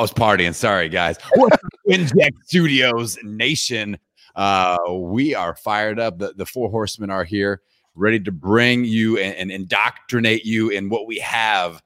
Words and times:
I 0.00 0.02
was 0.02 0.14
partying. 0.14 0.54
Sorry, 0.54 0.88
guys. 0.88 1.18
Winject 1.86 2.32
Studios 2.46 3.18
Nation. 3.22 3.98
Uh, 4.34 4.78
we 4.92 5.34
are 5.34 5.54
fired 5.54 6.00
up. 6.00 6.18
The, 6.18 6.32
the 6.32 6.46
four 6.46 6.70
horsemen 6.70 7.10
are 7.10 7.22
here, 7.22 7.60
ready 7.94 8.18
to 8.20 8.32
bring 8.32 8.86
you 8.86 9.18
and, 9.18 9.36
and 9.36 9.50
indoctrinate 9.50 10.46
you 10.46 10.70
in 10.70 10.88
what 10.88 11.06
we 11.06 11.18
have 11.18 11.82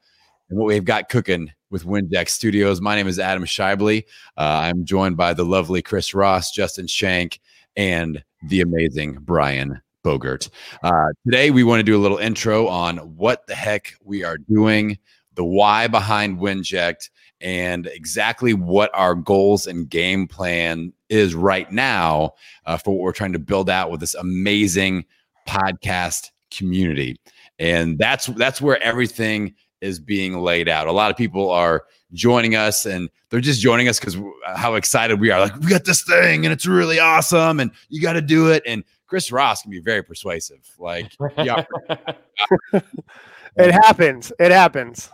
and 0.49 0.57
what 0.57 0.67
we've 0.67 0.85
got 0.85 1.09
cooking 1.09 1.51
with 1.71 1.83
Winject 1.83 2.29
Studios. 2.29 2.79
My 2.79 2.95
name 2.95 3.09
is 3.09 3.19
Adam 3.19 3.43
Shibley. 3.43 4.05
Uh, 4.37 4.61
I'm 4.63 4.85
joined 4.85 5.17
by 5.17 5.33
the 5.33 5.43
lovely 5.43 5.81
Chris 5.81 6.13
Ross, 6.13 6.51
Justin 6.51 6.87
Shank, 6.87 7.41
and 7.75 8.23
the 8.43 8.61
amazing 8.61 9.17
Brian 9.23 9.81
Bogert. 10.05 10.49
Uh, 10.81 11.07
today, 11.25 11.51
we 11.51 11.65
want 11.65 11.81
to 11.81 11.83
do 11.83 11.97
a 11.97 12.01
little 12.01 12.19
intro 12.19 12.69
on 12.69 12.95
what 13.17 13.45
the 13.47 13.55
heck 13.55 13.93
we 14.01 14.23
are 14.23 14.37
doing, 14.37 14.99
the 15.33 15.43
why 15.43 15.87
behind 15.87 16.39
Winject, 16.39 17.09
and 17.41 17.87
exactly 17.87 18.53
what 18.53 18.89
our 18.93 19.15
goals 19.15 19.67
and 19.67 19.89
game 19.89 20.27
plan 20.27 20.93
is 21.09 21.35
right 21.35 21.71
now 21.71 22.33
uh, 22.65 22.77
for 22.77 22.91
what 22.91 23.01
we're 23.01 23.11
trying 23.11 23.33
to 23.33 23.39
build 23.39 23.69
out 23.69 23.91
with 23.91 23.99
this 23.99 24.15
amazing 24.15 25.05
podcast 25.47 26.31
community. 26.51 27.19
And 27.59 27.97
that's 27.97 28.25
that's 28.27 28.61
where 28.61 28.81
everything 28.81 29.53
is 29.81 29.99
being 29.99 30.39
laid 30.39 30.67
out. 30.67 30.87
A 30.87 30.91
lot 30.91 31.11
of 31.11 31.17
people 31.17 31.49
are 31.51 31.83
joining 32.13 32.55
us 32.55 32.85
and 32.85 33.09
they're 33.29 33.39
just 33.39 33.61
joining 33.61 33.87
us 33.87 33.99
because 33.99 34.17
how 34.55 34.75
excited 34.75 35.19
we 35.19 35.31
are. 35.31 35.41
Like, 35.41 35.59
we 35.59 35.69
got 35.69 35.85
this 35.85 36.03
thing 36.03 36.45
and 36.45 36.53
it's 36.53 36.65
really 36.65 36.99
awesome 36.99 37.59
and 37.59 37.71
you 37.89 38.01
got 38.01 38.13
to 38.13 38.21
do 38.21 38.51
it. 38.51 38.63
And 38.65 38.83
Chris 39.07 39.31
Ross 39.31 39.61
can 39.61 39.71
be 39.71 39.79
very 39.79 40.03
persuasive. 40.03 40.67
Like, 40.79 41.11
yeah. 41.37 41.65
it 42.73 43.71
happens. 43.71 44.31
It 44.39 44.51
happens. 44.51 45.09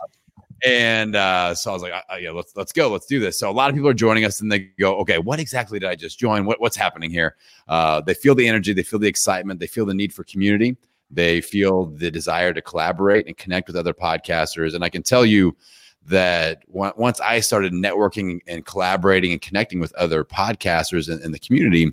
And 0.64 1.16
uh, 1.16 1.54
so 1.54 1.70
I 1.70 1.74
was 1.74 1.82
like, 1.82 1.92
uh, 1.92 2.16
yeah, 2.16 2.30
let's 2.30 2.54
let's 2.54 2.72
go, 2.72 2.88
let's 2.88 3.06
do 3.06 3.18
this. 3.18 3.38
So 3.38 3.50
a 3.50 3.52
lot 3.52 3.68
of 3.68 3.74
people 3.74 3.88
are 3.88 3.94
joining 3.94 4.24
us, 4.24 4.40
and 4.40 4.50
they 4.50 4.70
go, 4.78 4.96
okay, 4.98 5.18
what 5.18 5.40
exactly 5.40 5.80
did 5.80 5.88
I 5.88 5.96
just 5.96 6.18
join? 6.18 6.44
What 6.44 6.60
what's 6.60 6.76
happening 6.76 7.10
here? 7.10 7.36
Uh, 7.66 8.00
they 8.00 8.14
feel 8.14 8.34
the 8.34 8.46
energy, 8.46 8.72
they 8.72 8.84
feel 8.84 9.00
the 9.00 9.08
excitement, 9.08 9.58
they 9.58 9.66
feel 9.66 9.86
the 9.86 9.94
need 9.94 10.12
for 10.12 10.22
community, 10.22 10.76
they 11.10 11.40
feel 11.40 11.86
the 11.86 12.10
desire 12.10 12.52
to 12.52 12.62
collaborate 12.62 13.26
and 13.26 13.36
connect 13.36 13.66
with 13.66 13.76
other 13.76 13.92
podcasters. 13.92 14.74
And 14.74 14.84
I 14.84 14.88
can 14.88 15.02
tell 15.02 15.26
you 15.26 15.56
that 16.06 16.62
once 16.68 17.20
I 17.20 17.40
started 17.40 17.72
networking 17.72 18.40
and 18.46 18.64
collaborating 18.64 19.32
and 19.32 19.40
connecting 19.40 19.80
with 19.80 19.92
other 19.94 20.24
podcasters 20.24 21.12
in, 21.12 21.22
in 21.24 21.32
the 21.32 21.38
community, 21.38 21.92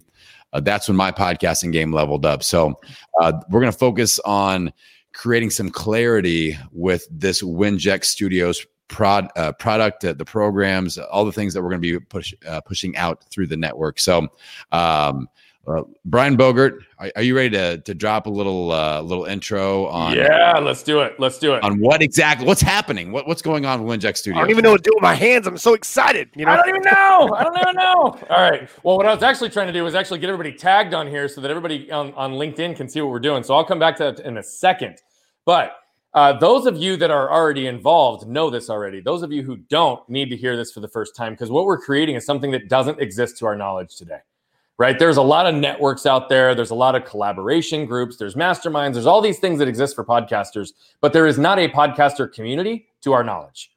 uh, 0.53 0.59
that's 0.59 0.87
when 0.87 0.97
my 0.97 1.11
podcasting 1.11 1.71
game 1.71 1.91
leveled 1.91 2.25
up. 2.25 2.43
So 2.43 2.79
uh, 3.19 3.33
we're 3.49 3.61
going 3.61 3.71
to 3.71 3.77
focus 3.77 4.19
on 4.19 4.73
creating 5.19 5.49
some 5.49 5.69
clarity 5.69 6.57
with 6.71 7.05
this 7.11 7.41
Winject 7.41 8.05
Studios 8.05 8.65
prod, 8.87 9.29
uh, 9.35 9.51
product, 9.51 10.05
uh, 10.05 10.13
the 10.13 10.23
programs, 10.23 10.97
all 10.97 11.25
the 11.25 11.31
things 11.31 11.53
that 11.53 11.61
we're 11.61 11.69
going 11.71 11.81
to 11.81 11.99
be 11.99 12.05
push, 12.05 12.33
uh, 12.47 12.61
pushing 12.61 12.95
out 12.95 13.25
through 13.25 13.45
the 13.45 13.57
network. 13.57 13.99
So, 13.99 14.29
um, 14.71 15.27
uh, 15.67 15.83
Brian 16.05 16.37
Bogert, 16.37 16.79
are, 16.99 17.11
are, 17.17 17.21
you 17.21 17.35
ready 17.35 17.49
to, 17.49 17.79
to 17.79 17.93
drop 17.93 18.27
a 18.27 18.29
little 18.29 18.71
uh, 18.71 19.01
little 19.01 19.25
intro 19.25 19.87
on? 19.87 20.15
Yeah, 20.15 20.57
let's 20.57 20.83
do 20.83 21.01
it. 21.01 21.19
Let's 21.19 21.37
do 21.37 21.53
it. 21.53 21.63
On 21.63 21.81
what 21.81 22.01
exactly? 22.01 22.47
What's 22.47 22.61
happening? 22.61 23.11
What, 23.11 23.27
what's 23.27 23.41
going 23.41 23.65
on 23.65 23.83
with 23.83 23.99
Winject 23.99 24.15
Studios? 24.15 24.37
I 24.37 24.41
don't 24.43 24.51
even 24.51 24.63
know 24.63 24.71
what 24.71 24.83
to 24.85 24.89
do 24.89 24.95
with 24.95 25.03
my 25.03 25.15
hands. 25.15 25.47
I'm 25.47 25.57
so 25.57 25.73
excited. 25.73 26.29
You 26.33 26.45
know, 26.45 26.53
I 26.53 26.55
don't 26.55 26.69
even 26.69 26.81
know. 26.83 27.35
I 27.35 27.43
don't 27.43 27.57
even 27.59 27.75
know. 27.75 28.17
All 28.29 28.49
right. 28.49 28.69
Well, 28.83 28.95
what 28.95 29.05
I 29.05 29.13
was 29.13 29.21
actually 29.21 29.49
trying 29.49 29.67
to 29.67 29.73
do 29.73 29.83
was 29.83 29.95
actually 29.95 30.19
get 30.19 30.29
everybody 30.29 30.53
tagged 30.53 30.93
on 30.93 31.07
here 31.07 31.27
so 31.27 31.41
that 31.41 31.51
everybody 31.51 31.91
on, 31.91 32.13
on 32.13 32.31
LinkedIn 32.31 32.77
can 32.77 32.87
see 32.87 33.01
what 33.01 33.11
we're 33.11 33.19
doing. 33.19 33.43
So 33.43 33.53
I'll 33.53 33.65
come 33.65 33.79
back 33.79 33.97
to 33.97 34.05
that 34.05 34.21
in 34.21 34.37
a 34.37 34.43
second. 34.43 35.01
But 35.49 35.77
uh, 36.13 36.33
those 36.33 36.67
of 36.67 36.77
you 36.77 36.95
that 36.97 37.09
are 37.09 37.31
already 37.31 37.65
involved 37.65 38.27
know 38.27 38.51
this 38.51 38.69
already. 38.69 39.01
Those 39.01 39.23
of 39.23 39.31
you 39.31 39.41
who 39.41 39.57
don't 39.57 40.07
need 40.07 40.29
to 40.29 40.37
hear 40.37 40.55
this 40.55 40.71
for 40.71 40.79
the 40.79 40.87
first 40.87 41.15
time 41.15 41.33
because 41.33 41.49
what 41.49 41.65
we're 41.65 41.79
creating 41.79 42.17
is 42.17 42.23
something 42.23 42.51
that 42.51 42.69
doesn't 42.69 42.99
exist 42.99 43.39
to 43.39 43.47
our 43.47 43.55
knowledge 43.55 43.95
today 43.95 44.19
right? 44.77 44.97
There's 44.97 45.17
a 45.17 45.23
lot 45.23 45.47
of 45.47 45.55
networks 45.55 46.05
out 46.05 46.29
there. 46.29 46.53
There's 46.53 46.69
a 46.69 46.75
lot 46.75 46.95
of 46.95 47.03
collaboration 47.03 47.87
groups. 47.87 48.15
There's 48.15 48.35
masterminds. 48.35 48.93
There's 48.93 49.07
all 49.07 49.21
these 49.21 49.39
things 49.39 49.57
that 49.59 49.67
exist 49.67 49.93
for 49.95 50.05
podcasters, 50.05 50.71
but 51.01 51.13
there 51.13 51.25
is 51.25 51.37
not 51.37 51.59
a 51.59 51.67
podcaster 51.67 52.31
community 52.31 52.87
to 53.01 53.11
our 53.11 53.23
knowledge. 53.23 53.71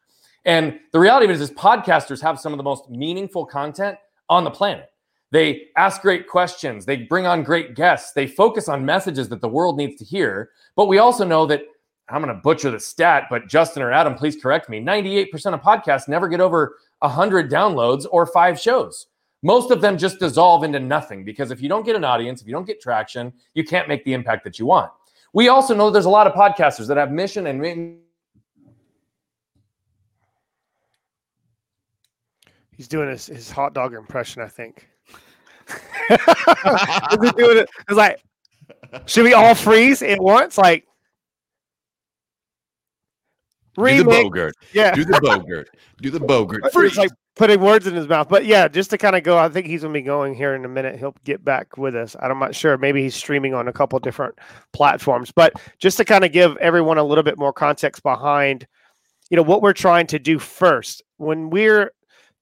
And 0.45 0.79
the 0.93 1.01
reality 1.01 1.25
of 1.25 1.31
it 1.31 1.35
is, 1.35 1.41
is 1.41 1.51
podcasters 1.53 2.21
have 2.21 2.39
some 2.39 2.53
of 2.53 2.57
the 2.59 2.63
most 2.63 2.89
meaningful 2.89 3.47
content 3.47 3.97
on 4.29 4.45
the 4.45 4.51
planet. 4.51 4.92
They 5.33 5.71
ask 5.77 6.01
great 6.01 6.29
questions. 6.29 6.87
They 6.87 6.99
bring 6.99 7.27
on 7.27 7.43
great 7.43 7.75
guests. 7.75 8.13
They 8.13 8.29
focus 8.29 8.69
on 8.69 8.87
messages 8.87 9.29
that 9.31 9.41
the 9.41 9.49
world 9.49 9.77
needs 9.77 9.97
to 9.97 10.05
hear. 10.05 10.51
But 10.77 10.87
we 10.87 10.99
also 10.99 11.25
know 11.25 11.45
that 11.47 11.63
I'm 12.09 12.23
going 12.23 12.33
to 12.33 12.41
butcher 12.41 12.71
the 12.71 12.79
stat, 12.79 13.25
but 13.29 13.49
Justin 13.49 13.83
or 13.83 13.91
Adam, 13.91 14.15
please 14.15 14.37
correct 14.41 14.69
me. 14.69 14.81
98% 14.81 15.33
of 15.55 15.61
podcasts 15.61 16.07
never 16.07 16.29
get 16.29 16.41
over 16.41 16.77
100 17.01 17.51
downloads 17.51 18.07
or 18.13 18.27
five 18.27 18.61
shows 18.61 19.09
most 19.43 19.71
of 19.71 19.81
them 19.81 19.99
just 19.99 20.19
dissolve 20.21 20.63
into 20.65 20.79
nothing 20.79 21.25
because 21.25 21.51
if 21.51 21.61
you 21.61 21.69
don't 21.69 21.85
get 21.85 21.97
an 21.97 22.05
audience, 22.05 22.41
if 22.41 22.47
you 22.47 22.53
don't 22.53 22.67
get 22.67 22.81
traction, 22.81 23.33
you 23.55 23.65
can't 23.65 23.89
make 23.89 24.05
the 24.05 24.13
impact 24.13 24.45
that 24.45 24.59
you 24.59 24.67
want. 24.67 24.91
We 25.33 25.49
also 25.49 25.75
know 25.75 25.91
there's 25.91 26.05
a 26.05 26.11
lot 26.11 26.27
of 26.27 26.33
podcasters 26.33 26.87
that 26.89 26.97
have 26.97 27.11
mission 27.11 27.49
and 27.49 27.61
He's 32.83 32.89
doing 32.89 33.09
his, 33.11 33.27
his 33.27 33.49
hot 33.49 33.75
dog 33.75 33.95
impression, 33.95 34.43
I 34.43 34.49
think. 34.49 34.89
Is 36.11 37.33
doing 37.37 37.59
it? 37.59 37.71
It's 37.89 37.97
like, 37.97 38.21
should 39.07 39.23
we 39.23 39.35
all 39.35 39.55
freeze 39.55 40.03
at 40.03 40.21
once? 40.21 40.59
Like, 40.59 40.85
remix. 43.79 43.99
Do 43.99 44.03
the 44.03 44.11
Bogert. 44.11 44.53
Yeah. 44.73 44.95
Do 44.97 45.05
the 45.05 45.13
Bogert. 45.13 45.67
Do 46.01 46.11
the. 46.11 46.71
Freeze. 46.73 46.89
It's 46.89 46.97
like 46.97 47.13
putting 47.37 47.61
words 47.61 47.87
in 47.87 47.95
his 47.95 48.09
mouth. 48.09 48.29
But 48.29 48.47
yeah, 48.47 48.67
just 48.67 48.91
to 48.91 48.99
kind 48.99 49.15
of 49.15 49.23
go, 49.23 49.39
I 49.39 49.49
think 49.49 49.69
he's 49.69 49.83
going 49.83 49.95
to 49.95 50.01
be 50.01 50.03
going 50.03 50.35
here 50.35 50.57
in 50.57 50.65
a 50.65 50.69
minute. 50.69 50.99
He'll 50.99 51.15
get 51.23 51.45
back 51.45 51.79
with 51.79 51.95
us. 51.95 52.17
I'm 52.19 52.41
not 52.41 52.57
sure. 52.57 52.77
Maybe 52.79 53.01
he's 53.01 53.15
streaming 53.15 53.55
on 53.55 53.69
a 53.69 53.73
couple 53.73 53.97
different 54.01 54.37
platforms. 54.73 55.31
But 55.31 55.53
just 55.79 55.99
to 55.99 56.05
kind 56.05 56.25
of 56.25 56.33
give 56.33 56.57
everyone 56.57 56.99
a 56.99 57.05
little 57.05 57.23
bit 57.23 57.39
more 57.39 57.53
context 57.53 58.03
behind, 58.03 58.67
you 59.31 59.37
know, 59.37 59.45
what 59.45 59.63
we're 59.63 59.73
trying 59.73 60.09
to 60.09 60.19
do 60.19 60.41
first 60.41 61.05
when 61.19 61.49
we're 61.49 61.93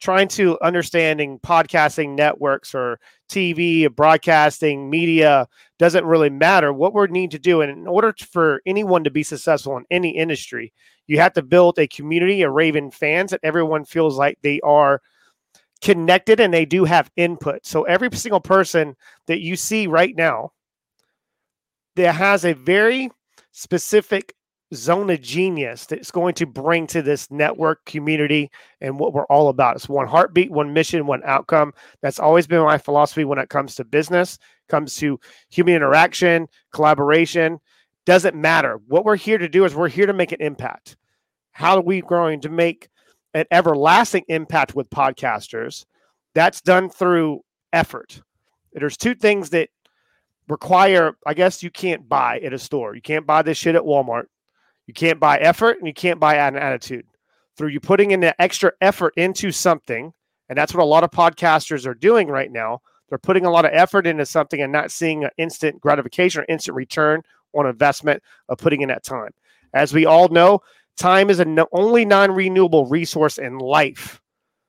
trying 0.00 0.28
to 0.28 0.59
understanding 0.62 1.38
podcasting 1.41 2.16
networks 2.16 2.75
or 2.75 2.99
TV, 3.31 3.94
broadcasting, 3.94 4.88
media 4.91 5.47
doesn't 5.78 6.05
really 6.05 6.31
matter. 6.31 6.72
What 6.72 6.94
we 6.94 7.06
need 7.09 7.31
to 7.33 7.38
do, 7.38 7.61
and 7.61 7.71
in 7.71 7.87
order 7.87 8.15
for 8.33 8.61
anyone 8.66 9.05
to 9.05 9.11
be 9.11 9.22
successful 9.22 9.77
in 9.77 9.84
any 9.91 10.16
industry, 10.16 10.72
you 11.06 11.19
have 11.19 11.34
to 11.34 11.43
build 11.43 11.78
a 11.78 11.87
community 11.87 12.43
of 12.43 12.53
Raven 12.53 12.91
fans 12.91 13.31
that 13.31 13.41
everyone 13.43 13.84
feels 13.84 14.16
like 14.16 14.38
they 14.43 14.61
are 14.61 15.00
connected 15.83 16.41
and 16.41 16.53
they 16.53 16.65
do 16.65 16.84
have 16.84 17.11
input. 17.17 17.65
So 17.65 17.82
every 17.84 18.11
single 18.12 18.41
person 18.41 18.97
that 19.27 19.41
you 19.41 19.56
see 19.56 19.87
right 19.87 20.15
now 20.17 20.53
that 21.97 22.15
has 22.15 22.44
a 22.44 22.55
very 22.55 23.11
specific 23.53 24.34
zone 24.72 25.10
of 25.10 25.20
genius 25.20 25.86
that's 25.86 26.10
going 26.10 26.34
to 26.34 26.47
bring 26.47 26.86
to 26.86 27.03
this 27.03 27.31
network 27.31 27.84
community 27.86 28.50
and 28.81 28.98
what 28.98 29.12
we're 29.12 29.25
all 29.25 29.48
about. 29.48 29.76
It's 29.76 29.88
one 29.88 30.06
heartbeat, 30.06 30.50
one 30.50 30.72
mission, 30.72 31.06
one 31.06 31.22
outcome. 31.25 31.75
That's 32.03 32.20
always 32.20 32.47
been 32.47 32.62
my 32.62 32.78
philosophy 32.78 33.25
when 33.25 33.38
it 33.38 33.49
comes 33.49 33.75
to 33.76 33.84
business, 33.84 34.38
comes 34.69 34.96
to 34.96 35.19
human 35.49 35.75
interaction, 35.75 36.49
collaboration. 36.72 37.61
Doesn't 38.06 38.37
matter. 38.37 38.81
What 38.87 39.05
we're 39.05 39.17
here 39.17 39.38
to 39.38 39.49
do 39.49 39.64
is 39.64 39.75
we're 39.75 39.88
here 39.88 40.06
to 40.06 40.12
make 40.12 40.32
an 40.32 40.40
impact. 40.40 40.96
How 41.52 41.76
are 41.76 41.82
we 41.82 42.00
going 42.00 42.40
to 42.43 42.49
make 42.49 42.88
an 43.34 43.44
everlasting 43.50 44.25
impact 44.28 44.75
with 44.75 44.88
podcasters? 44.90 45.84
That's 46.34 46.61
done 46.61 46.90
through 46.90 47.44
effort. 47.72 48.22
There's 48.72 48.96
two 48.96 49.14
things 49.14 49.50
that 49.50 49.69
require, 50.49 51.17
I 51.26 51.34
guess, 51.34 51.62
you 51.62 51.70
can't 51.70 52.08
buy 52.08 52.38
at 52.40 52.52
a 52.52 52.58
store. 52.58 52.94
You 52.94 53.02
can't 53.02 53.26
buy 53.26 53.43
this 53.43 53.58
shit 53.58 53.75
at 53.75 53.82
Walmart. 53.82 54.25
You 54.90 54.94
can't 54.94 55.20
buy 55.20 55.38
effort 55.38 55.78
and 55.78 55.87
you 55.87 55.94
can't 55.94 56.19
buy 56.19 56.34
an 56.34 56.56
attitude. 56.56 57.06
Through 57.56 57.69
you 57.69 57.78
putting 57.78 58.10
in 58.10 58.19
the 58.19 58.34
extra 58.42 58.72
effort 58.81 59.14
into 59.16 59.52
something, 59.52 60.12
and 60.48 60.58
that's 60.58 60.75
what 60.75 60.82
a 60.82 60.84
lot 60.84 61.04
of 61.04 61.12
podcasters 61.12 61.87
are 61.87 61.94
doing 61.94 62.26
right 62.26 62.50
now. 62.50 62.81
They're 63.08 63.16
putting 63.16 63.44
a 63.46 63.52
lot 63.52 63.64
of 63.64 63.70
effort 63.72 64.04
into 64.04 64.26
something 64.26 64.60
and 64.60 64.72
not 64.72 64.90
seeing 64.90 65.22
an 65.22 65.31
instant 65.38 65.81
gratification 65.81 66.42
or 66.42 66.46
instant 66.48 66.75
return 66.75 67.22
on 67.52 67.66
investment 67.66 68.20
of 68.48 68.58
putting 68.58 68.81
in 68.81 68.88
that 68.88 69.04
time. 69.04 69.31
As 69.75 69.94
we 69.94 70.06
all 70.06 70.26
know, 70.26 70.58
time 70.96 71.31
is 71.31 71.38
a 71.38 71.66
only 71.70 72.04
non-renewable 72.04 72.86
resource 72.86 73.38
in 73.38 73.58
life. 73.58 74.20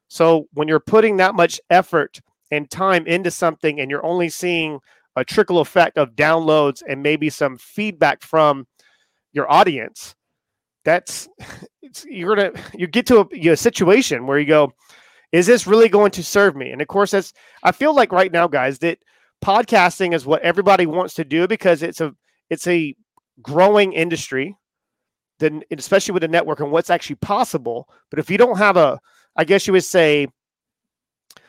So 0.08 0.48
when 0.54 0.68
you're 0.68 0.80
putting 0.80 1.18
that 1.18 1.34
much 1.34 1.60
effort 1.72 2.22
and 2.52 2.70
time 2.70 3.08
into 3.08 3.32
something 3.32 3.80
and 3.80 3.90
you're 3.90 4.06
only 4.06 4.30
seeing 4.30 4.82
a 5.16 5.26
trickle 5.26 5.62
effect 5.62 5.98
of 5.98 6.12
downloads 6.12 6.84
and 6.88 7.02
maybe 7.02 7.32
some 7.32 7.58
feedback 7.58 8.22
from 8.22 8.68
your 9.34 9.52
audience, 9.52 10.16
that's 10.86 11.28
you're 12.06 12.36
gonna 12.36 12.52
you 12.74 12.88
get 12.88 13.06
to 13.08 13.28
a, 13.32 13.50
a 13.50 13.58
situation 13.58 14.28
where 14.28 14.40
you 14.40 14.46
go, 14.46 14.74
is 15.32 15.48
this 15.48 15.68
really 15.68 15.90
going 15.90 16.12
to 16.12 16.24
serve 16.24 16.56
me? 16.56 16.72
And 16.72 16.82
of 16.82 16.88
course, 16.88 17.12
that's 17.12 17.34
I 17.64 17.72
feel 17.72 17.96
like 17.96 18.12
right 18.12 18.32
now, 18.32 18.48
guys, 18.48 18.80
that 18.80 19.00
podcasting 19.44 20.14
is 20.14 20.26
what 20.26 20.42
everybody 20.42 20.86
wants 20.86 21.14
to 21.16 21.26
do 21.26 21.48
because 21.48 21.84
it's 21.84 22.02
a 22.02 22.14
it's 22.50 22.68
a 22.68 22.96
growing 23.42 23.94
industry 23.94 24.56
then 25.42 25.64
especially 25.72 26.14
with 26.14 26.22
the 26.22 26.28
network 26.28 26.62
and 26.62 26.72
what's 26.72 26.90
actually 26.90 27.16
possible. 27.18 27.90
But 28.10 28.20
if 28.20 28.30
you 28.30 28.38
don't 28.38 28.58
have 28.58 28.78
a, 28.78 29.00
I 29.36 29.44
guess 29.44 29.68
you 29.68 29.74
would 29.74 29.84
say, 29.84 30.28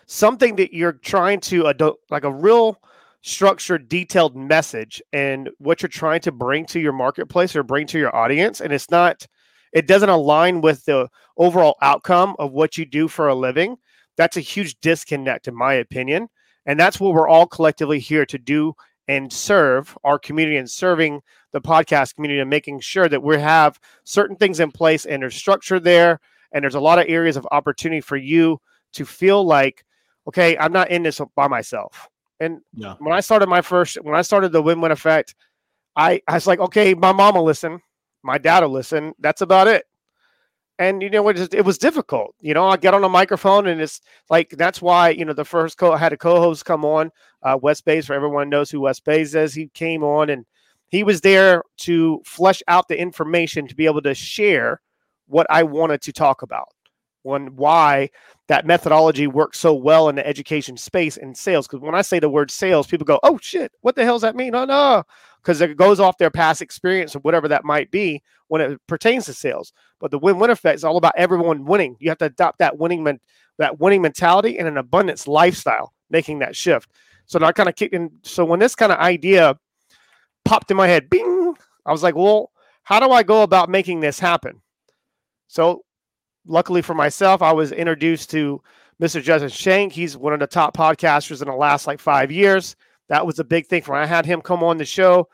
something 0.07 0.57
that 0.57 0.75
you're 0.75 0.95
trying 0.95 1.41
to 1.41 1.67
ado- 1.67 1.97
like 2.11 2.25
a 2.25 2.33
real 2.33 2.79
structured, 3.23 3.89
detailed 3.89 4.37
message 4.37 5.01
and 5.13 5.49
what 5.59 5.81
you're 5.81 5.89
trying 5.89 6.21
to 6.21 6.33
bring 6.33 6.67
to 6.67 6.81
your 6.81 6.93
marketplace 6.93 7.55
or 7.57 7.63
bring 7.63 7.87
to 7.87 7.99
your 7.99 8.15
audience, 8.15 8.61
and 8.61 8.73
it's 8.73 8.91
not, 8.91 9.27
it 9.73 9.87
doesn't 9.87 10.09
align 10.09 10.61
with 10.61 10.85
the 10.85 11.09
overall 11.37 11.77
outcome 11.81 12.37
of 12.39 12.53
what 12.53 12.77
you 12.77 12.85
do 12.85 13.09
for 13.09 13.29
a 13.29 13.35
living. 13.35 13.77
That's 14.17 14.37
a 14.37 14.41
huge 14.41 14.79
disconnect, 14.81 15.49
in 15.49 15.55
my 15.55 15.75
opinion. 15.75 16.29
And 16.67 16.79
that's 16.79 17.01
what 17.01 17.15
we're 17.15 17.29
all 17.29 17.47
collectively 17.47 17.99
here 17.99 18.27
to 18.27 18.39
do 18.39 18.75
and 19.09 19.33
serve 19.33 19.97
our 20.05 20.19
community 20.19 20.57
and 20.57 20.71
serving 20.71 21.21
the 21.53 21.61
podcast 21.61 22.15
community 22.15 22.41
and 22.41 22.51
making 22.51 22.81
sure 22.81 23.09
that 23.09 23.23
we 23.23 23.39
have 23.39 23.79
certain 24.05 24.37
things 24.37 24.61
in 24.61 24.71
place 24.71 25.05
and 25.05 25.23
there's 25.23 25.35
structure 25.35 25.81
there 25.81 26.21
and 26.53 26.63
there's 26.63 26.75
a 26.75 26.81
lot 26.81 26.99
of 26.99 27.07
areas 27.09 27.37
of 27.37 27.47
opportunity 27.51 28.01
for 28.01 28.17
you 28.17 28.59
to 28.93 29.05
feel 29.05 29.45
like 29.45 29.85
okay 30.29 30.57
i'm 30.59 30.73
not 30.73 30.91
in 30.91 31.03
this 31.03 31.21
by 31.35 31.49
myself 31.49 32.09
and 32.43 32.61
yeah. 32.75 32.95
when 32.99 33.13
i 33.13 33.21
started 33.21 33.49
my 33.49 33.63
first 33.63 33.97
when 34.03 34.15
i 34.15 34.23
started 34.23 34.53
the 34.53 34.63
win-win 34.63 34.93
effect 34.93 35.35
i 35.97 36.21
i 36.29 36.35
was 36.35 36.47
like 36.47 36.59
okay 36.59 36.95
my 36.95 37.13
mom 37.13 37.35
will 37.35 37.45
listen 37.45 37.81
my 38.23 38.39
dad 38.39 38.63
will 38.63 38.71
listen 38.71 39.15
that's 39.21 39.41
about 39.41 39.69
it 39.69 39.85
and 40.79 41.03
you 41.03 41.11
know 41.11 41.29
it 41.29 41.39
was, 41.39 41.49
it 41.53 41.65
was 41.65 41.79
difficult 41.79 42.35
you 42.41 42.53
know 42.53 42.67
i 42.67 42.77
get 42.77 42.95
on 42.95 43.05
a 43.05 43.09
microphone 43.09 43.67
and 43.67 43.81
it's 43.81 44.01
like 44.29 44.51
that's 44.51 44.83
why 44.83 45.11
you 45.11 45.25
know 45.25 45.33
the 45.33 45.45
first 45.45 45.79
co 45.79 45.93
I 45.93 45.99
had 45.99 46.13
a 46.13 46.17
co-host 46.17 46.65
come 46.65 46.85
on 46.85 47.11
uh, 47.43 47.59
west 47.61 47.85
bays 47.85 48.07
for 48.07 48.15
everyone 48.15 48.49
knows 48.49 48.71
who 48.71 48.81
west 48.81 49.05
bays 49.05 49.35
is 49.35 49.55
he 49.55 49.69
came 49.69 50.03
on 50.03 50.31
and 50.31 50.45
he 50.89 51.05
was 51.05 51.23
there 51.23 51.63
to 51.79 52.21
flesh 52.27 52.63
out 52.69 52.89
the 52.89 53.01
information 53.01 53.67
to 53.67 53.75
be 53.75 53.87
able 53.87 54.03
to 54.03 54.15
share 54.15 54.81
what 55.27 55.47
i 55.51 55.63
wanted 55.63 56.03
to 56.03 56.13
talk 56.13 56.43
about 56.43 56.69
one 57.23 57.55
why 57.57 58.11
that 58.49 58.67
methodology 58.67 59.27
works 59.27 59.59
so 59.59 59.73
well 59.73 60.09
in 60.09 60.17
the 60.17 60.27
education 60.27 60.77
space 60.77 61.17
and 61.17 61.37
sales 61.37 61.67
because 61.67 61.81
when 61.81 61.95
i 61.95 62.03
say 62.03 62.19
the 62.19 62.29
word 62.29 62.51
sales 62.51 62.87
people 62.87 63.05
go 63.05 63.21
oh 63.23 63.39
shit 63.41 63.73
what 63.81 63.95
the 63.95 64.05
hell 64.05 64.15
does 64.15 64.23
that 64.23 64.37
mean 64.37 64.55
oh 64.55 64.65
no 64.65 65.05
because 65.43 65.61
it 65.61 65.77
goes 65.77 65.99
off 65.99 66.19
their 66.19 66.31
past 66.31 66.63
experience 66.63 67.17
or 67.17 67.19
whatever 67.21 67.49
that 67.49 67.65
might 67.65 67.91
be 67.91 68.23
when 68.49 68.61
it 68.61 68.81
pertains 68.87 69.27
to 69.27 69.35
sales. 69.35 69.73
But 69.99 70.11
the 70.11 70.19
win-win 70.19 70.51
effect 70.51 70.77
is 70.77 70.85
all 70.85 70.97
about 70.97 71.15
everyone 71.17 71.65
winning. 71.65 71.97
You 71.99 72.11
have 72.11 72.19
to 72.19 72.27
adopt 72.27 72.59
that 72.59 72.79
winning 72.79 73.03
men- 73.03 73.21
that 73.59 73.81
winning 73.81 74.03
mentality 74.03 74.59
and 74.59 74.69
an 74.69 74.79
abundance 74.79 75.27
lifestyle, 75.27 75.93
making 76.11 76.39
that 76.39 76.57
shift. 76.57 76.91
So 77.27 77.43
I 77.43 77.53
kind 77.53 77.69
of 77.69 77.77
kicked 77.77 77.95
in. 77.95 78.11
So 78.23 78.45
when 78.45 78.61
this 78.61 78.75
kind 78.75 78.93
of 78.93 78.99
idea 78.99 79.59
popped 80.45 80.71
in 80.71 80.77
my 80.77 80.87
head, 80.87 81.11
bing, 81.11 81.55
I 81.85 81.93
was 81.93 82.03
like, 82.03 82.15
well, 82.15 82.51
how 82.83 83.01
do 83.01 83.11
I 83.11 83.23
go 83.23 83.43
about 83.43 83.69
making 83.69 84.01
this 84.01 84.19
happen? 84.19 84.63
So 85.49 85.85
luckily 86.47 86.83
for 86.83 86.95
myself, 86.95 87.43
I 87.43 87.53
was 87.53 87.73
introduced 87.73 88.31
to 88.31 88.61
Mr. 89.01 89.23
Justin 89.23 89.51
Shank. 89.51 89.93
He's 89.93 90.17
one 90.17 90.33
of 90.33 90.41
the 90.41 90.47
top 90.47 90.77
podcasters 90.77 91.43
in 91.43 91.49
the 91.49 91.55
last 91.55 91.87
like 91.87 92.01
five 92.01 92.31
years. 92.31 92.77
That 93.09 93.27
was 93.27 93.39
a 93.39 93.45
big 93.45 93.67
thing 93.67 93.83
for 93.83 93.93
when 93.93 94.03
I 94.03 94.07
had 94.07 94.27
him 94.27 94.41
come 94.41 94.63
on 94.63 94.79
the 94.79 94.85
show. 94.85 95.29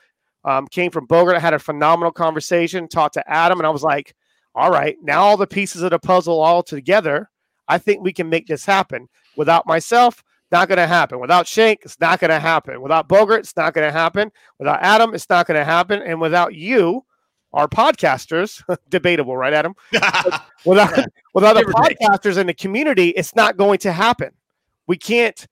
Um, 0.45 0.67
came 0.69 0.91
from 0.91 1.07
Bogert. 1.07 1.37
I 1.37 1.41
had 1.41 1.55
a 1.55 1.59
phenomenal 1.59 2.13
conversation, 2.13 2.89
talked 2.89 3.15
to 3.15 3.31
Adam, 3.31 3.59
and 3.59 3.67
I 3.67 3.71
was 3.71 3.83
like, 3.83 4.15
all 4.55 4.71
right, 4.71 4.97
now 5.03 5.21
all 5.21 5.37
the 5.37 5.47
pieces 5.47 5.83
of 5.83 5.91
the 5.91 5.99
puzzle 5.99 6.41
all 6.41 6.63
together. 6.63 7.29
I 7.69 7.79
think 7.79 8.03
we 8.03 8.13
can 8.13 8.29
make 8.29 8.47
this 8.47 8.65
happen. 8.65 9.09
Without 9.37 9.67
myself, 9.67 10.25
not 10.51 10.69
going 10.69 10.79
to 10.79 10.87
happen. 10.87 11.21
Without 11.21 11.47
Shank, 11.47 11.81
it's 11.83 12.01
not 12.01 12.19
going 12.19 12.31
to 12.31 12.41
happen. 12.41 12.81
Without 12.81 13.09
Bogert, 13.09 13.41
it's 13.41 13.57
not 13.57 13.75
going 13.75 13.87
to 13.87 13.93
happen. 13.93 14.33
Without 14.59 14.83
Adam, 14.83 15.15
it's 15.15 15.29
not 15.29 15.47
going 15.47 15.59
to 15.59 15.65
happen. 15.65 16.03
And 16.03 16.21
without 16.21 16.55
you, 16.55 17.05
our 17.53 17.69
podcasters, 17.69 18.63
debatable, 18.89 19.37
right, 19.37 19.53
Adam? 19.53 19.75
without 20.65 21.07
without 21.35 21.55
the 21.55 21.63
podcasters 21.63 22.39
in 22.39 22.47
the 22.47 22.55
community, 22.55 23.09
it's 23.11 23.35
not 23.35 23.57
going 23.57 23.79
to 23.81 23.93
happen. 23.93 24.31
We 24.87 24.97
can't 24.97 25.47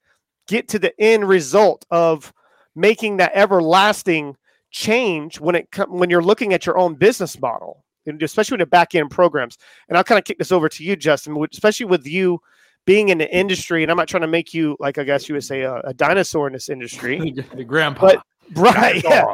get 0.46 0.68
to 0.68 0.78
the 0.78 0.98
end 1.00 1.28
result 1.28 1.84
of 1.90 2.32
making 2.74 3.16
that 3.16 3.32
everlasting 3.34 4.36
change 4.70 5.40
when 5.40 5.54
it 5.54 5.68
when 5.88 6.10
you're 6.10 6.22
looking 6.22 6.52
at 6.52 6.66
your 6.66 6.76
own 6.78 6.94
business 6.94 7.40
model 7.40 7.84
and 8.06 8.22
especially 8.22 8.54
with 8.54 8.60
the 8.60 8.66
back 8.66 8.94
end 8.94 9.10
programs. 9.10 9.56
And 9.88 9.96
i'll 9.96 10.04
kind 10.04 10.18
of 10.18 10.24
kick 10.24 10.38
this 10.38 10.52
over 10.52 10.68
to 10.68 10.84
you 10.84 10.96
justin 10.96 11.36
especially 11.52 11.86
with 11.86 12.06
you 12.06 12.40
being 12.84 13.08
in 13.08 13.18
the 13.18 13.34
industry 13.34 13.82
and 13.82 13.90
i'm 13.90 13.96
not 13.96 14.08
trying 14.08 14.20
to 14.20 14.28
make 14.28 14.52
you 14.52 14.76
like 14.78 14.98
i 14.98 15.04
guess 15.04 15.28
you 15.28 15.34
would 15.34 15.44
say 15.44 15.62
a, 15.62 15.76
a 15.80 15.94
dinosaur 15.94 16.46
in 16.46 16.52
this 16.52 16.68
industry. 16.68 17.34
The 17.54 17.64
grandpa. 17.64 18.08
But, 18.08 18.22
right 18.54 19.02
yeah. 19.04 19.24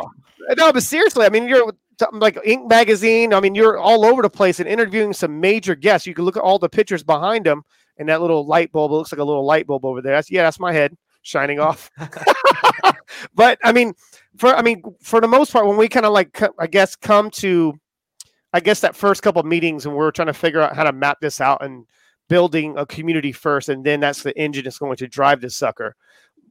no 0.57 0.73
but 0.73 0.83
seriously 0.83 1.25
i 1.25 1.29
mean 1.29 1.49
you're 1.49 1.73
like 2.13 2.35
Inc. 2.45 2.69
magazine 2.69 3.33
i 3.33 3.41
mean 3.41 3.55
you're 3.55 3.79
all 3.79 4.05
over 4.05 4.23
the 4.23 4.31
place 4.31 4.59
and 4.61 4.69
interviewing 4.69 5.13
some 5.13 5.41
major 5.41 5.75
guests 5.75 6.07
you 6.07 6.15
can 6.15 6.25
look 6.25 6.37
at 6.37 6.43
all 6.43 6.59
the 6.59 6.69
pictures 6.69 7.03
behind 7.03 7.47
them 7.47 7.63
and 7.99 8.09
that 8.09 8.21
little 8.21 8.47
light 8.47 8.73
bulb 8.73 8.93
looks 8.93 9.13
like 9.13 9.21
a 9.21 9.25
little 9.25 9.45
light 9.45 9.67
bulb 9.67 9.85
over 9.85 10.01
there. 10.03 10.15
That's 10.15 10.31
yeah, 10.31 10.43
that's 10.43 10.61
my 10.61 10.73
head 10.73 10.97
shining 11.23 11.61
off. 11.61 11.91
but 13.35 13.59
I 13.65 13.73
mean, 13.73 13.95
for 14.37 14.55
I 14.55 14.63
mean, 14.63 14.83
for 15.03 15.21
the 15.21 15.29
most 15.29 15.53
part, 15.53 15.67
when 15.67 15.77
we 15.77 15.89
kind 15.89 16.07
of 16.07 16.13
like, 16.13 16.41
I 16.59 16.67
guess, 16.67 16.97
come 16.97 17.31
to, 17.31 17.75
I 18.53 18.61
guess 18.61 18.81
that 18.81 18.97
first 18.97 19.23
couple 19.23 19.43
meetings, 19.43 19.87
and 19.87 19.95
we're 19.95 20.11
trying 20.11 20.27
to 20.27 20.35
figure 20.35 20.61
out 20.61 20.77
how 20.77 20.85
to 20.85 20.93
map 20.93 21.19
this 21.21 21.41
out 21.41 21.65
and 21.65 21.87
building 22.29 22.77
a 22.79 22.87
community 22.87 23.33
first, 23.33 23.69
and 23.69 23.85
then 23.85 24.01
that's 24.01 24.23
the 24.23 24.37
engine 24.39 24.65
that's 24.65 24.79
going 24.79 24.97
to 24.97 25.09
drive 25.09 25.41
this 25.41 25.57
sucker. 25.57 25.95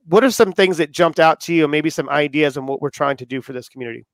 What 0.07 0.23
are 0.23 0.31
some 0.31 0.51
things 0.51 0.77
that 0.77 0.91
jumped 0.91 1.19
out 1.19 1.39
to 1.41 1.53
you, 1.53 1.67
maybe 1.67 1.89
some 1.89 2.09
ideas 2.09 2.57
on 2.57 2.65
what 2.65 2.81
we're 2.81 2.89
trying 2.89 3.17
to 3.17 3.25
do 3.25 3.41
for 3.41 3.53
this 3.53 3.69
community? 3.69 4.05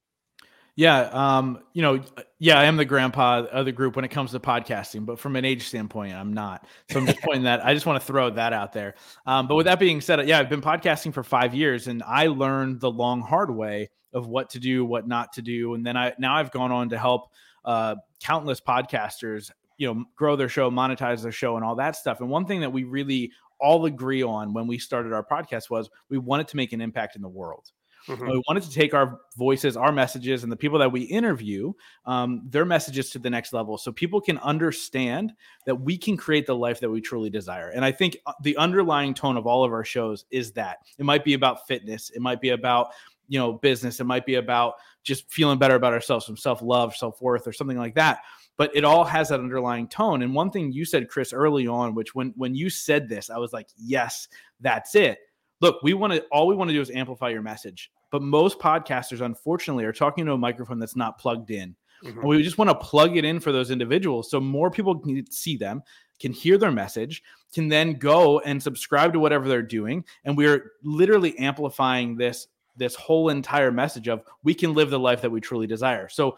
Yeah, 0.78 1.10
um, 1.12 1.64
you 1.74 1.82
know, 1.82 2.04
yeah, 2.38 2.60
I 2.60 2.66
am 2.66 2.78
the 2.78 2.86
grandpa 2.86 3.46
of 3.52 3.66
the 3.66 3.72
group 3.72 3.96
when 3.96 4.06
it 4.06 4.10
comes 4.10 4.30
to 4.32 4.40
podcasting, 4.40 5.08
but 5.08 5.18
from 5.18 5.36
an 5.36 5.44
age 5.44 5.64
standpoint, 5.68 6.14
I'm 6.14 6.34
not. 6.34 6.68
So 6.92 7.00
I'm 7.00 7.08
just 7.08 7.20
pointing 7.24 7.46
that. 7.46 7.66
I 7.66 7.74
just 7.74 7.88
want 7.88 8.00
to 8.00 8.06
throw 8.06 8.30
that 8.30 8.54
out 8.54 8.74
there. 8.74 8.94
Um, 9.26 9.48
but 9.48 9.56
with 9.56 9.66
that 9.66 9.80
being 9.80 10.02
said, 10.02 10.28
yeah, 10.28 10.38
I've 10.38 10.50
been 10.50 10.62
podcasting 10.62 11.16
for 11.16 11.24
five 11.24 11.56
years, 11.56 11.88
and 11.88 12.04
I 12.04 12.28
learned 12.28 12.80
the 12.80 12.92
long 12.92 13.22
hard 13.22 13.50
way 13.50 13.90
of 14.14 14.28
what 14.28 14.52
to 14.52 14.60
do, 14.60 14.86
what 14.86 15.08
not 15.08 15.34
to 15.34 15.42
do, 15.42 15.74
and 15.74 15.84
then 15.84 15.98
I 15.98 16.14
now 16.20 16.36
I've 16.36 16.52
gone 16.52 16.72
on 16.72 16.90
to 16.90 16.98
help 17.00 17.32
uh, 17.66 17.96
countless 18.22 18.62
podcasters, 18.62 19.50
you 19.80 19.92
know, 19.92 20.06
grow 20.16 20.36
their 20.36 20.48
show, 20.48 20.70
monetize 20.70 21.24
their 21.24 21.32
show, 21.32 21.56
and 21.56 21.66
all 21.66 21.76
that 21.78 21.96
stuff. 21.96 22.20
And 22.20 22.30
one 22.30 22.46
thing 22.46 22.62
that 22.62 22.72
we 22.72 22.84
really 22.84 23.32
all 23.60 23.86
agree 23.86 24.24
on 24.24 24.54
when 24.54 24.68
we 24.68 24.78
started 24.78 25.14
our 25.14 25.26
podcast 25.26 25.70
was 25.70 25.90
we 26.10 26.18
wanted 26.18 26.48
to 26.50 26.58
make 26.58 26.74
an 26.74 26.82
impact 26.82 27.16
in 27.16 27.22
the 27.22 27.30
world. 27.30 27.72
Mm-hmm. 28.08 28.30
We 28.30 28.42
wanted 28.48 28.64
to 28.64 28.70
take 28.70 28.94
our 28.94 29.20
voices, 29.38 29.76
our 29.76 29.92
messages, 29.92 30.44
and 30.44 30.52
the 30.52 30.56
people 30.56 30.80
that 30.80 30.92
we 30.92 31.02
interview, 31.02 31.74
um, 32.06 32.44
their 32.48 32.64
messages 32.64 33.10
to 33.12 33.20
the 33.20 33.30
next 33.30 33.52
level 33.52 33.78
so 33.78 33.92
people 33.92 34.22
can 34.22 34.38
understand 34.40 35.34
that 35.66 35.76
we 35.76 35.98
can 35.98 36.16
create 36.16 36.46
the 36.46 36.56
life 36.56 36.80
that 36.80 36.90
we 36.90 37.02
truly 37.02 37.30
desire. 37.30 37.70
And 37.70 37.84
I 37.84 37.92
think 37.92 38.18
uh, 38.26 38.34
the 38.44 38.56
underlying 38.58 39.14
tone 39.14 39.36
of 39.36 39.46
all 39.46 39.66
of 39.66 39.74
our 39.74 39.84
shows 39.84 40.26
is 40.32 40.54
that 40.54 40.78
it 40.98 41.04
might 41.04 41.26
be 41.26 41.34
about 41.34 41.68
fitness, 41.68 42.10
it 42.12 42.22
might 42.22 42.40
be 42.40 42.50
about 42.50 42.92
you 43.28 43.38
know 43.38 43.54
business 43.54 44.00
it 44.00 44.06
might 44.06 44.26
be 44.26 44.36
about 44.36 44.76
just 45.04 45.30
feeling 45.30 45.58
better 45.58 45.76
about 45.76 45.94
ourselves 45.94 46.26
some 46.26 46.38
self-love 46.38 46.96
self-worth 46.96 47.46
or 47.46 47.52
something 47.52 47.78
like 47.78 47.96
that 47.96 48.22
but 48.58 48.76
it 48.76 48.84
all 48.84 49.04
has 49.04 49.30
that 49.30 49.40
underlying 49.40 49.88
tone 49.88 50.22
and 50.22 50.34
one 50.34 50.52
thing 50.52 50.72
you 50.72 50.86
said 50.86 51.10
chris 51.10 51.34
early 51.34 51.68
on 51.68 51.96
which 51.96 52.14
when 52.14 52.34
when 52.36 52.54
you 52.56 52.70
said 52.70 53.08
this 53.08 53.30
i 53.30 53.38
was 53.38 53.54
like 53.54 53.68
yes 53.78 54.28
that's 54.60 54.96
it 54.96 55.20
look 55.62 55.82
we 55.84 55.94
want 55.94 56.12
to 56.12 56.22
all 56.32 56.48
we 56.48 56.56
want 56.56 56.70
to 56.70 56.74
do 56.74 56.82
is 56.82 56.92
amplify 56.92 57.30
your 57.30 57.42
message 57.42 57.92
but 58.12 58.22
most 58.22 58.60
podcasters, 58.60 59.22
unfortunately, 59.22 59.86
are 59.86 59.94
talking 59.94 60.26
to 60.26 60.34
a 60.34 60.38
microphone 60.38 60.80
that's 60.80 60.96
not 60.96 61.20
plugged 61.20 61.52
in. 61.52 61.76
Mm-hmm. 62.04 62.26
We 62.26 62.44
just 62.44 62.58
want 62.58 62.70
to 62.70 62.76
plug 62.76 63.18
it 63.18 63.26
in 63.26 63.40
for 63.40 63.52
those 63.52 63.72
individuals 63.72 64.30
so 64.30 64.40
more 64.40 64.70
people 64.70 65.00
can 65.00 65.30
see 65.32 65.58
them, 65.58 65.82
can 66.20 66.32
hear 66.32 66.58
their 66.58 66.72
message, 66.72 67.24
can 67.54 67.68
then 67.68 67.94
go 67.94 68.40
and 68.40 68.62
subscribe 68.62 69.14
to 69.14 69.20
whatever 69.20 69.48
they're 69.48 69.62
doing. 69.62 70.06
And 70.24 70.38
we're 70.38 70.74
literally 70.84 71.38
amplifying 71.38 72.16
this 72.16 72.48
this 72.80 72.94
whole 72.94 73.30
entire 73.30 73.72
message 73.72 74.08
of 74.08 74.22
we 74.44 74.54
can 74.54 74.76
live 74.76 74.92
the 74.92 75.00
life 75.00 75.22
that 75.22 75.32
we 75.32 75.42
truly 75.42 75.66
desire. 75.66 76.08
So 76.08 76.38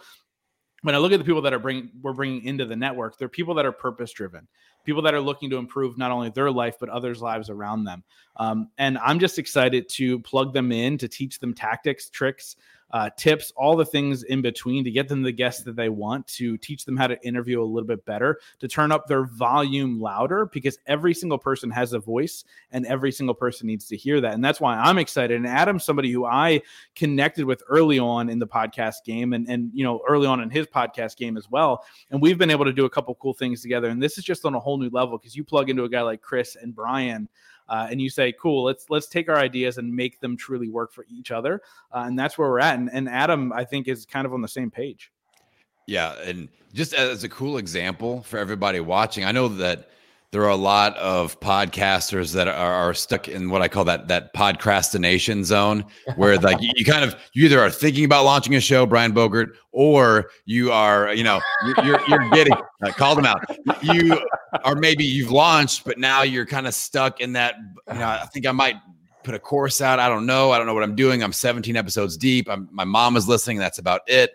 when 0.82 0.96
I 0.96 0.98
look 0.98 1.12
at 1.12 1.20
the 1.20 1.26
people 1.26 1.42
that 1.42 1.54
are 1.54 1.60
bringing 1.60 1.90
we're 2.02 2.14
bringing 2.14 2.44
into 2.44 2.66
the 2.66 2.76
network, 2.76 3.18
they're 3.18 3.30
people 3.30 3.54
that 3.56 3.66
are 3.66 3.72
purpose 3.72 4.12
driven, 4.12 4.48
people 4.90 5.04
that 5.04 5.14
are 5.14 5.22
looking 5.22 5.52
to 5.52 5.58
improve 5.58 6.00
not 6.00 6.10
only 6.10 6.32
their 6.32 6.50
life 6.50 6.78
but 6.80 6.90
others' 6.90 7.22
lives 7.22 7.52
around 7.52 7.84
them. 7.84 8.04
Um, 8.38 8.70
and 8.80 8.98
I'm 8.98 9.20
just 9.20 9.38
excited 9.38 9.88
to 9.90 10.18
plug 10.22 10.52
them 10.52 10.72
in 10.72 10.98
to 10.98 11.08
teach 11.08 11.38
them 11.38 11.54
tactics, 11.54 12.10
tricks, 12.10 12.56
uh, 12.92 13.10
tips, 13.18 13.54
all 13.56 13.76
the 13.76 13.86
things 13.86 14.24
in 14.24 14.42
between 14.42 14.84
to 14.84 14.92
get 14.92 15.08
them 15.08 15.22
the 15.22 15.32
guests 15.32 15.64
that 15.64 15.76
they 15.76 15.90
want, 15.90 16.26
to 16.28 16.58
teach 16.58 16.86
them 16.86 16.98
how 16.98 17.08
to 17.08 17.22
interview 17.26 17.62
a 17.62 17.64
little 17.64 17.88
bit 17.88 18.04
better, 18.06 18.40
to 18.60 18.68
turn 18.68 18.92
up 18.92 19.08
their 19.08 19.26
volume 19.26 20.00
louder 20.00 20.48
because 20.48 20.80
every 20.88 21.14
single 21.14 21.38
person 21.38 21.70
has 21.70 21.94
a 21.94 22.00
voice 22.00 22.44
and 22.72 22.86
every 22.88 23.12
single 23.12 23.36
person 23.36 23.68
needs 23.68 23.88
to 23.88 23.96
hear 23.96 24.20
that. 24.22 24.34
And 24.34 24.44
that's 24.44 24.60
why 24.60 24.76
I'm 24.76 24.98
excited. 24.98 25.36
And 25.36 25.46
Adam's 25.46 25.84
somebody 25.84 26.12
who 26.12 26.26
I 26.26 26.62
connected 26.96 27.46
with 27.46 27.62
early 27.70 28.00
on 28.00 28.30
in 28.30 28.40
the 28.40 28.48
podcast 28.48 29.04
game 29.06 29.34
and, 29.34 29.48
and 29.48 29.70
you 29.74 29.84
know, 29.84 30.02
early 30.08 30.26
on 30.26 30.40
in 30.40 30.50
his 30.50 30.66
podcast 30.66 31.18
game 31.18 31.38
as 31.38 31.50
well. 31.50 31.84
And 32.10 32.22
we've 32.22 32.38
been 32.38 32.52
able 32.52 32.66
to 32.66 32.74
do 32.74 32.86
a 32.86 32.90
couple 32.90 33.14
cool 33.16 33.34
things 33.34 33.62
together. 33.62 33.90
And 33.90 34.02
this 34.02 34.18
is 34.18 34.24
just 34.24 34.46
on 34.46 34.56
a 34.56 34.60
whole 34.60 34.79
new 34.80 34.90
level 34.90 35.18
because 35.18 35.36
you 35.36 35.44
plug 35.44 35.70
into 35.70 35.84
a 35.84 35.90
guy 35.90 36.02
like 36.02 36.22
Chris 36.22 36.56
and 36.56 36.74
Brian 36.76 37.30
uh, 37.70 37.88
and 37.90 38.02
you 38.02 38.10
say, 38.10 38.32
"Cool, 38.34 38.64
let's 38.64 38.90
let's 38.90 39.08
take 39.08 39.30
our 39.30 39.38
ideas 39.38 39.78
and 39.78 39.94
make 39.94 40.20
them 40.20 40.36
truly 40.36 40.70
work 40.70 40.92
for 40.92 41.06
each 41.10 41.32
other," 41.32 41.62
uh, 41.94 42.04
and 42.06 42.18
that's 42.18 42.38
where 42.38 42.50
we're 42.50 42.60
at. 42.60 42.78
And, 42.78 42.90
and 42.92 43.08
Adam, 43.08 43.54
I 43.54 43.64
think, 43.64 43.88
is 43.88 44.06
kind 44.06 44.26
of 44.26 44.34
on 44.34 44.42
the 44.42 44.48
same 44.48 44.72
page. 44.72 45.12
Yeah, 45.86 46.14
and 46.24 46.50
just 46.74 46.94
as 46.94 47.24
a 47.24 47.30
cool 47.30 47.58
example 47.58 48.22
for 48.24 48.38
everybody 48.38 48.80
watching, 48.80 49.24
I 49.26 49.32
know 49.32 49.48
that 49.48 49.90
there 50.32 50.44
are 50.44 50.50
a 50.50 50.56
lot 50.56 50.96
of 50.98 51.40
podcasters 51.40 52.34
that 52.34 52.48
are, 52.48 52.54
are 52.54 52.94
stuck 52.94 53.28
in 53.28 53.50
what 53.50 53.62
I 53.64 53.68
call 53.68 53.84
that 53.86 54.08
that 54.10 54.34
podcrastination 54.34 55.44
zone, 55.44 55.86
where 56.16 56.38
like 56.40 56.62
you, 56.62 56.72
you, 56.76 56.86
kind 56.86 57.04
of 57.04 57.16
you 57.34 57.46
either 57.46 57.60
are 57.60 57.72
thinking 57.72 58.06
about 58.06 58.26
launching 58.26 58.56
a 58.56 58.60
show, 58.60 58.86
Brian 58.86 59.12
Bogert, 59.12 59.54
or 59.72 60.30
you 60.46 60.72
are 60.72 61.14
you 61.14 61.24
know 61.24 61.42
you're 61.66 61.86
you're, 61.86 62.02
you're 62.08 62.30
getting 62.30 62.54
uh, 62.84 62.92
call 62.92 63.16
them 63.16 63.26
out. 63.26 63.44
You 63.82 64.20
are 64.64 64.76
maybe 64.76 65.04
you've 65.04 65.32
launched, 65.32 65.84
but 65.84 65.98
now 65.98 66.22
you're 66.22 66.46
kind 66.46 66.68
of 66.68 66.76
stuck 66.76 67.22
in 67.22 67.34
that. 67.34 67.56
You 67.92 68.00
know, 68.00 68.08
I 68.08 68.26
think 68.28 68.46
I 68.46 68.52
might 68.52 68.76
put 69.24 69.34
a 69.34 69.40
course 69.40 69.82
out. 69.82 70.00
I 70.00 70.10
don't 70.10 70.26
know. 70.26 70.52
I 70.52 70.58
don't 70.58 70.68
know 70.68 70.74
what 70.74 70.84
I'm 70.84 70.96
doing. 70.96 71.24
I'm 71.24 71.34
17 71.34 71.76
episodes 71.76 72.18
deep. 72.18 72.50
I'm, 72.50 72.70
my 72.72 72.86
mom 72.86 73.18
is 73.18 73.28
listening. 73.28 73.58
That's 73.58 73.78
about 73.78 74.02
it. 74.08 74.32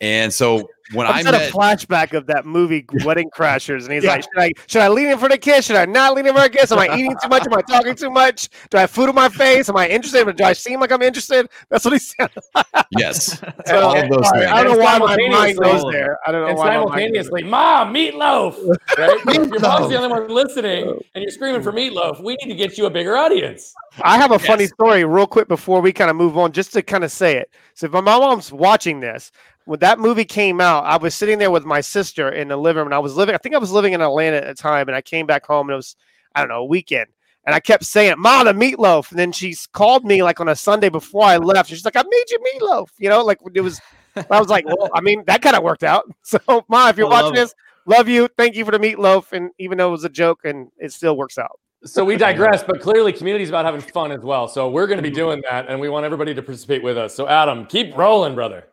And 0.00 0.32
so 0.32 0.68
when 0.92 1.06
I 1.06 1.22
met 1.22 1.34
a 1.34 1.52
flashback 1.52 2.14
of 2.14 2.26
that 2.26 2.46
movie 2.46 2.84
Wedding 3.04 3.30
Crashers, 3.30 3.84
and 3.84 3.92
he's 3.92 4.04
yeah. 4.04 4.12
like, 4.12 4.22
should 4.22 4.38
I 4.38 4.52
should 4.66 4.82
I 4.82 4.88
lean 4.88 5.08
in 5.08 5.18
for 5.18 5.28
the 5.28 5.36
kiss? 5.36 5.66
Should 5.66 5.76
I 5.76 5.84
not 5.84 6.14
lean 6.14 6.26
in 6.26 6.34
for 6.34 6.40
the 6.40 6.50
kiss? 6.50 6.72
Am 6.72 6.78
I 6.78 6.94
eating 6.96 7.14
too 7.22 7.28
much? 7.28 7.46
Am 7.46 7.54
I 7.54 7.62
talking 7.62 7.94
too 7.94 8.10
much? 8.10 8.48
Do 8.70 8.78
I 8.78 8.82
have 8.82 8.90
food 8.90 9.08
on 9.08 9.14
my 9.14 9.28
face? 9.28 9.68
Am 9.68 9.76
I 9.76 9.88
interested? 9.88 10.36
Do 10.36 10.44
I 10.44 10.52
seem 10.52 10.80
like 10.80 10.92
I'm 10.92 11.02
interested? 11.02 11.48
That's 11.68 11.84
what 11.84 11.92
he 11.92 11.98
said. 11.98 12.30
yes, 12.98 13.40
so, 13.66 13.80
all 13.80 13.96
of 13.96 14.08
those 14.08 14.30
things. 14.30 14.46
I 14.46 14.62
don't 14.62 14.78
know 14.78 14.84
why 14.84 14.98
my 14.98 15.16
mind 15.28 15.58
goes 15.58 15.84
there. 15.92 16.18
I 16.26 16.32
don't 16.32 16.42
know 16.42 16.48
and 16.48 16.58
why. 16.58 16.74
Simultaneously, 16.74 17.42
Mom, 17.42 17.92
meatloaf. 17.92 18.56
Right? 18.98 19.18
meatloaf. 19.20 19.50
Your 19.50 19.60
mom's 19.60 19.88
the 19.90 19.96
only 19.96 20.08
one 20.08 20.28
listening, 20.28 20.88
and 21.14 21.22
you're 21.22 21.30
screaming 21.30 21.62
for 21.62 21.72
meatloaf. 21.72 22.22
We 22.22 22.36
need 22.36 22.48
to 22.48 22.54
get 22.54 22.78
you 22.78 22.86
a 22.86 22.90
bigger 22.90 23.16
audience. 23.16 23.74
I 24.02 24.16
have 24.16 24.30
a 24.30 24.34
yes. 24.34 24.46
funny 24.46 24.66
story, 24.66 25.04
real 25.04 25.26
quick, 25.26 25.48
before 25.48 25.80
we 25.80 25.92
kind 25.92 26.10
of 26.10 26.16
move 26.16 26.38
on, 26.38 26.52
just 26.52 26.72
to 26.72 26.82
kind 26.82 27.04
of 27.04 27.12
say 27.12 27.36
it. 27.36 27.50
So 27.74 27.86
if 27.86 27.92
my 27.92 28.00
mom's 28.00 28.52
watching 28.52 29.00
this, 29.00 29.30
when 29.68 29.80
that 29.80 29.98
movie 29.98 30.24
came 30.24 30.62
out, 30.62 30.86
I 30.86 30.96
was 30.96 31.14
sitting 31.14 31.38
there 31.38 31.50
with 31.50 31.66
my 31.66 31.82
sister 31.82 32.30
in 32.30 32.48
the 32.48 32.56
living 32.56 32.78
room. 32.78 32.86
And 32.86 32.94
I 32.94 32.98
was 33.00 33.14
living, 33.14 33.34
I 33.34 33.38
think 33.38 33.54
I 33.54 33.58
was 33.58 33.70
living 33.70 33.92
in 33.92 34.00
Atlanta 34.00 34.38
at 34.38 34.46
the 34.46 34.54
time, 34.54 34.88
and 34.88 34.96
I 34.96 35.02
came 35.02 35.26
back 35.26 35.44
home 35.44 35.68
and 35.68 35.74
it 35.74 35.76
was, 35.76 35.94
I 36.34 36.40
don't 36.40 36.48
know, 36.48 36.60
a 36.60 36.64
weekend. 36.64 37.08
And 37.44 37.54
I 37.54 37.60
kept 37.60 37.84
saying, 37.84 38.14
Ma, 38.18 38.44
the 38.44 38.54
meatloaf." 38.54 39.10
And 39.10 39.18
then 39.18 39.30
she 39.30 39.54
called 39.72 40.06
me 40.06 40.22
like 40.22 40.40
on 40.40 40.48
a 40.48 40.56
Sunday 40.56 40.88
before 40.88 41.24
I 41.24 41.36
left. 41.36 41.68
She's 41.68 41.84
like, 41.84 41.96
"I 41.96 42.02
made 42.02 42.24
you 42.30 42.38
meatloaf," 42.38 42.88
you 42.98 43.08
know, 43.08 43.24
like 43.24 43.38
it 43.54 43.60
was. 43.60 43.80
I 44.30 44.38
was 44.38 44.48
like, 44.48 44.66
"Well, 44.66 44.90
I 44.94 45.00
mean, 45.00 45.22
that 45.26 45.40
kind 45.40 45.56
of 45.56 45.62
worked 45.62 45.84
out." 45.84 46.04
So, 46.22 46.38
Ma, 46.68 46.88
if 46.88 46.98
you're 46.98 47.08
watching 47.08 47.34
this, 47.34 47.54
love 47.86 48.06
you. 48.06 48.28
Thank 48.36 48.54
you 48.54 48.66
for 48.66 48.70
the 48.70 48.78
meatloaf. 48.78 49.32
And 49.32 49.50
even 49.58 49.78
though 49.78 49.88
it 49.88 49.92
was 49.92 50.04
a 50.04 50.10
joke, 50.10 50.40
and 50.44 50.68
it 50.78 50.92
still 50.92 51.16
works 51.16 51.38
out. 51.38 51.58
So 51.84 52.04
we 52.04 52.16
digress, 52.28 52.62
but 52.62 52.80
clearly 52.80 53.12
community 53.12 53.44
is 53.44 53.50
about 53.50 53.64
having 53.64 53.80
fun 53.80 54.12
as 54.12 54.20
well. 54.20 54.48
So 54.48 54.68
we're 54.68 54.86
going 54.86 54.98
to 54.98 55.02
be 55.02 55.08
mm-hmm. 55.08 55.16
doing 55.16 55.42
that, 55.48 55.68
and 55.68 55.80
we 55.80 55.88
want 55.88 56.04
everybody 56.04 56.34
to 56.34 56.42
participate 56.42 56.82
with 56.82 56.98
us. 56.98 57.14
So 57.14 57.28
Adam, 57.28 57.66
keep 57.66 57.96
rolling, 57.96 58.34
brother. 58.34 58.64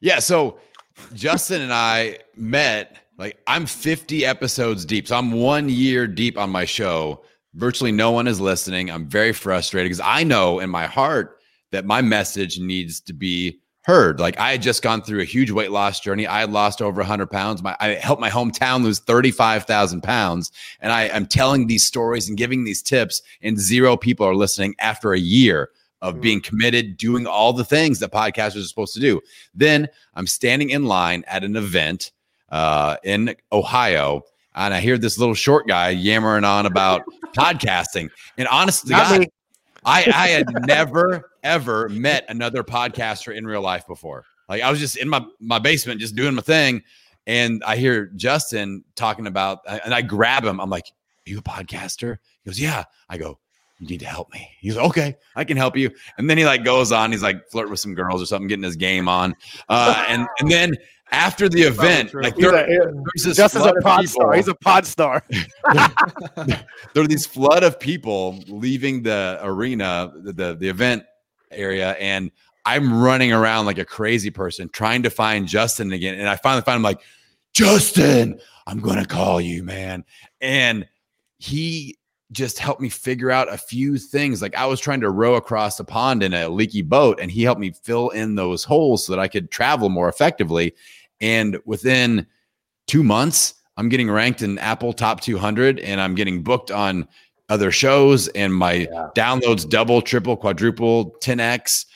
Yeah. 0.00 0.18
So 0.18 0.58
Justin 1.14 1.62
and 1.62 1.72
I 1.72 2.18
met 2.36 2.96
like 3.18 3.38
I'm 3.46 3.66
50 3.66 4.24
episodes 4.24 4.84
deep. 4.84 5.08
So 5.08 5.16
I'm 5.16 5.32
one 5.32 5.68
year 5.68 6.06
deep 6.06 6.38
on 6.38 6.50
my 6.50 6.64
show. 6.64 7.22
Virtually 7.54 7.92
no 7.92 8.10
one 8.10 8.26
is 8.26 8.40
listening. 8.40 8.90
I'm 8.90 9.08
very 9.08 9.32
frustrated 9.32 9.86
because 9.86 10.00
I 10.04 10.22
know 10.24 10.58
in 10.58 10.68
my 10.68 10.86
heart 10.86 11.38
that 11.72 11.84
my 11.84 12.02
message 12.02 12.58
needs 12.58 13.00
to 13.00 13.12
be 13.12 13.60
heard. 13.82 14.18
Like 14.18 14.38
I 14.38 14.50
had 14.50 14.62
just 14.62 14.82
gone 14.82 15.00
through 15.00 15.20
a 15.20 15.24
huge 15.24 15.50
weight 15.50 15.70
loss 15.70 16.00
journey. 16.00 16.26
I 16.26 16.40
had 16.40 16.50
lost 16.52 16.82
over 16.82 17.00
100 17.00 17.30
pounds. 17.30 17.62
My, 17.62 17.76
I 17.80 17.90
helped 17.90 18.20
my 18.20 18.28
hometown 18.30 18.82
lose 18.82 18.98
35,000 18.98 20.02
pounds. 20.02 20.50
And 20.80 20.92
I 20.92 21.04
am 21.04 21.24
telling 21.26 21.66
these 21.66 21.86
stories 21.86 22.28
and 22.28 22.36
giving 22.36 22.64
these 22.64 22.82
tips, 22.82 23.22
and 23.42 23.58
zero 23.58 23.96
people 23.96 24.26
are 24.26 24.34
listening 24.34 24.74
after 24.80 25.12
a 25.12 25.18
year 25.18 25.70
of 26.06 26.14
mm-hmm. 26.14 26.22
being 26.22 26.40
committed, 26.40 26.96
doing 26.96 27.26
all 27.26 27.52
the 27.52 27.64
things 27.64 27.98
that 27.98 28.12
podcasters 28.12 28.60
are 28.60 28.68
supposed 28.68 28.94
to 28.94 29.00
do. 29.00 29.20
Then 29.54 29.88
I'm 30.14 30.26
standing 30.26 30.70
in 30.70 30.84
line 30.84 31.24
at 31.26 31.42
an 31.42 31.56
event 31.56 32.12
uh, 32.50 32.96
in 33.02 33.34
Ohio, 33.52 34.22
and 34.54 34.72
I 34.72 34.80
hear 34.80 34.98
this 34.98 35.18
little 35.18 35.34
short 35.34 35.66
guy 35.66 35.90
yammering 35.90 36.44
on 36.44 36.64
about 36.64 37.02
podcasting. 37.36 38.08
And 38.38 38.46
honestly, 38.48 38.90
God, 38.90 39.26
I, 39.84 40.04
I 40.14 40.28
had 40.28 40.46
never 40.66 41.30
ever 41.42 41.88
met 41.88 42.24
another 42.28 42.62
podcaster 42.62 43.34
in 43.34 43.44
real 43.46 43.62
life 43.62 43.86
before. 43.86 44.24
Like 44.48 44.62
I 44.62 44.70
was 44.70 44.78
just 44.78 44.96
in 44.96 45.08
my 45.08 45.24
my 45.40 45.58
basement, 45.58 46.00
just 46.00 46.14
doing 46.14 46.36
my 46.36 46.42
thing, 46.42 46.84
and 47.26 47.64
I 47.66 47.76
hear 47.76 48.06
Justin 48.14 48.84
talking 48.94 49.26
about, 49.26 49.58
and 49.66 49.92
I 49.92 50.02
grab 50.02 50.44
him. 50.44 50.60
I'm 50.60 50.70
like, 50.70 50.86
"Are 50.86 51.30
"You 51.30 51.38
a 51.38 51.42
podcaster?" 51.42 52.18
He 52.44 52.50
goes, 52.50 52.60
"Yeah." 52.60 52.84
I 53.08 53.18
go, 53.18 53.40
you 53.78 53.86
need 53.86 54.00
to 54.00 54.06
help 54.06 54.32
me. 54.32 54.48
He's 54.60 54.76
like, 54.76 54.86
okay, 54.86 55.16
I 55.34 55.44
can 55.44 55.56
help 55.56 55.76
you. 55.76 55.90
And 56.18 56.30
then 56.30 56.38
he 56.38 56.44
like 56.44 56.64
goes 56.64 56.92
on, 56.92 57.12
he's 57.12 57.22
like 57.22 57.48
flirt 57.50 57.68
with 57.68 57.80
some 57.80 57.94
girls 57.94 58.22
or 58.22 58.26
something, 58.26 58.48
getting 58.48 58.62
his 58.62 58.76
game 58.76 59.08
on. 59.08 59.36
Uh, 59.68 60.04
and 60.08 60.26
and 60.40 60.50
then 60.50 60.76
after 61.12 61.48
the 61.48 61.62
event, 61.62 62.12
like 62.14 62.36
there, 62.36 62.92
just 63.16 63.40
as 63.40 63.54
a 63.54 63.74
pod 63.74 64.00
people, 64.00 64.06
star, 64.06 64.34
he's 64.34 64.48
a 64.48 64.54
pod 64.54 64.86
star. 64.86 65.22
there 66.36 66.64
are 66.96 67.06
these 67.06 67.26
flood 67.26 67.62
of 67.62 67.78
people 67.78 68.42
leaving 68.48 69.02
the 69.02 69.38
arena, 69.42 70.12
the, 70.16 70.32
the 70.32 70.56
the 70.56 70.68
event 70.68 71.04
area, 71.50 71.92
and 72.00 72.30
I'm 72.64 73.00
running 73.00 73.32
around 73.32 73.66
like 73.66 73.78
a 73.78 73.84
crazy 73.84 74.30
person 74.30 74.68
trying 74.70 75.02
to 75.04 75.10
find 75.10 75.46
Justin 75.46 75.92
again. 75.92 76.18
And 76.18 76.28
I 76.28 76.36
finally 76.36 76.62
find 76.62 76.76
him 76.76 76.82
like, 76.82 77.00
Justin, 77.52 78.40
I'm 78.66 78.80
gonna 78.80 79.06
call 79.06 79.40
you, 79.40 79.62
man. 79.62 80.04
And 80.40 80.88
he 81.38 81.98
just 82.32 82.58
helped 82.58 82.80
me 82.80 82.88
figure 82.88 83.30
out 83.30 83.52
a 83.52 83.58
few 83.58 83.98
things. 83.98 84.42
Like 84.42 84.56
I 84.56 84.66
was 84.66 84.80
trying 84.80 85.00
to 85.00 85.10
row 85.10 85.34
across 85.34 85.76
the 85.76 85.84
pond 85.84 86.22
in 86.22 86.34
a 86.34 86.48
leaky 86.48 86.82
boat, 86.82 87.20
and 87.20 87.30
he 87.30 87.42
helped 87.42 87.60
me 87.60 87.72
fill 87.82 88.10
in 88.10 88.34
those 88.34 88.64
holes 88.64 89.06
so 89.06 89.12
that 89.12 89.20
I 89.20 89.28
could 89.28 89.50
travel 89.50 89.88
more 89.88 90.08
effectively. 90.08 90.74
And 91.20 91.58
within 91.64 92.26
two 92.86 93.04
months, 93.04 93.54
I'm 93.76 93.88
getting 93.88 94.10
ranked 94.10 94.42
in 94.42 94.58
Apple 94.58 94.92
Top 94.92 95.20
200, 95.20 95.80
and 95.80 96.00
I'm 96.00 96.14
getting 96.14 96.42
booked 96.42 96.70
on 96.70 97.06
other 97.48 97.70
shows, 97.70 98.28
and 98.28 98.54
my 98.54 98.72
yeah. 98.72 99.08
downloads 99.14 99.68
double, 99.68 100.02
triple, 100.02 100.36
quadruple, 100.36 101.14
10x, 101.22 101.86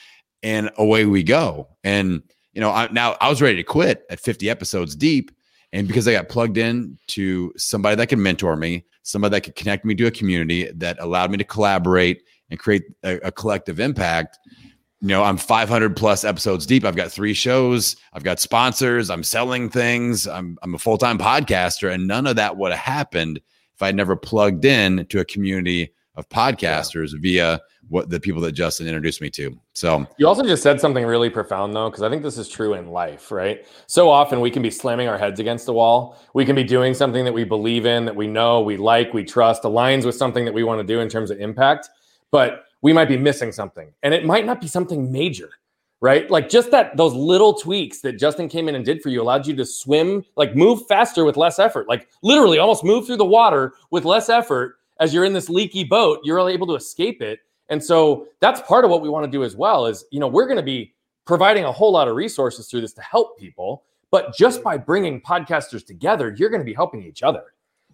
and 0.43 0.71
away 0.77 1.07
we 1.07 1.23
go. 1.23 1.69
And 1.83 2.23
you 2.53 2.61
know, 2.61 2.71
I, 2.71 2.89
now 2.93 3.17
I 3.21 3.29
was 3.29 3.41
ready 3.41 3.57
to 3.57 3.63
quit 3.63 4.05
at 4.11 4.21
50 4.21 4.51
episodes 4.51 4.95
deep, 4.95 5.31
and 5.73 5.87
because 5.87 6.09
I 6.09 6.13
got 6.13 6.29
plugged 6.29 6.59
in 6.59 6.99
to 7.09 7.53
somebody 7.57 7.97
that 7.97 8.09
could 8.09 8.19
mentor 8.19 8.57
me, 8.57 8.85
somebody 9.03 9.33
that 9.33 9.43
could 9.43 9.55
connect 9.55 9.85
me 9.85 9.95
to 9.95 10.07
a 10.07 10.11
community 10.11 10.71
that 10.73 10.99
allowed 11.01 11.31
me 11.31 11.39
to 11.39 11.45
collaborate 11.45 12.23
and 12.51 12.59
create 12.59 12.85
a, 13.05 13.17
a 13.19 13.33
collective 13.33 13.79
impact. 13.79 14.39
You 15.01 15.09
know, 15.09 15.23
I'm 15.23 15.37
500 15.39 15.97
plus 15.97 16.25
episodes 16.25 16.67
deep. 16.67 16.85
I've 16.85 16.97
got 16.97 17.11
three 17.11 17.33
shows. 17.33 17.97
I've 18.13 18.25
got 18.25 18.41
sponsors. 18.41 19.09
I'm 19.09 19.23
selling 19.23 19.71
things. 19.71 20.27
I'm, 20.27 20.59
I'm 20.63 20.75
a 20.75 20.79
full 20.79 20.99
time 20.99 21.19
podcaster. 21.19 21.93
And 21.93 22.07
none 22.07 22.27
of 22.27 22.37
that 22.37 22.57
would 22.57 22.73
have 22.73 22.81
happened 22.81 23.41
if 23.75 23.83
I'd 23.83 23.95
never 23.95 24.17
plugged 24.17 24.65
in 24.65 25.07
to 25.07 25.21
a 25.21 25.25
community 25.25 25.93
of 26.17 26.29
podcasters 26.29 27.13
yeah. 27.13 27.19
via 27.21 27.61
what 27.91 28.09
the 28.09 28.21
people 28.21 28.41
that 28.41 28.53
Justin 28.53 28.87
introduced 28.87 29.21
me 29.21 29.29
to. 29.31 29.59
So 29.75 30.07
you 30.17 30.27
also 30.27 30.45
just 30.45 30.63
said 30.63 30.81
something 30.81 31.05
really 31.05 31.29
profound 31.29 31.75
though, 31.75 31.91
because 31.91 32.03
I 32.03 32.09
think 32.09 32.23
this 32.23 32.39
is 32.39 32.49
true 32.49 32.75
in 32.75 32.89
life, 32.91 33.33
right? 33.33 33.67
So 33.87 34.09
often 34.09 34.41
we 34.41 34.51
can 34.51 34.63
be 34.63 34.71
slamming 34.71 35.09
our 35.09 35.19
heads 35.19 35.41
against 35.41 35.67
the 35.67 35.73
wall. 35.73 36.17
We 36.33 36.47
can 36.47 36.55
be 36.55 36.63
doing 36.63 36.95
something 36.95 37.25
that 37.25 37.35
we 37.35 37.43
believe 37.45 37.87
in, 37.87 38.05
that 38.05 38.15
we 38.15 38.29
know, 38.29 38.61
we 38.61 38.77
like, 38.77 39.13
we 39.13 39.25
trust, 39.25 39.65
aligns 39.65 40.07
with 40.07 40.15
something 40.15 40.45
that 40.45 40.55
we 40.55 40.63
want 40.63 40.81
to 40.81 40.87
do 40.87 41.01
in 41.01 41.09
terms 41.09 41.33
of 41.33 41.41
impact, 41.41 41.91
but 42.31 42.65
we 42.81 42.93
might 42.93 43.09
be 43.09 43.19
missing 43.19 43.51
something. 43.51 43.93
And 44.05 44.15
it 44.15 44.25
might 44.25 44.47
not 44.47 44.61
be 44.61 44.69
something 44.69 45.11
major, 45.11 45.51
right? 46.01 46.31
Like 46.31 46.49
just 46.49 46.71
that 46.71 46.97
those 46.97 47.13
little 47.13 47.55
tweaks 47.55 48.03
that 48.03 48.13
Justin 48.19 48.49
came 48.49 48.69
in 48.69 48.77
and 48.77 48.85
did 48.85 49.03
for 49.03 49.09
you 49.09 49.21
allowed 49.21 49.49
you 49.49 49.57
to 49.57 49.67
swim, 49.67 50.25
like 50.37 50.55
move 50.55 50.87
faster 50.87 51.25
with 51.25 51.37
less 51.37 51.59
effort. 51.59 51.89
Like 51.89 52.09
literally 52.23 52.61
almost 52.61 52.85
move 52.85 53.05
through 53.05 53.17
the 53.17 53.25
water 53.25 53.75
with 53.91 54.05
less 54.05 54.29
effort 54.29 54.77
as 55.01 55.13
you're 55.13 55.25
in 55.25 55.33
this 55.33 55.49
leaky 55.49 55.83
boat, 55.83 56.21
you're 56.23 56.49
able 56.49 56.69
to 56.69 56.75
escape 56.75 57.21
it 57.21 57.41
and 57.71 57.83
so 57.83 58.27
that's 58.41 58.61
part 58.63 58.85
of 58.85 58.91
what 58.91 59.01
we 59.01 59.09
want 59.09 59.25
to 59.25 59.31
do 59.31 59.45
as 59.45 59.57
well 59.57 59.87
is, 59.87 60.05
you 60.11 60.21
know, 60.21 60.29
we're 60.29 60.47
going 60.47 60.57
to 60.57 60.63
be 60.63 60.95
providing 61.25 61.65
a 61.65 61.73
whole 61.73 61.93
lot 61.93 62.09
of 62.09 62.17
resources 62.17 62.69
through 62.69 62.81
this 62.81 62.93
to 62.95 63.03
help 63.03 63.39
people. 63.39 63.85
But 64.11 64.35
just 64.35 64.65
by 64.65 64.77
bringing 64.77 65.21
podcasters 65.21 65.87
together, 65.87 66.35
you're 66.37 66.51
going 66.51 66.61
to 66.61 66.65
be 66.65 66.75
helping 66.75 67.03
each 67.05 67.23
other. 67.23 67.45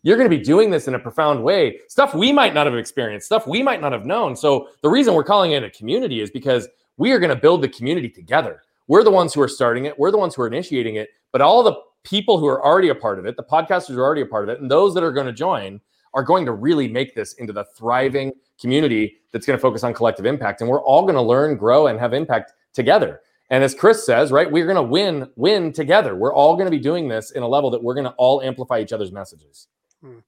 You're 0.03 0.17
going 0.17 0.31
to 0.31 0.37
be 0.37 0.43
doing 0.43 0.71
this 0.71 0.89
in 0.89 0.95
a 0.95 0.99
profound 0.99 1.43
way, 1.43 1.81
stuff 1.89 2.15
we 2.15 2.33
might 2.33 2.55
not 2.55 2.67
have 2.67 2.77
experienced, 2.77 3.27
stuff 3.27 3.47
we 3.47 3.63
might 3.63 3.81
not 3.81 3.93
have 3.93 4.07
known. 4.07 4.35
So 4.35 4.69
the 4.83 4.89
reason 4.89 5.15
we're 5.15 5.25
calling 5.25 5.53
it 5.53 5.63
a 5.63 5.71
community 5.71 6.21
is 6.21 6.31
because 6.31 6.69
we 6.97 7.13
are 7.13 7.19
going 7.19 7.35
to 7.35 7.41
build 7.41 7.61
the 7.61 7.69
community 7.69 8.09
together. 8.09 8.63
We're 8.89 9.05
the 9.05 9.11
ones 9.11 9.35
who 9.35 9.43
are 9.43 9.49
starting 9.49 9.85
it, 9.85 9.99
we're 9.99 10.13
the 10.13 10.19
ones 10.19 10.35
who 10.35 10.43
are 10.43 10.47
initiating 10.47 10.95
it, 10.95 11.11
but 11.33 11.41
all 11.41 11.63
the 11.63 11.75
people 12.05 12.39
who 12.39 12.47
are 12.47 12.65
already 12.65 12.89
a 12.89 12.95
part 12.95 13.19
of 13.19 13.27
it, 13.27 13.37
the 13.37 13.43
podcasters 13.43 13.97
are 13.97 14.05
already 14.05 14.21
a 14.21 14.27
part 14.27 14.45
of 14.45 14.51
it, 14.51 14.61
and 14.61 14.71
those 14.71 14.95
that 14.95 15.03
are 15.03 15.13
going 15.13 15.27
to 15.27 15.33
join 15.33 15.81
are 16.15 16.23
going 16.23 16.47
to 16.47 16.53
really 16.53 16.89
make 16.89 17.15
this 17.15 17.35
into 17.35 17.53
the 17.53 17.65
thriving 17.77 18.33
community 18.61 19.17
that's 19.33 19.47
going 19.47 19.59
to 19.59 19.61
focus 19.61 19.85
on 19.85 19.95
collective 19.95 20.27
impact. 20.27 20.61
And 20.61 20.71
we're 20.71 20.83
all 20.83 21.03
going 21.03 21.15
to 21.15 21.23
learn, 21.23 21.57
grow, 21.57 21.87
and 21.89 21.99
have 21.99 22.13
impact 22.13 22.53
together. 22.73 23.21
And 23.51 23.63
as 23.63 23.75
Chris 23.75 24.05
says, 24.05 24.33
right, 24.33 24.51
we're 24.51 24.67
going 24.67 24.77
to 24.77 24.83
win, 24.83 25.29
win 25.37 25.73
together. 25.73 26.17
We're 26.17 26.35
all 26.35 26.55
going 26.55 26.67
to 26.67 26.71
be 26.71 26.81
doing 26.81 27.09
this 27.09 27.31
in 27.31 27.43
a 27.43 27.49
level 27.49 27.71
that 27.71 27.83
we're 27.83 27.95
going 27.95 28.07
to 28.07 28.15
all 28.19 28.43
amplify 28.43 28.81
each 28.81 28.93
other's 28.93 29.13
messages. 29.13 29.69
Hmm. 30.03 30.19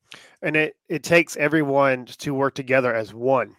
And 0.42 0.56
it, 0.56 0.76
it 0.88 1.02
takes 1.02 1.36
everyone 1.36 2.06
to 2.06 2.34
work 2.34 2.54
together 2.54 2.94
as 2.94 3.12
one 3.12 3.56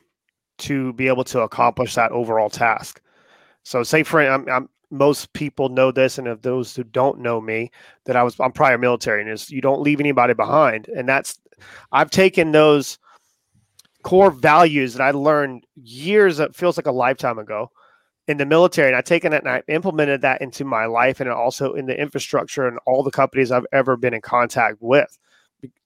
to 0.60 0.94
be 0.94 1.08
able 1.08 1.24
to 1.26 1.42
accomplish 1.42 1.96
that 1.96 2.12
overall 2.12 2.50
task. 2.50 3.02
So, 3.64 3.84
say 3.84 4.04
for 4.04 4.22
I'm, 4.22 4.48
I'm 4.50 4.70
most 4.92 5.32
people 5.34 5.70
know 5.70 5.92
this, 5.92 6.18
and 6.18 6.28
of 6.28 6.42
those 6.42 6.76
who 6.76 6.84
don't 6.84 7.20
know 7.20 7.40
me, 7.40 7.72
that 8.06 8.16
I 8.16 8.24
was 8.24 8.40
I'm 8.40 8.52
prior 8.52 8.78
military, 8.78 9.22
and 9.22 9.30
is 9.30 9.50
you 9.50 9.62
don't 9.62 9.82
leave 9.82 10.00
anybody 10.00 10.34
behind, 10.34 10.88
and 10.88 11.08
that's 11.08 11.40
I've 11.92 12.10
taken 12.10 12.52
those 12.52 12.98
core 14.04 14.32
values 14.32 14.94
that 14.94 15.04
I 15.04 15.12
learned 15.12 15.66
years, 15.76 16.40
it 16.40 16.56
feels 16.56 16.78
like 16.78 16.88
a 16.88 16.92
lifetime 16.92 17.40
ago 17.40 17.72
in 18.28 18.38
the 18.38 18.46
military, 18.46 18.90
and 18.90 18.96
I've 18.96 19.06
taken 19.06 19.34
it 19.34 19.44
and 19.44 19.50
I 19.50 19.64
implemented 19.68 20.22
that 20.22 20.42
into 20.42 20.64
my 20.64 20.86
life 20.86 21.20
and 21.20 21.30
also 21.30 21.74
in 21.74 21.88
the 21.88 22.00
infrastructure 22.00 22.68
and 22.68 22.78
all 22.86 23.04
the 23.04 23.12
companies 23.12 23.52
I've 23.52 23.66
ever 23.72 23.98
been 23.98 24.14
in 24.14 24.22
contact 24.22 24.78
with. 24.80 25.18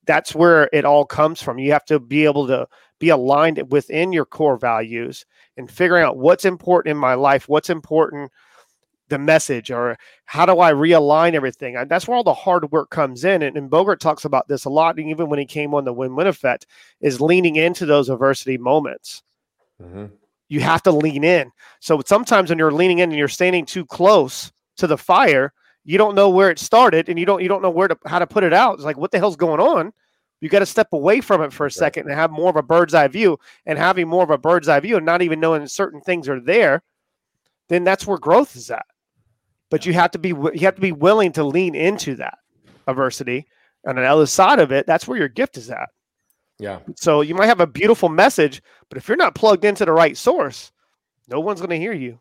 That's 0.05 0.35
where 0.35 0.69
it 0.73 0.83
all 0.83 1.05
comes 1.05 1.41
from. 1.41 1.57
You 1.57 1.71
have 1.71 1.85
to 1.85 1.99
be 1.99 2.25
able 2.25 2.45
to 2.47 2.67
be 2.99 3.09
aligned 3.09 3.71
within 3.71 4.11
your 4.11 4.25
core 4.25 4.57
values 4.57 5.25
and 5.55 5.71
figuring 5.71 6.03
out 6.03 6.17
what's 6.17 6.45
important 6.45 6.91
in 6.91 6.97
my 6.97 7.13
life, 7.13 7.47
what's 7.47 7.69
important 7.69 8.29
the 9.13 9.19
message 9.19 9.71
or 9.71 9.97
how 10.25 10.45
do 10.45 10.59
I 10.59 10.73
realign 10.73 11.33
everything? 11.33 11.77
And 11.77 11.89
that's 11.89 12.07
where 12.07 12.17
all 12.17 12.23
the 12.23 12.33
hard 12.33 12.71
work 12.71 12.89
comes 12.89 13.23
in. 13.23 13.43
And, 13.43 13.55
and 13.55 13.69
Bogert 13.69 13.99
talks 13.99 14.25
about 14.25 14.47
this 14.47 14.65
a 14.65 14.69
lot, 14.69 14.97
and 14.97 15.09
even 15.09 15.29
when 15.29 15.39
he 15.39 15.45
came 15.45 15.73
on 15.73 15.85
the 15.85 15.93
win-win 15.93 16.27
effect, 16.27 16.65
is 16.99 17.21
leaning 17.21 17.55
into 17.55 17.85
those 17.85 18.09
adversity 18.09 18.57
moments. 18.57 19.23
Mm-hmm. 19.81 20.05
You 20.49 20.59
have 20.61 20.83
to 20.83 20.91
lean 20.91 21.23
in. 21.23 21.51
So 21.79 22.01
sometimes 22.05 22.49
when 22.49 22.59
you're 22.59 22.71
leaning 22.71 22.99
in 22.99 23.09
and 23.09 23.17
you're 23.17 23.27
standing 23.27 23.65
too 23.65 23.85
close 23.85 24.51
to 24.77 24.87
the 24.87 24.97
fire, 24.97 25.53
you 25.85 25.97
don't 25.97 26.15
know 26.15 26.29
where 26.29 26.49
it 26.49 26.59
started 26.59 27.09
and 27.09 27.19
you 27.19 27.25
don't 27.25 27.41
you 27.41 27.49
don't 27.49 27.61
know 27.61 27.69
where 27.69 27.87
to 27.87 27.97
how 28.05 28.19
to 28.19 28.27
put 28.27 28.43
it 28.43 28.53
out. 28.53 28.75
It's 28.75 28.83
like 28.83 28.97
what 28.97 29.11
the 29.11 29.19
hell's 29.19 29.35
going 29.35 29.59
on? 29.59 29.91
You 30.41 30.49
got 30.49 30.59
to 30.59 30.65
step 30.65 30.93
away 30.93 31.21
from 31.21 31.41
it 31.41 31.53
for 31.53 31.65
a 31.65 31.71
second 31.71 32.07
and 32.07 32.13
have 32.13 32.31
more 32.31 32.49
of 32.49 32.55
a 32.55 32.63
bird's 32.63 32.93
eye 32.93 33.07
view. 33.07 33.39
And 33.65 33.77
having 33.77 34.07
more 34.07 34.23
of 34.23 34.29
a 34.29 34.37
bird's 34.37 34.67
eye 34.67 34.79
view 34.79 34.97
and 34.97 35.05
not 35.05 35.21
even 35.21 35.39
knowing 35.39 35.65
certain 35.67 36.01
things 36.01 36.27
are 36.29 36.39
there, 36.39 36.83
then 37.69 37.83
that's 37.83 38.05
where 38.05 38.17
growth 38.17 38.55
is 38.55 38.69
at 38.69 38.85
but 39.69 39.85
you 39.85 39.93
have 39.93 40.11
to 40.11 40.19
be 40.19 40.29
you 40.29 40.59
have 40.61 40.75
to 40.75 40.81
be 40.81 40.91
willing 40.91 41.31
to 41.33 41.43
lean 41.43 41.75
into 41.75 42.15
that 42.15 42.37
adversity 42.87 43.45
and 43.85 43.97
on 43.97 44.03
the 44.03 44.09
other 44.09 44.25
side 44.25 44.59
of 44.59 44.71
it 44.71 44.85
that's 44.85 45.07
where 45.07 45.17
your 45.17 45.27
gift 45.27 45.57
is 45.57 45.69
at. 45.69 45.89
Yeah. 46.59 46.79
So 46.95 47.21
you 47.21 47.33
might 47.35 47.47
have 47.47 47.61
a 47.61 47.67
beautiful 47.67 48.09
message 48.09 48.61
but 48.89 48.97
if 48.97 49.07
you're 49.07 49.17
not 49.17 49.35
plugged 49.35 49.65
into 49.65 49.85
the 49.85 49.91
right 49.91 50.17
source 50.17 50.71
no 51.27 51.39
one's 51.39 51.59
going 51.59 51.69
to 51.69 51.79
hear 51.79 51.93
you 51.93 52.19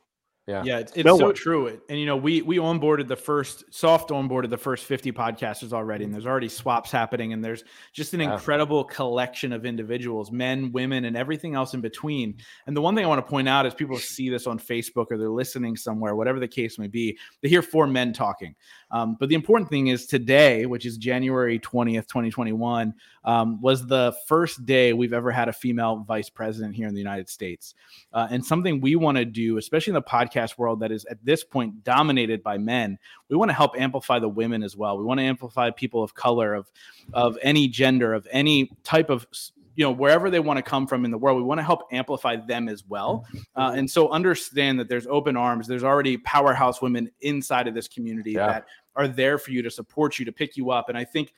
yeah, 0.49 0.63
yeah, 0.65 0.79
it's, 0.79 0.93
it's 0.93 1.05
no 1.05 1.17
so 1.17 1.27
one. 1.27 1.35
true. 1.35 1.81
And 1.89 2.01
you 2.01 2.05
know, 2.05 2.17
we 2.17 2.43
we 2.43 2.57
onboarded 2.57 3.07
the 3.07 3.15
first 3.15 3.73
soft 3.73 4.11
onboarded 4.11 4.51
the 4.51 4.59
first 4.59 4.85
fifty 4.87 5.13
podcasters 5.13 5.73
already, 5.73 6.05
and 6.05 6.13
there's 6.13 6.27
already 6.27 6.49
swaps 6.49 6.91
happening, 6.91 7.33
and 7.33 7.45
there's 7.45 7.63
just 7.93 8.13
an 8.13 8.21
yeah. 8.21 8.33
incredible 8.33 8.83
collection 8.83 9.53
of 9.53 9.65
individuals, 9.65 10.33
men, 10.33 10.73
women, 10.73 11.05
and 11.05 11.17
everything 11.17 11.55
else 11.55 11.75
in 11.75 11.81
between. 11.81 12.39
And 12.67 12.77
the 12.77 12.81
one 12.81 12.97
thing 12.97 13.05
I 13.05 13.09
want 13.09 13.25
to 13.25 13.31
point 13.31 13.49
out 13.49 13.67
is 13.67 13.75
people 13.75 13.97
see 13.99 14.31
this 14.31 14.49
on 14.49 14.59
Facebook 14.59 15.07
or 15.11 15.17
they're 15.17 15.31
listening 15.31 15.77
somewhere, 15.77 16.17
whatever 16.17 16.41
the 16.41 16.49
case 16.49 16.77
may 16.77 16.89
be, 16.89 17.17
they 17.41 17.49
hear 17.49 17.63
four 17.63 17.87
men 17.87 18.13
talking. 18.13 18.57
Um, 18.93 19.17
but 19.19 19.29
the 19.29 19.35
important 19.35 19.71
thing 19.71 19.89
is 19.89 20.07
today, 20.07 20.67
which 20.67 20.87
is 20.87 20.97
January 20.97 21.59
twentieth, 21.59 22.07
twenty 22.07 22.31
twenty 22.31 22.53
one, 22.53 22.95
um, 23.25 23.61
was 23.61 23.87
the 23.87 24.15
first 24.27 24.67
day 24.67 24.93
we've 24.93 25.13
ever 25.13 25.31
had 25.31 25.49
a 25.49 25.53
female 25.53 26.05
vice 26.07 26.29
president 26.29 26.75
here 26.75 26.87
in 26.89 26.95
the 26.95 27.01
United 27.01 27.29
States, 27.29 27.75
uh, 28.13 28.29
and 28.31 28.45
something 28.45 28.81
we 28.81 28.97
want 28.97 29.17
to 29.19 29.25
do, 29.25 29.57
especially 29.59 29.93
in 29.93 29.95
the 29.95 30.03
podcast 30.03 30.23
podcast 30.33 30.59
world 30.59 30.81
that 30.81 30.93
is 30.93 31.05
at 31.07 31.25
this 31.25 31.45
point 31.45 31.85
dominated 31.85 32.43
by 32.43 32.59
men 32.59 32.99
we 33.29 33.37
want 33.37 33.49
to 33.51 33.55
help 33.55 33.79
amplify 33.81 34.19
the 34.19 34.29
women 34.29 34.63
as 34.63 34.77
well. 34.77 34.99
We 34.99 35.05
want 35.05 35.19
to 35.21 35.25
amplify 35.25 35.71
people 35.71 36.03
of 36.03 36.15
color 36.15 36.55
of 36.55 36.71
of 37.13 37.39
any 37.43 37.69
gender 37.69 38.15
of 38.15 38.27
any 38.31 38.71
type 38.85 39.11
of 39.11 39.27
you 39.75 39.85
know 39.85 39.91
wherever 39.91 40.29
they 40.29 40.41
want 40.41 40.59
to 40.59 40.63
come 40.63 40.87
from 40.87 41.05
in 41.05 41.11
the 41.11 41.19
world 41.19 41.39
we 41.39 41.43
want 41.43 41.59
to 41.59 41.65
help 41.65 41.83
amplify 41.93 42.37
them 42.37 42.69
as 42.69 42.85
well. 42.87 43.27
Uh, 43.57 43.73
and 43.75 43.91
so 43.91 44.11
understand 44.11 44.79
that 44.79 44.89
there's 44.89 45.07
open 45.07 45.37
arms. 45.37 45.67
There's 45.67 45.85
already 45.85 46.19
powerhouse 46.19 46.83
women 46.83 47.11
inside 47.21 47.69
of 47.69 47.75
this 47.75 47.89
community 47.89 48.33
yeah. 48.33 48.47
that 48.47 48.67
are 48.97 49.09
there 49.09 49.39
for 49.39 49.51
you 49.51 49.63
to 49.63 49.71
support 49.71 50.19
you 50.19 50.25
to 50.25 50.33
pick 50.33 50.57
you 50.57 50.71
up 50.71 50.89
and 50.89 50.97
i 50.97 51.05
think 51.05 51.33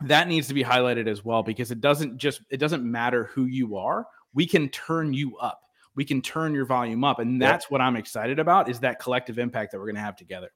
that 0.00 0.28
needs 0.28 0.46
to 0.46 0.54
be 0.54 0.62
highlighted 0.62 1.08
as 1.08 1.24
well 1.24 1.42
because 1.42 1.70
it 1.70 1.80
doesn't 1.80 2.16
just 2.16 2.42
it 2.50 2.58
doesn't 2.58 2.84
matter 2.84 3.24
who 3.24 3.46
you 3.46 3.76
are 3.76 4.06
we 4.34 4.46
can 4.46 4.68
turn 4.68 5.12
you 5.12 5.36
up 5.38 5.62
we 5.98 6.04
can 6.04 6.22
turn 6.22 6.54
your 6.54 6.64
volume 6.64 7.02
up. 7.02 7.18
And 7.18 7.42
that's 7.42 7.64
yep. 7.64 7.72
what 7.72 7.80
I'm 7.80 7.96
excited 7.96 8.38
about 8.38 8.70
is 8.70 8.78
that 8.80 9.00
collective 9.00 9.36
impact 9.36 9.72
that 9.72 9.78
we're 9.78 9.86
going 9.86 9.96
to 9.96 10.00
have 10.00 10.14
together. 10.14 10.52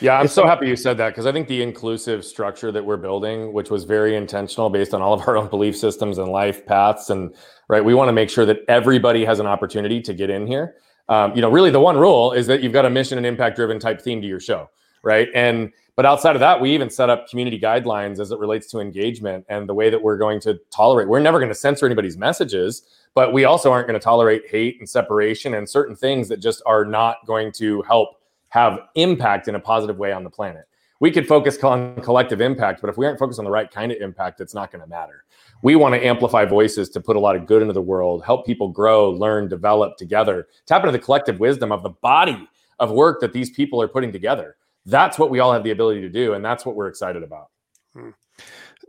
Yeah, 0.00 0.20
I'm 0.20 0.28
so 0.28 0.46
happy 0.46 0.68
you 0.68 0.76
said 0.76 0.98
that 0.98 1.08
because 1.08 1.24
I 1.24 1.32
think 1.32 1.48
the 1.48 1.62
inclusive 1.62 2.26
structure 2.26 2.70
that 2.70 2.84
we're 2.84 2.98
building, 2.98 3.54
which 3.54 3.70
was 3.70 3.84
very 3.84 4.16
intentional 4.16 4.68
based 4.68 4.92
on 4.92 5.00
all 5.00 5.14
of 5.14 5.26
our 5.26 5.36
own 5.38 5.48
belief 5.48 5.78
systems 5.78 6.18
and 6.18 6.28
life 6.28 6.66
paths, 6.66 7.08
and 7.08 7.34
right, 7.70 7.82
we 7.82 7.94
want 7.94 8.10
to 8.10 8.12
make 8.12 8.28
sure 8.28 8.44
that 8.44 8.58
everybody 8.68 9.24
has 9.24 9.40
an 9.40 9.46
opportunity 9.46 10.02
to 10.02 10.12
get 10.12 10.28
in 10.28 10.46
here. 10.46 10.74
Um, 11.08 11.34
you 11.34 11.40
know, 11.40 11.50
really, 11.50 11.70
the 11.70 11.80
one 11.80 11.96
rule 11.96 12.32
is 12.32 12.46
that 12.48 12.62
you've 12.62 12.74
got 12.74 12.84
a 12.84 12.90
mission 12.90 13.16
and 13.16 13.26
impact 13.26 13.56
driven 13.56 13.78
type 13.78 14.02
theme 14.02 14.20
to 14.20 14.28
your 14.28 14.40
show, 14.40 14.68
right? 15.02 15.28
And 15.34 15.72
but 15.94 16.06
outside 16.06 16.36
of 16.36 16.40
that, 16.40 16.58
we 16.58 16.72
even 16.72 16.88
set 16.88 17.10
up 17.10 17.28
community 17.28 17.60
guidelines 17.60 18.18
as 18.18 18.30
it 18.30 18.38
relates 18.38 18.66
to 18.68 18.80
engagement 18.80 19.44
and 19.50 19.68
the 19.68 19.74
way 19.74 19.90
that 19.90 20.02
we're 20.02 20.16
going 20.16 20.40
to 20.40 20.58
tolerate. 20.70 21.06
We're 21.06 21.20
never 21.20 21.38
going 21.38 21.50
to 21.50 21.54
censor 21.54 21.84
anybody's 21.84 22.16
messages, 22.16 22.82
but 23.14 23.34
we 23.34 23.44
also 23.44 23.70
aren't 23.70 23.86
going 23.88 24.00
to 24.00 24.04
tolerate 24.04 24.48
hate 24.48 24.78
and 24.78 24.88
separation 24.88 25.54
and 25.54 25.68
certain 25.68 25.94
things 25.94 26.28
that 26.28 26.38
just 26.38 26.62
are 26.64 26.86
not 26.86 27.18
going 27.26 27.52
to 27.52 27.82
help 27.82 28.20
have 28.48 28.80
impact 28.94 29.48
in 29.48 29.54
a 29.54 29.60
positive 29.60 29.98
way 29.98 30.12
on 30.12 30.24
the 30.24 30.30
planet. 30.30 30.64
We 31.00 31.10
could 31.10 31.26
focus 31.26 31.62
on 31.64 31.96
collective 31.96 32.40
impact, 32.40 32.80
but 32.80 32.88
if 32.88 32.96
we 32.96 33.04
aren't 33.04 33.18
focused 33.18 33.38
on 33.38 33.44
the 33.44 33.50
right 33.50 33.70
kind 33.70 33.92
of 33.92 34.00
impact, 34.00 34.40
it's 34.40 34.54
not 34.54 34.70
going 34.70 34.82
to 34.82 34.88
matter. 34.88 35.24
We 35.62 35.74
want 35.76 35.94
to 35.94 36.04
amplify 36.04 36.44
voices 36.44 36.88
to 36.90 37.00
put 37.00 37.16
a 37.16 37.20
lot 37.20 37.36
of 37.36 37.44
good 37.44 37.60
into 37.60 37.74
the 37.74 37.82
world, 37.82 38.24
help 38.24 38.46
people 38.46 38.68
grow, 38.68 39.10
learn, 39.10 39.48
develop 39.48 39.96
together, 39.96 40.48
tap 40.64 40.82
into 40.82 40.92
the 40.92 40.98
collective 40.98 41.40
wisdom 41.40 41.70
of 41.70 41.82
the 41.82 41.90
body 41.90 42.48
of 42.78 42.92
work 42.92 43.20
that 43.20 43.32
these 43.32 43.50
people 43.50 43.82
are 43.82 43.88
putting 43.88 44.12
together. 44.12 44.56
That's 44.86 45.18
what 45.18 45.30
we 45.30 45.40
all 45.40 45.52
have 45.52 45.64
the 45.64 45.70
ability 45.70 46.00
to 46.02 46.08
do, 46.08 46.34
and 46.34 46.44
that's 46.44 46.66
what 46.66 46.74
we're 46.74 46.88
excited 46.88 47.22
about. 47.22 47.48
Hmm. 47.94 48.10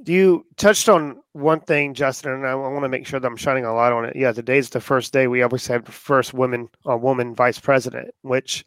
You 0.06 0.46
touched 0.58 0.90
on 0.90 1.22
one 1.34 1.62
thing, 1.62 1.94
Justin, 1.94 2.32
and 2.32 2.48
I 2.48 2.56
want 2.56 2.84
to 2.84 2.90
make 2.90 3.06
sure 3.06 3.20
that 3.20 3.28
I'm 3.28 3.38
shining 3.38 3.66
a 3.66 3.74
light 3.74 3.92
on 3.92 4.06
it. 4.06 4.16
Yeah, 4.16 4.32
today's 4.32 4.70
the 4.70 4.82
first 4.82 5.14
day 5.14 5.28
we 5.28 5.44
always 5.44 5.68
the 5.68 5.82
first 5.84 6.34
woman, 6.34 6.68
a 6.86 6.98
woman 6.98 7.36
vice 7.36 7.60
president, 7.60 8.14
which, 8.24 8.66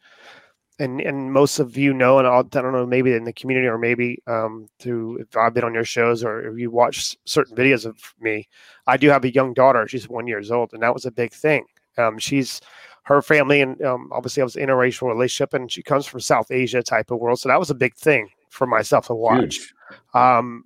and 0.78 1.00
and 1.00 1.32
most 1.32 1.58
of 1.58 1.76
you 1.76 1.92
know, 1.92 2.18
and 2.18 2.28
I'll, 2.28 2.40
I 2.40 2.62
don't 2.62 2.72
know, 2.72 2.86
maybe 2.86 3.12
in 3.12 3.24
the 3.24 3.32
community 3.32 3.66
or 3.66 3.76
maybe 3.76 4.22
um, 4.28 4.68
through 4.78 5.18
if 5.18 5.36
I've 5.36 5.52
been 5.52 5.64
on 5.64 5.74
your 5.74 5.84
shows 5.84 6.22
or 6.22 6.48
if 6.48 6.58
you 6.58 6.70
watch 6.70 7.16
certain 7.24 7.56
videos 7.56 7.84
of 7.84 8.14
me, 8.20 8.48
I 8.86 8.96
do 8.96 9.08
have 9.10 9.24
a 9.24 9.32
young 9.32 9.52
daughter. 9.52 9.86
She's 9.88 10.08
one 10.08 10.28
years 10.28 10.50
old, 10.50 10.72
and 10.72 10.82
that 10.82 10.94
was 10.94 11.06
a 11.06 11.10
big 11.10 11.32
thing. 11.32 11.64
Um, 11.98 12.18
she's 12.18 12.60
her 13.06 13.22
family, 13.22 13.60
and 13.60 13.80
um, 13.82 14.10
obviously 14.12 14.40
I 14.40 14.44
was 14.44 14.56
in 14.56 14.68
a 14.68 14.72
interracial 14.72 15.08
relationship, 15.08 15.54
and 15.54 15.70
she 15.70 15.82
comes 15.82 16.06
from 16.06 16.20
South 16.20 16.50
Asia 16.50 16.82
type 16.82 17.10
of 17.10 17.18
world, 17.18 17.38
so 17.38 17.48
that 17.48 17.58
was 17.58 17.70
a 17.70 17.74
big 17.74 17.94
thing 17.94 18.28
for 18.50 18.66
myself 18.66 19.06
to 19.06 19.14
watch. 19.14 19.72
Um, 20.14 20.64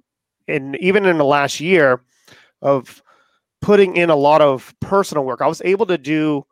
and 0.48 0.76
even 0.76 1.05
in 1.05 1.18
the 1.18 1.24
last 1.24 1.61
year 1.61 2.03
of 2.62 3.03
putting 3.61 3.96
in 3.96 4.09
a 4.09 4.16
lot 4.16 4.40
of 4.40 4.74
personal 4.81 5.24
work, 5.24 5.42
I 5.42 5.46
was 5.46 5.61
able 5.66 5.85
to 5.87 5.98
do 5.98 6.46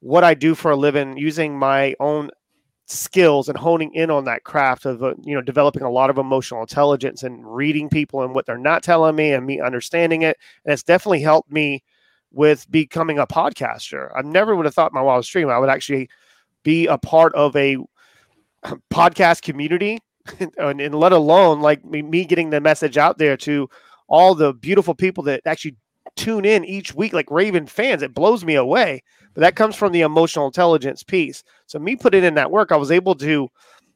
what 0.00 0.24
I 0.24 0.34
do 0.34 0.56
for 0.56 0.72
a 0.72 0.76
living 0.76 1.16
using 1.16 1.56
my 1.56 1.94
own 2.00 2.30
skills 2.86 3.48
and 3.48 3.56
honing 3.56 3.94
in 3.94 4.10
on 4.10 4.24
that 4.24 4.42
craft 4.42 4.84
of 4.86 5.04
uh, 5.04 5.14
you 5.22 5.34
know 5.36 5.40
developing 5.40 5.82
a 5.82 5.90
lot 5.90 6.10
of 6.10 6.18
emotional 6.18 6.60
intelligence 6.60 7.22
and 7.22 7.46
reading 7.46 7.88
people 7.88 8.22
and 8.22 8.34
what 8.34 8.44
they're 8.44 8.58
not 8.58 8.82
telling 8.82 9.14
me 9.14 9.32
and 9.32 9.46
me 9.46 9.60
understanding 9.60 10.22
it 10.22 10.36
and 10.64 10.72
it's 10.72 10.82
definitely 10.82 11.20
helped 11.20 11.50
me 11.50 11.82
with 12.32 12.70
becoming 12.70 13.18
a 13.18 13.26
podcaster. 13.26 14.10
I 14.14 14.22
never 14.22 14.56
would 14.56 14.64
have 14.64 14.74
thought 14.74 14.92
my 14.92 15.02
wildest 15.02 15.30
dream 15.30 15.48
i 15.48 15.58
would 15.58 15.68
actually 15.68 16.08
be 16.62 16.86
a 16.86 16.98
part 16.98 17.34
of 17.34 17.54
a 17.56 17.76
podcast 18.92 19.42
community. 19.42 19.98
And, 20.56 20.80
and, 20.80 20.94
let 20.94 21.10
alone 21.10 21.60
like 21.62 21.84
me, 21.84 22.00
me 22.00 22.24
getting 22.24 22.50
the 22.50 22.60
message 22.60 22.96
out 22.96 23.18
there 23.18 23.36
to 23.38 23.68
all 24.06 24.36
the 24.36 24.52
beautiful 24.54 24.94
people 24.94 25.24
that 25.24 25.40
actually 25.46 25.74
tune 26.14 26.44
in 26.44 26.64
each 26.64 26.94
week 26.94 27.12
like 27.12 27.28
raven 27.28 27.66
fans 27.66 28.02
it 28.02 28.14
blows 28.14 28.44
me 28.44 28.54
away. 28.54 29.02
But 29.34 29.40
that 29.40 29.56
comes 29.56 29.74
from 29.74 29.90
the 29.90 30.02
emotional 30.02 30.46
intelligence 30.46 31.02
piece. 31.02 31.42
So 31.66 31.80
me 31.80 31.96
putting 31.96 32.22
in 32.22 32.34
that 32.34 32.52
work 32.52 32.70
i 32.70 32.76
was 32.76 32.92
able 32.92 33.16
to 33.16 33.48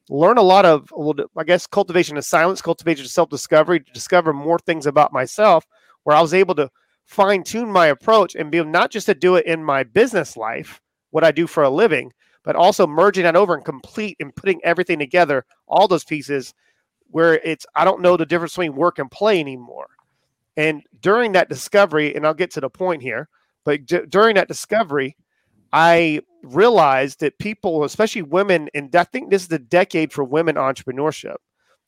learn 0.09 0.37
a 0.37 0.43
lot 0.43 0.65
of 0.65 0.91
i 1.37 1.45
guess 1.45 1.67
cultivation 1.67 2.17
of 2.17 2.25
silence 2.25 2.63
cultivation 2.63 3.05
of 3.05 3.11
self-discovery 3.11 3.81
to 3.81 3.93
discover 3.93 4.33
more 4.33 4.59
things 4.59 4.87
about 4.87 5.13
myself 5.13 5.65
where 6.05 6.17
i 6.17 6.21
was 6.21 6.35
able 6.35 6.55
to 6.55 6.71
fine 7.07 7.43
tune 7.43 7.71
my 7.71 7.87
approach 7.87 8.35
and 8.35 8.51
be 8.51 8.63
not 8.65 8.91
just 8.91 9.07
to 9.07 9.15
do 9.15 9.37
it 9.37 9.47
in 9.47 9.63
my 9.65 9.83
business 9.83 10.37
life 10.37 10.81
what 11.11 11.25
i 11.25 11.31
do 11.31 11.47
for 11.47 11.63
a 11.63 11.71
living 11.71 12.13
but 12.47 12.57
also 12.57 12.87
merging 12.87 13.25
that 13.25 13.37
over 13.37 13.55
and 13.55 13.65
complete 13.65 14.17
and 14.21 14.35
putting 14.35 14.61
everything 14.65 15.01
together, 15.01 15.45
all 15.67 15.89
those 15.89 16.05
pieces 16.05 16.55
where 17.11 17.35
it's 17.45 17.67
I 17.75 17.85
don't 17.85 18.01
know 18.01 18.17
the 18.17 18.25
difference 18.25 18.53
between 18.53 18.77
work 18.77 18.99
and 19.01 19.11
play 19.11 19.41
anymore. 19.41 19.89
And 20.57 20.83
during 21.01 21.33
that 21.33 21.49
discovery, 21.51 22.15
and 22.15 22.25
I'll 22.25 22.35
get 22.35 22.53
to 22.53 22.61
the 22.61 22.71
point 22.71 23.03
here, 23.03 23.29
but 23.65 23.85
d- 23.85 24.07
during 24.09 24.37
that 24.37 24.49
discovery, 24.49 25.17
I 25.73 26.21
realized 26.45 27.19
that 27.21 27.39
people, 27.39 27.83
especially 27.83 28.23
women, 28.23 28.71
and 28.75 28.95
I 28.95 29.03
think 29.05 29.29
this 29.29 29.43
is 29.43 29.49
the 29.49 29.59
decade 29.59 30.13
for 30.13 30.23
women 30.23 30.55
entrepreneurship. 30.55 31.37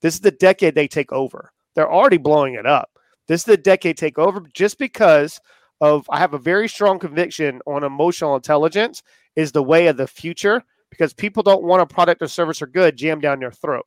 This 0.03 0.15
is 0.15 0.21
the 0.21 0.33
decade 0.33 0.75
they 0.75 0.89
take 0.89 1.13
over. 1.13 1.53
They're 1.77 1.91
already 1.91 2.19
blowing 2.19 2.55
it 2.55 2.67
up. 2.67 2.98
This 3.29 3.43
is 3.43 3.45
the 3.45 3.57
decade 3.57 3.97
take 3.99 4.19
over 4.19 4.43
just 4.53 4.79
because 4.79 5.41
of 5.81 6.07
I 6.11 6.19
have 6.19 6.35
a 6.35 6.39
very 6.39 6.69
strong 6.69 6.99
conviction 6.99 7.61
on 7.67 7.85
emotional 7.85 8.35
intelligence 8.35 9.03
is 9.37 9.53
the 9.53 9.63
way 9.63 9.87
of 9.87 9.97
the 9.97 10.09
future 10.09 10.65
because 10.91 11.13
people 11.13 11.43
don't 11.43 11.63
want 11.63 11.83
a 11.83 11.87
product 11.87 12.23
or 12.23 12.29
service 12.29 12.61
or 12.63 12.67
good 12.67 12.97
jammed 12.97 13.23
down 13.23 13.39
their 13.41 13.53
throat. 13.53 13.87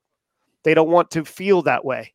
They 0.64 0.74
don't 0.74 0.92
want 0.92 1.12
to 1.12 1.26
feel 1.26 1.64
that 1.64 1.84
way. 1.84 2.14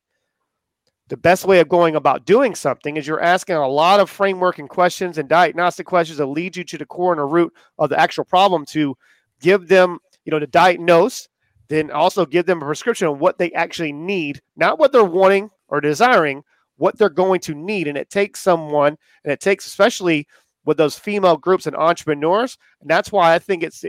the 1.08 1.16
best 1.16 1.44
way 1.44 1.60
of 1.60 1.68
going 1.68 1.94
about 1.94 2.24
doing 2.24 2.54
something 2.54 2.96
is 2.96 3.06
you're 3.06 3.22
asking 3.22 3.56
a 3.56 3.68
lot 3.68 4.00
of 4.00 4.10
framework 4.10 4.58
and 4.58 4.68
questions 4.68 5.18
and 5.18 5.28
diagnostic 5.28 5.86
questions 5.86 6.18
that 6.18 6.26
lead 6.26 6.56
you 6.56 6.64
to 6.64 6.78
the 6.78 6.86
core 6.86 7.12
and 7.12 7.20
the 7.20 7.24
root 7.24 7.52
of 7.78 7.90
the 7.90 7.98
actual 7.98 8.24
problem 8.24 8.64
to 8.66 8.96
give 9.40 9.68
them, 9.68 9.98
you 10.24 10.32
know, 10.32 10.38
to 10.40 10.46
diagnose, 10.48 11.28
then 11.68 11.90
also 11.90 12.26
give 12.26 12.46
them 12.46 12.60
a 12.60 12.64
prescription 12.66 13.06
of 13.06 13.20
what 13.20 13.38
they 13.38 13.52
actually 13.52 13.92
need, 13.92 14.40
not 14.56 14.78
what 14.78 14.90
they're 14.92 15.04
wanting 15.04 15.50
or 15.68 15.80
desiring, 15.80 16.42
what 16.76 16.98
they're 16.98 17.08
going 17.08 17.40
to 17.40 17.54
need. 17.54 17.88
And 17.88 17.98
it 17.98 18.10
takes 18.10 18.40
someone, 18.40 18.96
and 19.24 19.32
it 19.32 19.40
takes 19.40 19.66
especially 19.66 20.26
with 20.64 20.76
those 20.76 20.98
female 20.98 21.36
groups 21.36 21.66
and 21.66 21.76
entrepreneurs. 21.76 22.58
And 22.80 22.90
that's 22.90 23.12
why 23.12 23.34
I 23.34 23.38
think 23.38 23.62
it's 23.62 23.84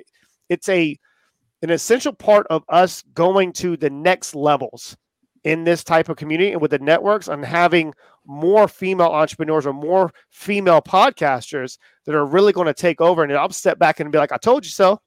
it's 0.50 0.70
a 0.70 0.98
an 1.62 1.72
essential 1.72 2.14
part 2.14 2.46
of 2.50 2.64
us 2.70 3.04
going 3.14 3.52
to 3.52 3.76
the 3.78 3.90
next 3.90 4.36
levels 4.36 4.96
in 5.44 5.64
this 5.64 5.84
type 5.84 6.10
of 6.10 6.18
community 6.18 6.52
and 6.52 6.62
with 6.62 6.72
the 6.72 6.80
networks 6.80 7.28
and 7.28 7.44
having 7.44 7.94
more 8.26 8.68
female 8.68 9.08
entrepreneurs 9.08 9.66
or 9.66 9.74
more 9.74 10.12
female 10.30 10.82
podcasters 10.82 11.78
that 12.06 12.14
are 12.14 12.26
really 12.26 12.52
going 12.52 12.68
to 12.68 12.74
take 12.74 13.02
over. 13.02 13.24
And 13.24 13.34
I'll 13.34 13.50
step 13.50 13.80
back 13.80 14.00
and 14.00 14.12
be 14.12 14.18
like, 14.18 14.32
I 14.32 14.38
told 14.38 14.66
you 14.66 14.72
so. 14.72 15.00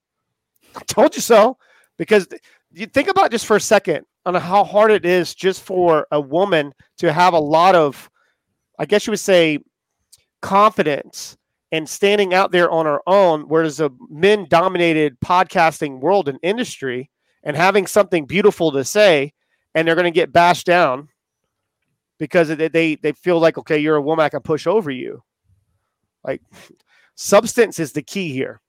I 0.74 0.80
told 0.86 1.14
you 1.14 1.22
so. 1.22 1.58
Because 1.98 2.26
you 2.72 2.86
think 2.86 3.08
about 3.08 3.30
just 3.30 3.44
for 3.44 3.56
a 3.56 3.60
second 3.60 4.06
on 4.26 4.34
how 4.34 4.64
hard 4.64 4.90
it 4.90 5.04
is 5.04 5.34
just 5.34 5.62
for 5.62 6.06
a 6.10 6.20
woman 6.20 6.72
to 6.98 7.12
have 7.12 7.32
a 7.32 7.38
lot 7.38 7.74
of, 7.74 8.10
I 8.78 8.84
guess 8.86 9.06
you 9.06 9.12
would 9.12 9.20
say, 9.20 9.58
confidence 10.42 11.36
and 11.72 11.88
standing 11.88 12.34
out 12.34 12.52
there 12.52 12.70
on 12.70 12.86
her 12.86 13.00
own, 13.06 13.42
whereas 13.42 13.80
a 13.80 13.90
men 14.08 14.46
dominated 14.48 15.18
podcasting 15.20 16.00
world 16.00 16.28
and 16.28 16.38
industry 16.42 17.10
and 17.42 17.56
having 17.56 17.86
something 17.86 18.26
beautiful 18.26 18.72
to 18.72 18.84
say 18.84 19.32
and 19.74 19.86
they're 19.86 19.94
going 19.94 20.04
to 20.04 20.10
get 20.10 20.32
bashed 20.32 20.66
down 20.66 21.08
because 22.18 22.48
they, 22.48 22.68
they 22.68 22.96
they 22.96 23.12
feel 23.12 23.38
like 23.38 23.56
okay 23.56 23.78
you're 23.78 23.96
a 23.96 24.02
woman 24.02 24.24
i 24.24 24.28
can 24.28 24.40
push 24.40 24.66
over 24.66 24.90
you 24.90 25.22
like 26.24 26.42
substance 27.14 27.78
is 27.78 27.92
the 27.92 28.02
key 28.02 28.30
here 28.32 28.60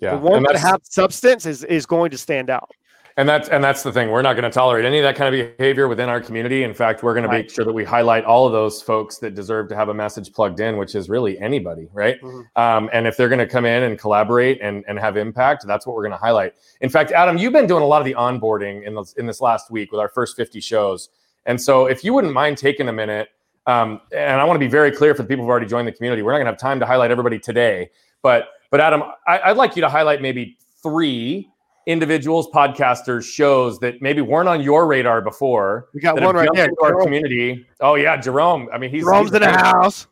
Yeah. 0.00 0.12
the 0.12 0.18
one 0.18 0.42
that 0.42 0.56
have 0.56 0.80
substance 0.82 1.46
is 1.46 1.62
is 1.64 1.86
going 1.86 2.10
to 2.10 2.18
stand 2.18 2.50
out 2.50 2.70
And 3.18 3.26
that's 3.26 3.48
and 3.48 3.64
that's 3.64 3.82
the 3.82 3.92
thing. 3.92 4.10
We're 4.10 4.20
not 4.20 4.34
going 4.34 4.44
to 4.44 4.50
tolerate 4.50 4.84
any 4.84 4.98
of 4.98 5.02
that 5.04 5.16
kind 5.16 5.34
of 5.34 5.56
behavior 5.56 5.88
within 5.88 6.10
our 6.10 6.20
community. 6.20 6.64
In 6.64 6.74
fact, 6.74 7.02
we're 7.02 7.14
going 7.14 7.24
to 7.24 7.30
make 7.30 7.48
sure 7.48 7.64
that 7.64 7.72
we 7.72 7.82
highlight 7.82 8.26
all 8.26 8.46
of 8.46 8.52
those 8.52 8.82
folks 8.82 9.16
that 9.18 9.34
deserve 9.34 9.70
to 9.70 9.76
have 9.76 9.88
a 9.88 9.94
message 9.94 10.34
plugged 10.34 10.60
in, 10.60 10.76
which 10.76 10.94
is 10.94 11.08
really 11.08 11.38
anybody, 11.38 11.88
right? 11.94 12.20
Mhm. 12.20 12.44
Um, 12.56 12.90
and 12.92 13.06
if 13.06 13.16
they're 13.16 13.30
going 13.30 13.38
to 13.38 13.46
come 13.46 13.64
in 13.64 13.84
and 13.84 13.98
collaborate 13.98 14.60
and, 14.60 14.84
and 14.86 14.98
have 14.98 15.16
impact, 15.16 15.66
that's 15.66 15.86
what 15.86 15.96
we're 15.96 16.02
going 16.02 16.12
to 16.12 16.18
highlight. 16.18 16.54
In 16.82 16.90
fact, 16.90 17.10
Adam, 17.10 17.38
you've 17.38 17.54
been 17.54 17.66
doing 17.66 17.82
a 17.82 17.86
lot 17.86 18.02
of 18.02 18.04
the 18.04 18.12
onboarding 18.14 18.86
in 18.86 18.94
this, 18.94 19.14
in 19.14 19.24
this 19.24 19.40
last 19.40 19.70
week 19.70 19.92
with 19.92 20.00
our 20.00 20.10
first 20.10 20.36
50 20.36 20.60
shows. 20.60 21.08
And 21.46 21.58
so, 21.58 21.86
if 21.86 22.04
you 22.04 22.12
wouldn't 22.12 22.34
mind 22.34 22.58
taking 22.58 22.88
a 22.88 22.92
minute, 22.92 23.30
um, 23.66 24.02
and 24.12 24.38
I 24.38 24.44
want 24.44 24.56
to 24.56 24.60
be 24.60 24.68
very 24.68 24.90
clear 24.90 25.14
for 25.14 25.22
the 25.22 25.28
people 25.28 25.44
who've 25.44 25.50
already 25.50 25.66
joined 25.66 25.88
the 25.88 25.92
community, 25.92 26.20
we're 26.20 26.32
not 26.32 26.38
going 26.38 26.46
to 26.46 26.52
have 26.52 26.60
time 26.60 26.80
to 26.80 26.86
highlight 26.86 27.10
everybody 27.10 27.38
today. 27.38 27.88
But 28.20 28.48
but 28.70 28.80
Adam, 28.80 29.04
I, 29.26 29.40
I'd 29.40 29.56
like 29.56 29.74
you 29.74 29.80
to 29.80 29.88
highlight 29.88 30.20
maybe 30.20 30.58
three 30.82 31.48
individuals, 31.86 32.48
podcasters, 32.50 33.24
shows 33.24 33.78
that 33.78 34.02
maybe 34.02 34.20
weren't 34.20 34.48
on 34.48 34.60
your 34.60 34.86
radar 34.86 35.20
before. 35.22 35.88
we 35.94 36.00
got 36.00 36.20
one 36.20 36.34
right 36.34 36.48
there 36.54 36.68
our 36.82 36.90
Jerome. 36.90 37.04
community. 37.04 37.66
Oh 37.80 37.94
yeah, 37.94 38.16
Jerome. 38.16 38.68
I 38.72 38.78
mean, 38.78 38.90
he's 38.90 39.04
Jerome's 39.04 39.30
he's 39.30 39.36
in 39.36 39.42
the 39.42 39.50
house 39.52 40.06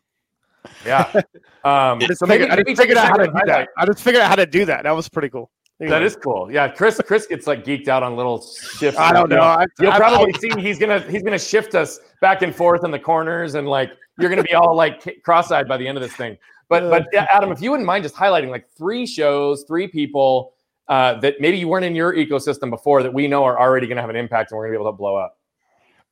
Yeah. 0.85 1.11
Um, 1.65 1.97
I 1.99 2.05
just 2.05 2.23
figured, 2.23 2.51
I 2.51 2.61
just 2.61 2.79
figured 2.79 2.95
out 2.95 3.07
how 3.09 3.15
to 3.17 3.25
do 3.25 3.39
that 3.47 3.69
i 3.75 3.85
just 3.87 4.03
figured 4.03 4.21
out 4.21 4.29
how 4.29 4.35
to 4.35 4.45
do 4.45 4.65
that 4.65 4.83
that 4.83 4.91
was 4.91 5.09
pretty 5.09 5.29
cool 5.29 5.49
That 5.79 6.03
is 6.03 6.15
cool. 6.15 6.51
Yeah, 6.51 6.67
Chris. 6.67 7.01
Chris 7.07 7.25
gets 7.25 7.47
like 7.47 7.65
geeked 7.65 7.87
out 7.87 8.03
on 8.03 8.15
little 8.15 8.39
shifts. 8.77 8.99
i 8.99 9.11
don't 9.11 9.29
know 9.31 9.41
I, 9.41 9.65
You'll 9.79 9.91
I- 9.91 9.97
probably 9.97 10.31
I- 10.35 10.37
see 10.37 10.51
he's 10.61 10.77
gonna 10.77 10.99
he's 11.09 11.23
gonna 11.23 11.39
shift 11.39 11.73
us 11.73 11.99
back 12.21 12.43
and 12.43 12.53
forth 12.55 12.83
in 12.85 12.91
the 12.91 12.99
corners, 12.99 13.55
and 13.55 13.67
like 13.67 13.89
you're 14.19 14.29
gonna 14.29 14.43
be 14.43 14.53
all 14.53 14.75
like 14.75 15.19
cross-eyed 15.23 15.67
by 15.67 15.77
the 15.77 15.87
end 15.87 15.97
of 15.97 16.03
this 16.03 16.13
thing. 16.13 16.37
But 16.69 16.87
but 16.91 17.07
yeah, 17.11 17.25
Adam, 17.33 17.51
if 17.51 17.61
you 17.63 17.71
wouldn't 17.71 17.87
mind 17.87 18.03
just 18.03 18.13
highlighting 18.15 18.49
like 18.49 18.67
three 18.77 19.07
shows, 19.07 19.63
three 19.67 19.87
people 19.87 20.53
uh, 20.87 21.19
that 21.19 21.35
maybe 21.39 21.57
you 21.57 21.67
weren't 21.67 21.85
in 21.85 21.95
your 21.95 22.13
ecosystem 22.13 22.69
before 22.69 23.03
that 23.03 23.13
we 23.13 23.27
know 23.27 23.43
are 23.43 23.59
already 23.59 23.87
gonna 23.87 24.01
have 24.01 24.09
an 24.09 24.15
impact 24.15 24.51
and 24.51 24.57
we're 24.57 24.65
gonna 24.65 24.77
be 24.77 24.81
able 24.81 24.91
to 24.91 24.97
blow 24.97 25.15
up. 25.15 25.37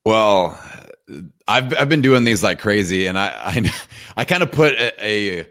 Well, 0.06 0.60
I've 1.48 1.78
I've 1.78 1.90
been 1.90 2.02
doing 2.02 2.24
these 2.24 2.44
like 2.44 2.60
crazy, 2.60 3.08
and 3.08 3.18
I 3.18 3.28
I, 3.28 3.74
I 4.18 4.26
kind 4.26 4.44
of 4.44 4.52
put 4.52 4.74
a, 4.74 5.06
a 5.06 5.48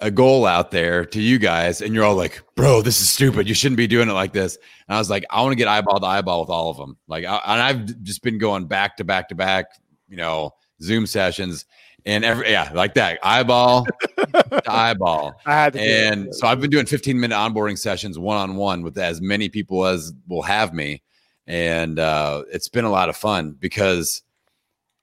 a 0.00 0.10
goal 0.10 0.46
out 0.46 0.70
there 0.70 1.04
to 1.06 1.20
you 1.20 1.38
guys, 1.38 1.80
and 1.80 1.94
you're 1.94 2.04
all 2.04 2.14
like, 2.14 2.42
"Bro, 2.56 2.82
this 2.82 3.00
is 3.00 3.08
stupid. 3.08 3.48
You 3.48 3.54
shouldn't 3.54 3.76
be 3.76 3.86
doing 3.86 4.08
it 4.08 4.12
like 4.12 4.32
this." 4.32 4.56
And 4.88 4.96
I 4.96 4.98
was 4.98 5.10
like, 5.10 5.24
"I 5.30 5.42
want 5.42 5.52
to 5.52 5.56
get 5.56 5.68
eyeball 5.68 6.00
to 6.00 6.06
eyeball 6.06 6.40
with 6.40 6.50
all 6.50 6.70
of 6.70 6.76
them." 6.76 6.96
Like, 7.08 7.24
I, 7.24 7.40
and 7.46 7.62
I've 7.62 8.02
just 8.02 8.22
been 8.22 8.38
going 8.38 8.66
back 8.66 8.96
to 8.98 9.04
back 9.04 9.28
to 9.30 9.34
back, 9.34 9.66
you 10.08 10.16
know, 10.16 10.52
Zoom 10.82 11.06
sessions, 11.06 11.64
and 12.06 12.24
every 12.24 12.50
yeah, 12.50 12.70
like 12.74 12.94
that, 12.94 13.18
eyeball 13.22 13.86
to 14.18 14.62
eyeball. 14.66 15.40
I 15.46 15.52
had 15.52 15.72
to. 15.74 15.80
And 15.80 16.34
so 16.34 16.46
I've 16.46 16.60
been 16.60 16.70
doing 16.70 16.86
15 16.86 17.18
minute 17.18 17.34
onboarding 17.34 17.78
sessions 17.78 18.18
one 18.18 18.36
on 18.36 18.56
one 18.56 18.82
with 18.82 18.98
as 18.98 19.20
many 19.20 19.48
people 19.48 19.84
as 19.86 20.12
will 20.28 20.42
have 20.42 20.74
me. 20.74 21.02
And 21.46 21.98
uh, 21.98 22.44
it's 22.52 22.68
been 22.68 22.84
a 22.84 22.90
lot 22.90 23.08
of 23.08 23.16
fun 23.16 23.52
because 23.58 24.22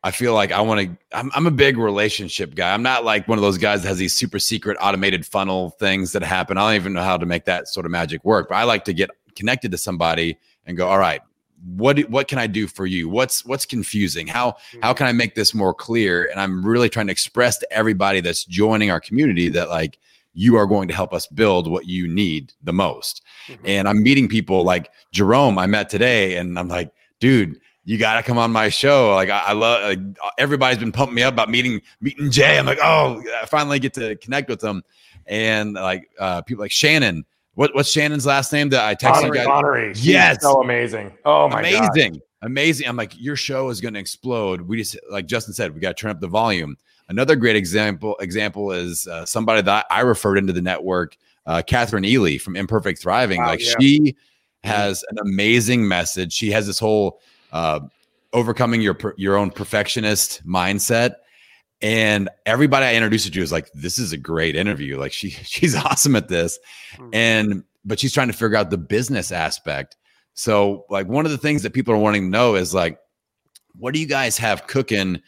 I 0.03 0.11
feel 0.11 0.33
like 0.33 0.51
I 0.51 0.61
want 0.61 0.81
to, 0.81 1.17
I'm, 1.17 1.31
I'm 1.35 1.45
a 1.45 1.51
big 1.51 1.77
relationship 1.77 2.55
guy. 2.55 2.73
I'm 2.73 2.83
not 2.83 3.05
like 3.05 3.27
one 3.27 3.37
of 3.37 3.43
those 3.43 3.59
guys 3.59 3.83
that 3.83 3.89
has 3.89 3.97
these 3.97 4.13
super 4.13 4.39
secret 4.39 4.77
automated 4.81 5.25
funnel 5.25 5.71
things 5.71 6.11
that 6.13 6.23
happen. 6.23 6.57
I 6.57 6.67
don't 6.67 6.75
even 6.81 6.93
know 6.93 7.03
how 7.03 7.17
to 7.17 7.25
make 7.25 7.45
that 7.45 7.67
sort 7.67 7.85
of 7.85 7.91
magic 7.91 8.23
work, 8.25 8.49
but 8.49 8.55
I 8.55 8.63
like 8.63 8.85
to 8.85 8.93
get 8.93 9.11
connected 9.35 9.71
to 9.71 9.77
somebody 9.77 10.37
and 10.65 10.77
go, 10.77 10.87
all 10.87 10.97
right, 10.97 11.21
what, 11.65 11.99
what 12.09 12.27
can 12.27 12.39
I 12.39 12.47
do 12.47 12.67
for 12.67 12.85
you? 12.85 13.07
What's, 13.09 13.45
what's 13.45 13.65
confusing? 13.65 14.27
How, 14.27 14.55
how 14.81 14.93
can 14.93 15.07
I 15.07 15.11
make 15.11 15.35
this 15.35 15.53
more 15.53 15.73
clear? 15.73 16.25
And 16.25 16.39
I'm 16.39 16.65
really 16.65 16.89
trying 16.89 17.07
to 17.07 17.11
express 17.11 17.57
to 17.59 17.73
everybody 17.73 18.21
that's 18.21 18.45
joining 18.45 18.91
our 18.91 18.99
community 18.99 19.49
that 19.49 19.69
like 19.69 19.99
you 20.33 20.55
are 20.55 20.65
going 20.65 20.87
to 20.87 20.93
help 20.93 21.13
us 21.13 21.27
build 21.27 21.69
what 21.69 21.85
you 21.87 22.07
need 22.07 22.53
the 22.63 22.73
most. 22.73 23.21
Mhm. 23.47 23.59
And 23.65 23.87
I'm 23.87 24.01
meeting 24.01 24.27
people 24.27 24.63
like 24.63 24.91
Jerome 25.11 25.57
I 25.57 25.67
met 25.67 25.89
today, 25.89 26.37
and 26.37 26.57
I'm 26.57 26.67
like, 26.67 26.91
dude, 27.19 27.59
you 27.83 27.97
got 27.97 28.15
to 28.15 28.23
come 28.23 28.37
on 28.37 28.51
my 28.51 28.69
show. 28.69 29.13
Like 29.13 29.29
I, 29.29 29.39
I 29.47 29.53
love. 29.53 29.83
Like, 29.83 29.99
everybody's 30.37 30.77
been 30.77 30.91
pumping 30.91 31.15
me 31.15 31.23
up 31.23 31.33
about 31.33 31.49
meeting 31.49 31.81
meeting 31.99 32.31
Jay. 32.31 32.57
I'm 32.57 32.65
like, 32.65 32.79
oh, 32.81 33.21
I 33.41 33.45
finally 33.45 33.79
get 33.79 33.93
to 33.95 34.15
connect 34.17 34.49
with 34.49 34.61
them. 34.61 34.83
And 35.27 35.73
like 35.73 36.09
uh, 36.19 36.41
people 36.43 36.63
like 36.63 36.71
Shannon. 36.71 37.25
What, 37.55 37.75
what's 37.75 37.89
Shannon's 37.89 38.25
last 38.25 38.53
name 38.53 38.69
that 38.69 38.83
I 38.85 38.95
texted 38.95 39.25
you 39.27 39.33
guys? 39.33 39.45
Connery. 39.45 39.93
She's 39.93 40.07
Yes. 40.07 40.41
so 40.41 40.61
amazing. 40.61 41.11
Oh 41.25 41.47
my 41.49 41.61
god. 41.69 41.89
amazing 41.95 42.21
amazing 42.43 42.87
i'm 42.87 42.95
like 42.95 43.13
your 43.21 43.35
show 43.35 43.69
is 43.69 43.79
going 43.79 43.93
to 43.93 43.99
explode 43.99 44.61
we 44.61 44.75
just 44.77 44.97
like 45.11 45.27
justin 45.27 45.53
said 45.53 45.75
we 45.75 45.79
got 45.79 45.95
to 45.95 46.01
turn 46.01 46.09
up 46.09 46.19
the 46.19 46.27
volume 46.27 46.75
another 47.07 47.35
great 47.35 47.55
example 47.55 48.15
example 48.19 48.71
is 48.71 49.05
uh, 49.07 49.23
somebody 49.27 49.61
that 49.61 49.85
i 49.91 49.99
referred 50.01 50.39
into 50.39 50.51
the 50.51 50.61
network 50.61 51.15
uh, 51.45 51.61
catherine 51.61 52.03
ely 52.03 52.37
from 52.39 52.55
imperfect 52.55 52.99
thriving 52.99 53.39
Wow, 53.41 53.49
like 53.49 53.63
yeah. 53.63 53.73
she 53.79 54.15
has 54.63 55.03
an 55.11 55.19
amazing 55.19 55.87
message 55.87 56.33
she 56.33 56.49
has 56.49 56.65
this 56.65 56.79
whole 56.79 57.21
uh, 57.51 57.79
overcoming 58.33 58.81
your 58.81 58.97
your 59.17 59.37
own 59.37 59.51
perfectionist 59.51 60.43
mindset 60.43 61.17
and 61.81 62.29
everybody 62.45 62.85
i 62.85 62.95
introduced 62.95 63.31
to 63.31 63.41
is 63.41 63.51
like 63.51 63.71
this 63.73 63.97
is 63.97 64.13
a 64.13 64.17
great 64.17 64.55
interview. 64.55 64.97
Like 64.97 65.11
she 65.13 65.29
she's 65.43 65.75
awesome 65.75 66.15
at 66.15 66.27
this. 66.27 66.59
Mhm. 66.97 67.09
and 67.13 67.63
but 67.83 67.99
she's 67.99 68.13
trying 68.13 68.27
to 68.27 68.33
figure 68.33 68.57
out 68.57 68.69
the 68.69 68.77
business 68.77 69.31
aspect. 69.31 69.97
So 70.33 70.85
like 70.89 71.07
one 71.07 71.25
of 71.25 71.31
the 71.31 71.37
things 71.37 71.63
that 71.63 71.73
people 71.73 71.93
are 71.93 71.97
wanting 71.97 72.23
to 72.23 72.29
know 72.29 72.55
is 72.55 72.73
like 72.73 72.99
what 73.75 73.93
do 73.93 73.99
you 73.99 74.07
guys 74.07 74.37
have 74.37 74.67
cooking 74.67 75.21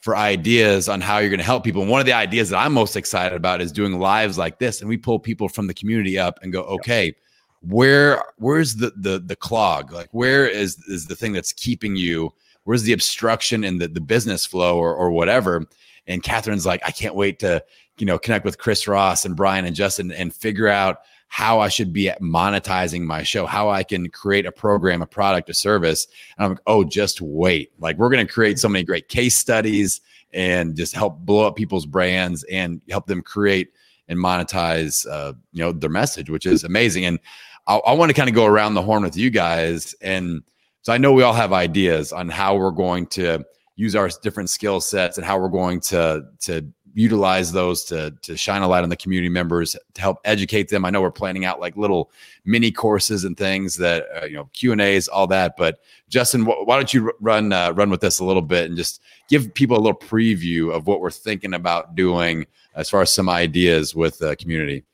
for 0.00 0.16
ideas 0.16 0.88
on 0.88 1.00
how 1.00 1.18
you're 1.18 1.30
going 1.30 1.38
to 1.38 1.44
help 1.44 1.64
people? 1.64 1.82
And 1.82 1.90
one 1.90 2.00
of 2.00 2.06
the 2.06 2.12
ideas 2.12 2.50
that 2.50 2.58
i'm 2.58 2.72
most 2.72 2.94
excited 2.96 3.34
about 3.34 3.60
is 3.60 3.72
doing 3.72 3.98
lives 3.98 4.38
like 4.38 4.58
this 4.58 4.80
and 4.80 4.88
we 4.88 4.96
pull 4.96 5.18
people 5.18 5.48
from 5.48 5.66
the 5.66 5.74
community 5.74 6.18
up 6.18 6.38
and 6.42 6.52
go 6.52 6.62
okay 6.62 7.14
where 7.62 8.22
where's 8.38 8.76
the 8.76 8.92
the 8.96 9.18
the 9.18 9.36
clog? 9.36 9.92
Like 9.92 10.08
where 10.12 10.46
is 10.46 10.78
is 10.88 11.06
the 11.06 11.16
thing 11.16 11.32
that's 11.32 11.52
keeping 11.52 11.96
you 11.96 12.32
where's 12.66 12.82
the 12.82 12.92
obstruction 12.92 13.64
in 13.64 13.78
the, 13.78 13.88
the 13.88 14.00
business 14.00 14.44
flow 14.44 14.78
or, 14.78 14.94
or 14.94 15.10
whatever? 15.10 15.66
And 16.06 16.22
catherine's 16.22 16.66
like 16.66 16.80
i 16.84 16.90
can't 16.90 17.14
wait 17.14 17.38
to 17.40 17.62
you 17.98 18.06
know 18.06 18.18
connect 18.18 18.44
with 18.44 18.58
chris 18.58 18.86
ross 18.86 19.24
and 19.24 19.34
brian 19.34 19.64
and 19.64 19.74
justin 19.74 20.12
and 20.12 20.34
figure 20.34 20.68
out 20.68 21.00
how 21.28 21.58
i 21.58 21.68
should 21.68 21.92
be 21.92 22.10
monetizing 22.20 23.02
my 23.02 23.22
show 23.22 23.46
how 23.46 23.68
i 23.68 23.82
can 23.82 24.08
create 24.10 24.46
a 24.46 24.52
program 24.52 25.02
a 25.02 25.06
product 25.06 25.50
a 25.50 25.54
service. 25.54 26.06
And 26.38 26.44
i'm 26.44 26.50
like 26.52 26.60
oh 26.66 26.84
just 26.84 27.20
wait. 27.20 27.72
Like 27.78 27.96
we're 27.98 28.10
going 28.10 28.26
to 28.26 28.32
create 28.32 28.58
so 28.58 28.68
many 28.68 28.84
great 28.84 29.08
case 29.08 29.36
studies 29.36 30.00
and 30.32 30.76
just 30.76 30.94
help 30.94 31.18
blow 31.20 31.46
up 31.46 31.56
people's 31.56 31.86
brands 31.86 32.44
and 32.44 32.80
help 32.90 33.06
them 33.06 33.22
create 33.22 33.72
and 34.08 34.18
monetize 34.18 35.06
uh, 35.10 35.32
you 35.52 35.62
know 35.62 35.72
their 35.72 35.90
message 35.90 36.30
which 36.30 36.46
is 36.46 36.62
amazing. 36.62 37.04
And 37.04 37.18
I, 37.66 37.78
I 37.78 37.92
want 37.94 38.10
to 38.10 38.14
kind 38.14 38.28
of 38.28 38.34
go 38.34 38.46
around 38.46 38.74
the 38.74 38.82
horn 38.82 39.02
with 39.02 39.16
you 39.16 39.30
guys. 39.30 39.94
And 40.00 40.42
so 40.86 40.92
I 40.92 40.98
know 40.98 41.12
we 41.12 41.24
all 41.24 41.32
have 41.32 41.52
ideas 41.52 42.12
on 42.12 42.28
how 42.28 42.54
we're 42.56 42.70
going 42.70 43.08
to 43.08 43.44
use 43.74 43.96
our 43.96 44.08
different 44.22 44.50
skill 44.50 44.80
sets 44.80 45.18
and 45.18 45.26
how 45.26 45.36
we're 45.36 45.48
going 45.48 45.80
to 45.80 46.22
to 46.42 46.64
utilize 46.94 47.50
those 47.50 47.82
to 47.86 48.12
to 48.22 48.36
shine 48.36 48.62
a 48.62 48.68
light 48.68 48.84
on 48.84 48.88
the 48.88 48.96
community 48.96 49.28
members 49.28 49.74
to 49.94 50.00
help 50.00 50.18
educate 50.24 50.68
them. 50.68 50.84
I 50.84 50.90
know 50.90 51.02
we're 51.02 51.10
planning 51.10 51.44
out 51.44 51.58
like 51.58 51.76
little 51.76 52.12
mini 52.44 52.70
courses 52.70 53.24
and 53.24 53.36
things 53.36 53.74
that 53.78 54.06
uh, 54.14 54.26
you 54.26 54.36
know 54.36 54.48
Q 54.52 54.70
and 54.70 54.80
A's, 54.80 55.08
all 55.08 55.26
that. 55.26 55.56
But 55.56 55.80
Justin, 56.08 56.44
wh- 56.44 56.64
why 56.64 56.76
don't 56.76 56.94
you 56.94 57.12
run 57.18 57.52
uh, 57.52 57.72
run 57.72 57.90
with 57.90 58.00
this 58.00 58.20
a 58.20 58.24
little 58.24 58.40
bit 58.40 58.66
and 58.66 58.76
just 58.76 59.02
give 59.28 59.52
people 59.54 59.76
a 59.76 59.82
little 59.82 59.98
preview 59.98 60.72
of 60.72 60.86
what 60.86 61.00
we're 61.00 61.10
thinking 61.10 61.54
about 61.54 61.96
doing 61.96 62.46
as 62.76 62.88
far 62.88 63.02
as 63.02 63.12
some 63.12 63.28
ideas 63.28 63.96
with 63.96 64.18
the 64.18 64.36
community. 64.36 64.84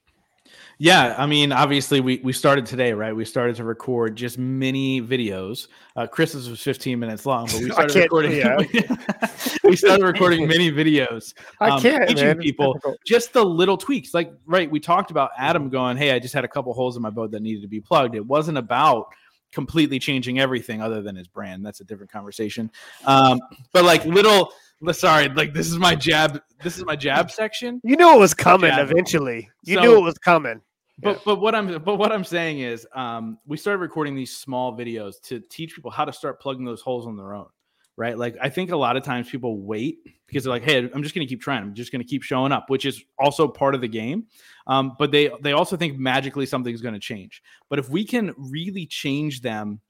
Yeah, 0.83 1.15
I 1.17 1.27
mean, 1.27 1.53
obviously, 1.53 2.01
we 2.01 2.21
we 2.25 2.33
started 2.33 2.67
today, 2.67 2.93
right? 2.93 3.15
We 3.15 3.25
started 3.25 3.55
to 3.55 3.65
record 3.65 4.17
just 4.17 4.37
mini 4.37 5.01
videos. 5.01 5.69
Uh, 5.95 6.09
Chris's 6.09 6.51
was 6.51 6.61
15 6.61 6.99
minutes 6.99 7.25
long, 7.25 7.47
but 7.47 7.61
we 7.61 7.71
started 7.71 7.95
recording. 7.95 8.33
Yeah. 8.33 8.57
we 9.63 9.77
started 9.77 10.05
recording 10.05 10.49
mini 10.49 10.73
videos. 10.73 11.35
Um, 11.61 11.75
I 11.75 11.81
can't 11.81 12.09
teaching 12.09 12.27
man. 12.27 12.39
people 12.39 12.81
just 13.07 13.33
the 13.33 13.45
little 13.45 13.77
tweaks. 13.77 14.13
Like, 14.13 14.35
right? 14.45 14.69
We 14.69 14.81
talked 14.81 15.13
about 15.13 15.31
Adam 15.39 15.69
going, 15.69 15.97
"Hey, 15.99 16.11
I 16.11 16.19
just 16.19 16.35
had 16.35 16.45
a 16.45 16.49
couple 16.49 16.75
holes 16.75 16.97
in 16.97 17.03
my 17.03 17.11
boat 17.11 17.31
that 17.31 17.43
needed 17.43 17.63
to 17.63 17.69
be 17.69 17.81
plugged." 17.81 18.17
It 18.17 18.27
wasn't 18.27 18.59
about 18.59 19.07
completely 19.53 20.01
changing 20.01 20.41
everything 20.41 20.83
other 20.83 21.01
than 21.01 21.15
his 21.15 21.29
brand. 21.29 21.65
That's 21.65 21.79
a 21.79 21.85
different 21.85 22.11
conversation. 22.11 22.73
Um, 23.05 23.39
but 23.73 23.85
like 23.85 24.05
little 24.05 24.51
sorry, 24.91 25.29
like 25.29 25.55
this 25.55 25.69
is 25.69 25.79
my 25.79 25.95
jab. 25.95 26.43
This 26.65 26.77
is 26.77 26.85
my 26.85 26.97
jab 26.97 27.31
section. 27.31 27.81
You 27.85 27.95
knew 27.95 28.13
it 28.17 28.19
was 28.19 28.35
coming 28.35 28.73
jab. 28.73 28.91
eventually. 28.91 29.49
You 29.63 29.77
so, 29.77 29.81
knew 29.83 29.97
it 29.97 30.03
was 30.03 30.19
coming. 30.19 30.61
But 30.99 31.23
but 31.25 31.41
what 31.41 31.55
I'm 31.55 31.83
but 31.83 31.97
what 31.97 32.13
I'm 32.13 32.25
saying 32.25 32.61
is, 32.61 32.87
um, 32.95 33.39
we 33.47 33.57
started 33.57 33.79
recording 33.79 34.15
these 34.15 34.37
small 34.37 34.77
videos 34.77 35.21
to 35.23 35.41
teach 35.41 35.75
people 35.75 35.91
how 35.91 36.05
to 36.05 36.13
start 36.13 36.41
plugging 36.41 36.65
those 36.65 36.83
holes 36.83 37.07
on 37.07 37.17
their 37.17 37.35
own, 37.35 37.49
right? 37.97 38.17
Like 38.17 38.37
I 38.41 38.49
think 38.49 38.71
a 38.71 38.77
lot 38.77 38.97
of 38.97 39.03
times 39.03 39.29
people 39.29 39.59
wait 39.59 39.99
because 40.27 40.45
they're 40.45 40.53
like, 40.53 40.63
hey, 40.63 40.79
I'm 40.79 41.03
just 41.03 41.15
to 41.27 41.31
keep 41.31 41.41
trying. 41.41 41.63
I'm 41.63 41.75
just 41.75 41.93
to 42.03 42.09
keep 42.09 42.23
showing 42.23 42.53
up, 42.53 42.69
which 42.69 42.85
is 42.85 43.03
also 43.19 43.49
part 43.49 43.75
of 43.75 43.81
the 43.81 43.89
game. 43.89 44.27
Um, 44.67 44.93
but 44.99 45.11
they 45.11 45.31
they 45.41 45.53
also 45.53 45.77
think 45.77 45.99
magically 45.99 46.47
something's 46.47 46.83
to 46.95 47.01
change. 47.01 47.43
But 47.71 47.79
if 47.79 47.89
we 47.89 48.05
can 48.05 48.35
really 48.37 48.87
change 48.87 49.41
them 49.41 49.81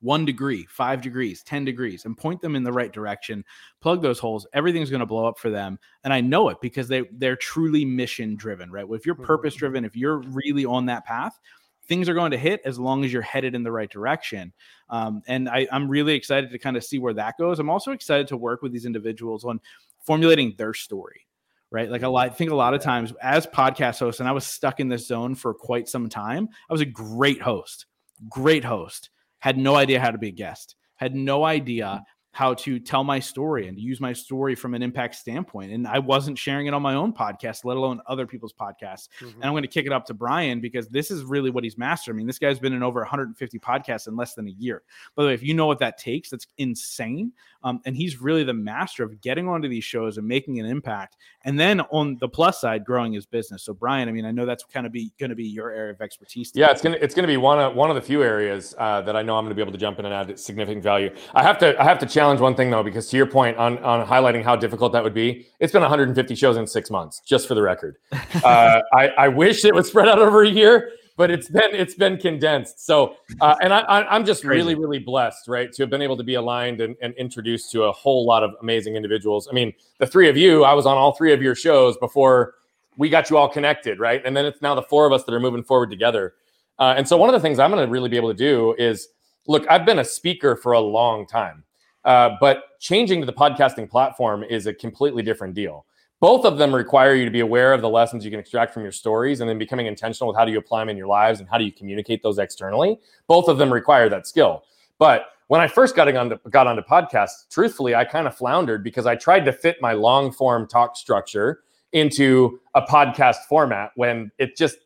one 0.00 0.24
degree, 0.24 0.66
five 0.68 1.00
degrees, 1.00 1.42
10 1.42 1.64
degrees, 1.64 2.04
and 2.04 2.16
point 2.16 2.40
them 2.40 2.56
in 2.56 2.62
the 2.62 2.72
right 2.72 2.92
direction, 2.92 3.44
plug 3.80 4.02
those 4.02 4.18
holes, 4.18 4.46
everything's 4.52 4.90
going 4.90 5.00
to 5.00 5.06
blow 5.06 5.26
up 5.26 5.38
for 5.38 5.50
them. 5.50 5.78
And 6.04 6.12
I 6.12 6.20
know 6.20 6.48
it 6.48 6.58
because 6.60 6.88
they, 6.88 7.04
they're 7.12 7.36
truly 7.36 7.84
mission 7.84 8.36
driven, 8.36 8.70
right? 8.70 8.86
If 8.90 9.06
you're 9.06 9.14
mm-hmm. 9.14 9.24
purpose 9.24 9.54
driven, 9.54 9.84
if 9.84 9.96
you're 9.96 10.18
really 10.18 10.64
on 10.64 10.86
that 10.86 11.04
path, 11.04 11.38
things 11.86 12.08
are 12.08 12.14
going 12.14 12.30
to 12.30 12.38
hit 12.38 12.60
as 12.64 12.78
long 12.78 13.04
as 13.04 13.12
you're 13.12 13.22
headed 13.22 13.54
in 13.54 13.62
the 13.62 13.72
right 13.72 13.90
direction. 13.90 14.52
Um, 14.90 15.22
and 15.26 15.48
I, 15.48 15.66
I'm 15.72 15.88
really 15.88 16.14
excited 16.14 16.50
to 16.50 16.58
kind 16.58 16.76
of 16.76 16.84
see 16.84 16.98
where 16.98 17.14
that 17.14 17.38
goes. 17.38 17.58
I'm 17.58 17.70
also 17.70 17.92
excited 17.92 18.28
to 18.28 18.36
work 18.36 18.62
with 18.62 18.72
these 18.72 18.84
individuals 18.84 19.44
on 19.44 19.60
formulating 20.04 20.54
their 20.58 20.74
story 20.74 21.28
right? 21.70 21.90
Like 21.90 22.02
a 22.02 22.08
lot, 22.08 22.30
I 22.30 22.32
think 22.32 22.50
a 22.50 22.54
lot 22.54 22.74
of 22.74 22.82
times 22.82 23.12
as 23.22 23.46
podcast 23.46 23.98
host, 23.98 24.20
and 24.20 24.28
I 24.28 24.32
was 24.32 24.46
stuck 24.46 24.80
in 24.80 24.88
this 24.88 25.06
zone 25.06 25.34
for 25.34 25.52
quite 25.52 25.88
some 25.88 26.08
time. 26.08 26.48
I 26.68 26.72
was 26.72 26.80
a 26.80 26.86
great 26.86 27.42
host, 27.42 27.86
great 28.28 28.64
host, 28.64 29.10
had 29.40 29.58
no 29.58 29.74
idea 29.76 30.00
how 30.00 30.10
to 30.10 30.18
be 30.18 30.28
a 30.28 30.32
guest, 30.32 30.76
had 30.96 31.14
no 31.14 31.44
idea 31.44 31.86
mm. 31.86 32.02
How 32.32 32.54
to 32.54 32.78
tell 32.78 33.02
my 33.02 33.18
story 33.18 33.68
and 33.68 33.78
use 33.78 34.00
my 34.00 34.12
story 34.12 34.54
from 34.54 34.74
an 34.74 34.82
impact 34.82 35.14
standpoint. 35.14 35.72
And 35.72 35.86
I 35.86 35.98
wasn't 35.98 36.38
sharing 36.38 36.66
it 36.66 36.74
on 36.74 36.82
my 36.82 36.94
own 36.94 37.12
podcast, 37.12 37.64
let 37.64 37.76
alone 37.76 38.00
other 38.06 38.26
people's 38.26 38.52
podcasts. 38.52 39.08
Mm-hmm. 39.20 39.36
And 39.36 39.44
I'm 39.44 39.52
going 39.52 39.62
to 39.62 39.68
kick 39.68 39.86
it 39.86 39.92
up 39.92 40.04
to 40.06 40.14
Brian 40.14 40.60
because 40.60 40.88
this 40.88 41.10
is 41.10 41.24
really 41.24 41.50
what 41.50 41.64
he's 41.64 41.78
mastered. 41.78 42.14
I 42.14 42.16
mean, 42.16 42.26
this 42.26 42.38
guy's 42.38 42.58
been 42.58 42.72
in 42.72 42.82
over 42.82 43.00
150 43.00 43.58
podcasts 43.58 44.08
in 44.08 44.16
less 44.16 44.34
than 44.34 44.46
a 44.46 44.52
year. 44.52 44.82
By 45.16 45.22
the 45.22 45.28
way, 45.28 45.34
if 45.34 45.42
you 45.42 45.54
know 45.54 45.66
what 45.66 45.78
that 45.80 45.98
takes, 45.98 46.30
that's 46.30 46.46
insane. 46.58 47.32
Um, 47.64 47.80
and 47.86 47.96
he's 47.96 48.20
really 48.20 48.44
the 48.44 48.54
master 48.54 49.02
of 49.02 49.20
getting 49.20 49.48
onto 49.48 49.68
these 49.68 49.84
shows 49.84 50.18
and 50.18 50.26
making 50.26 50.60
an 50.60 50.66
impact. 50.66 51.16
And 51.44 51.58
then 51.58 51.80
on 51.90 52.16
the 52.20 52.28
plus 52.28 52.60
side, 52.60 52.84
growing 52.84 53.12
his 53.12 53.26
business. 53.26 53.64
So 53.64 53.74
Brian, 53.74 54.08
I 54.08 54.12
mean, 54.12 54.24
I 54.24 54.30
know 54.30 54.46
that's 54.46 54.64
kind 54.64 54.86
of 54.86 54.92
be 54.92 55.12
going 55.18 55.30
to 55.30 55.36
be 55.36 55.44
your 55.44 55.70
area 55.70 55.92
of 55.92 56.00
expertise. 56.00 56.52
Yeah, 56.54 56.70
it's 56.70 56.80
gonna 56.80 56.98
it's 57.00 57.14
gonna 57.14 57.28
be 57.28 57.36
one 57.36 57.58
of 57.58 57.74
one 57.74 57.90
of 57.90 57.96
the 57.96 58.02
few 58.02 58.22
areas 58.22 58.74
uh, 58.78 59.00
that 59.02 59.16
I 59.16 59.22
know 59.22 59.36
I'm 59.36 59.44
going 59.44 59.50
to 59.50 59.54
be 59.56 59.62
able 59.62 59.72
to 59.72 59.78
jump 59.78 59.98
in 59.98 60.04
and 60.04 60.14
add 60.14 60.38
significant 60.38 60.82
value. 60.82 61.14
I 61.34 61.42
have 61.42 61.58
to 61.58 61.80
I 61.80 61.84
have 61.84 61.98
to 61.98 62.06
challenge 62.18 62.40
one 62.40 62.56
thing 62.56 62.68
though, 62.68 62.82
because 62.82 63.08
to 63.10 63.16
your 63.16 63.26
point 63.26 63.56
on 63.58 63.78
on 63.78 64.04
highlighting 64.04 64.42
how 64.42 64.56
difficult 64.56 64.92
that 64.92 65.04
would 65.04 65.14
be, 65.14 65.46
it's 65.60 65.72
been 65.72 65.82
150 65.82 66.34
shows 66.34 66.56
in 66.56 66.66
six 66.66 66.90
months, 66.90 67.20
just 67.24 67.46
for 67.46 67.54
the 67.54 67.62
record. 67.62 67.96
uh, 68.44 68.80
I, 68.92 69.08
I 69.10 69.28
wish 69.28 69.64
it 69.64 69.72
was 69.72 69.86
spread 69.86 70.08
out 70.08 70.18
over 70.18 70.42
a 70.42 70.48
year, 70.48 70.90
but 71.16 71.30
it's 71.30 71.48
been 71.48 71.72
it's 71.72 71.94
been 71.94 72.16
condensed. 72.16 72.84
So, 72.84 73.14
uh, 73.40 73.54
and 73.62 73.72
I, 73.72 74.04
am 74.16 74.24
just 74.24 74.42
really 74.42 74.74
really 74.74 74.98
blessed, 74.98 75.46
right, 75.46 75.72
to 75.72 75.82
have 75.84 75.90
been 75.90 76.02
able 76.02 76.16
to 76.16 76.24
be 76.24 76.34
aligned 76.34 76.80
and, 76.80 76.96
and 77.00 77.14
introduced 77.14 77.70
to 77.72 77.84
a 77.84 77.92
whole 77.92 78.26
lot 78.26 78.42
of 78.42 78.50
amazing 78.62 78.96
individuals. 78.96 79.46
I 79.48 79.54
mean, 79.54 79.72
the 79.98 80.06
three 80.06 80.28
of 80.28 80.36
you, 80.36 80.64
I 80.64 80.72
was 80.72 80.86
on 80.86 80.96
all 80.96 81.12
three 81.12 81.32
of 81.32 81.40
your 81.40 81.54
shows 81.54 81.96
before 81.98 82.54
we 82.96 83.08
got 83.08 83.30
you 83.30 83.36
all 83.36 83.48
connected, 83.48 84.00
right? 84.00 84.22
And 84.24 84.36
then 84.36 84.44
it's 84.44 84.60
now 84.60 84.74
the 84.74 84.82
four 84.82 85.06
of 85.06 85.12
us 85.12 85.22
that 85.22 85.32
are 85.32 85.40
moving 85.40 85.62
forward 85.62 85.88
together. 85.88 86.34
Uh, 86.80 86.94
and 86.96 87.06
so, 87.06 87.16
one 87.16 87.28
of 87.28 87.32
the 87.32 87.40
things 87.40 87.60
I'm 87.60 87.70
going 87.70 87.86
to 87.86 87.90
really 87.90 88.08
be 88.08 88.16
able 88.16 88.30
to 88.30 88.38
do 88.38 88.74
is 88.76 89.08
look. 89.46 89.64
I've 89.70 89.86
been 89.86 90.00
a 90.00 90.04
speaker 90.04 90.56
for 90.56 90.72
a 90.72 90.80
long 90.80 91.24
time. 91.24 91.62
Uh, 92.08 92.38
but 92.40 92.80
changing 92.80 93.20
to 93.20 93.26
the 93.26 93.32
podcasting 93.34 93.88
platform 93.88 94.42
is 94.42 94.66
a 94.66 94.72
completely 94.72 95.22
different 95.22 95.52
deal. 95.52 95.84
Both 96.20 96.46
of 96.46 96.56
them 96.56 96.74
require 96.74 97.14
you 97.14 97.26
to 97.26 97.30
be 97.30 97.40
aware 97.40 97.74
of 97.74 97.82
the 97.82 97.88
lessons 97.90 98.24
you 98.24 98.30
can 98.30 98.40
extract 98.40 98.72
from 98.72 98.82
your 98.82 98.92
stories 98.92 99.40
and 99.40 99.48
then 99.48 99.58
becoming 99.58 99.84
intentional 99.84 100.28
with 100.28 100.36
how 100.38 100.46
do 100.46 100.50
you 100.50 100.56
apply 100.56 100.80
them 100.80 100.88
in 100.88 100.96
your 100.96 101.06
lives 101.06 101.38
and 101.38 101.46
how 101.50 101.58
do 101.58 101.64
you 101.64 101.70
communicate 101.70 102.22
those 102.22 102.38
externally. 102.38 102.98
Both 103.26 103.46
of 103.46 103.58
them 103.58 103.70
require 103.70 104.08
that 104.08 104.26
skill. 104.26 104.64
But 104.98 105.26
when 105.48 105.60
I 105.60 105.68
first 105.68 105.94
got 105.94 106.08
onto, 106.16 106.38
got 106.48 106.66
onto 106.66 106.80
podcasts, 106.80 107.46
truthfully, 107.50 107.94
I 107.94 108.06
kind 108.06 108.26
of 108.26 108.34
floundered 108.34 108.82
because 108.82 109.04
I 109.04 109.14
tried 109.14 109.44
to 109.44 109.52
fit 109.52 109.76
my 109.82 109.92
long 109.92 110.32
form 110.32 110.66
talk 110.66 110.96
structure 110.96 111.60
into 111.92 112.58
a 112.74 112.80
podcast 112.80 113.44
format 113.50 113.90
when 113.96 114.32
it 114.38 114.56
just 114.56 114.78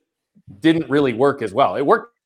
didn't 0.58 0.90
really 0.90 1.12
work 1.12 1.40
as 1.40 1.54
well. 1.54 1.76
It 1.76 1.86
worked 1.86 2.16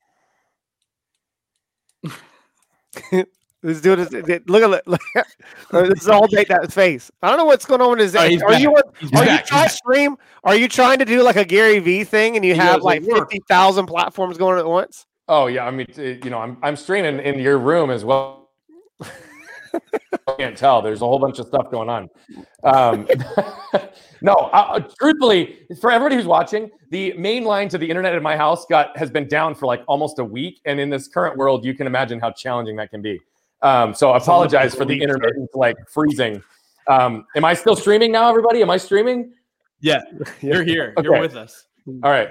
This 3.66 3.81
dude 3.81 3.98
is 3.98 4.12
look 4.12 4.62
at 4.62 4.87
look, 4.87 5.00
this 5.72 6.02
is 6.02 6.09
all 6.09 6.29
day 6.29 6.44
that 6.44 6.72
face. 6.72 7.11
I 7.20 7.31
don't 7.31 7.37
know 7.37 7.46
what's 7.46 7.64
going 7.64 7.81
on 7.81 7.90
with 7.90 7.98
his. 7.98 8.14
Oh, 8.14 8.20
are 8.20 8.50
back. 8.50 8.61
you 8.61 8.72
are 8.76 8.83
back. 9.11 9.40
you 9.40 9.44
trying 9.44 9.68
to 9.68 9.74
stream? 9.74 10.16
Are 10.44 10.55
you 10.55 10.68
trying 10.68 11.00
to 11.00 11.05
do 11.05 11.20
like 11.24 11.35
a 11.35 11.44
Gary 11.44 11.81
V 11.81 12.05
thing 12.05 12.37
and 12.37 12.44
you 12.44 12.55
he 12.55 12.61
have 12.61 12.83
like 12.83 13.02
fifty 13.02 13.40
thousand 13.48 13.87
platforms 13.87 14.38
going 14.38 14.57
at 14.57 14.66
once? 14.66 15.07
Oh 15.26 15.48
yeah, 15.48 15.66
I 15.66 15.72
mean 15.72 15.88
you 15.96 16.31
know 16.31 16.38
I'm 16.38 16.59
I'm 16.62 16.76
streaming 16.76 17.18
in 17.18 17.40
your 17.40 17.59
room 17.59 17.90
as 17.90 18.05
well. 18.05 18.50
I 19.02 19.09
can't 20.38 20.57
tell. 20.57 20.81
There's 20.81 21.02
a 21.02 21.05
whole 21.05 21.18
bunch 21.18 21.40
of 21.40 21.48
stuff 21.48 21.68
going 21.68 21.88
on. 21.88 22.09
Um, 22.62 23.09
no, 24.20 24.35
uh, 24.35 24.79
truthfully, 24.96 25.66
for 25.81 25.90
everybody 25.90 26.14
who's 26.14 26.26
watching, 26.26 26.70
the 26.92 27.14
main 27.14 27.42
line 27.42 27.68
to 27.70 27.79
the 27.79 27.90
internet 27.90 28.14
in 28.14 28.22
my 28.22 28.37
house 28.37 28.64
got 28.66 28.96
has 28.96 29.11
been 29.11 29.26
down 29.26 29.57
for 29.57 29.66
like 29.66 29.83
almost 29.88 30.20
a 30.20 30.24
week, 30.24 30.61
and 30.66 30.79
in 30.79 30.88
this 30.88 31.09
current 31.09 31.37
world, 31.37 31.64
you 31.64 31.74
can 31.74 31.88
imagine 31.88 32.20
how 32.20 32.31
challenging 32.31 32.76
that 32.76 32.92
can 32.92 33.02
be. 33.02 33.20
Um, 33.62 33.94
so 33.94 34.10
I 34.10 34.18
apologize 34.18 34.74
for 34.74 34.84
the 34.84 35.00
intermittent 35.00 35.50
like 35.54 35.76
freezing. 35.88 36.42
Um, 36.88 37.26
am 37.34 37.44
I 37.44 37.54
still 37.54 37.76
streaming 37.76 38.12
now, 38.12 38.28
everybody? 38.28 38.62
Am 38.62 38.70
I 38.70 38.76
streaming? 38.76 39.32
Yeah, 39.80 40.00
you're 40.40 40.62
here. 40.62 40.94
Okay. 40.96 41.04
You're 41.04 41.20
with 41.20 41.36
us. 41.36 41.66
All 42.02 42.10
right. 42.10 42.28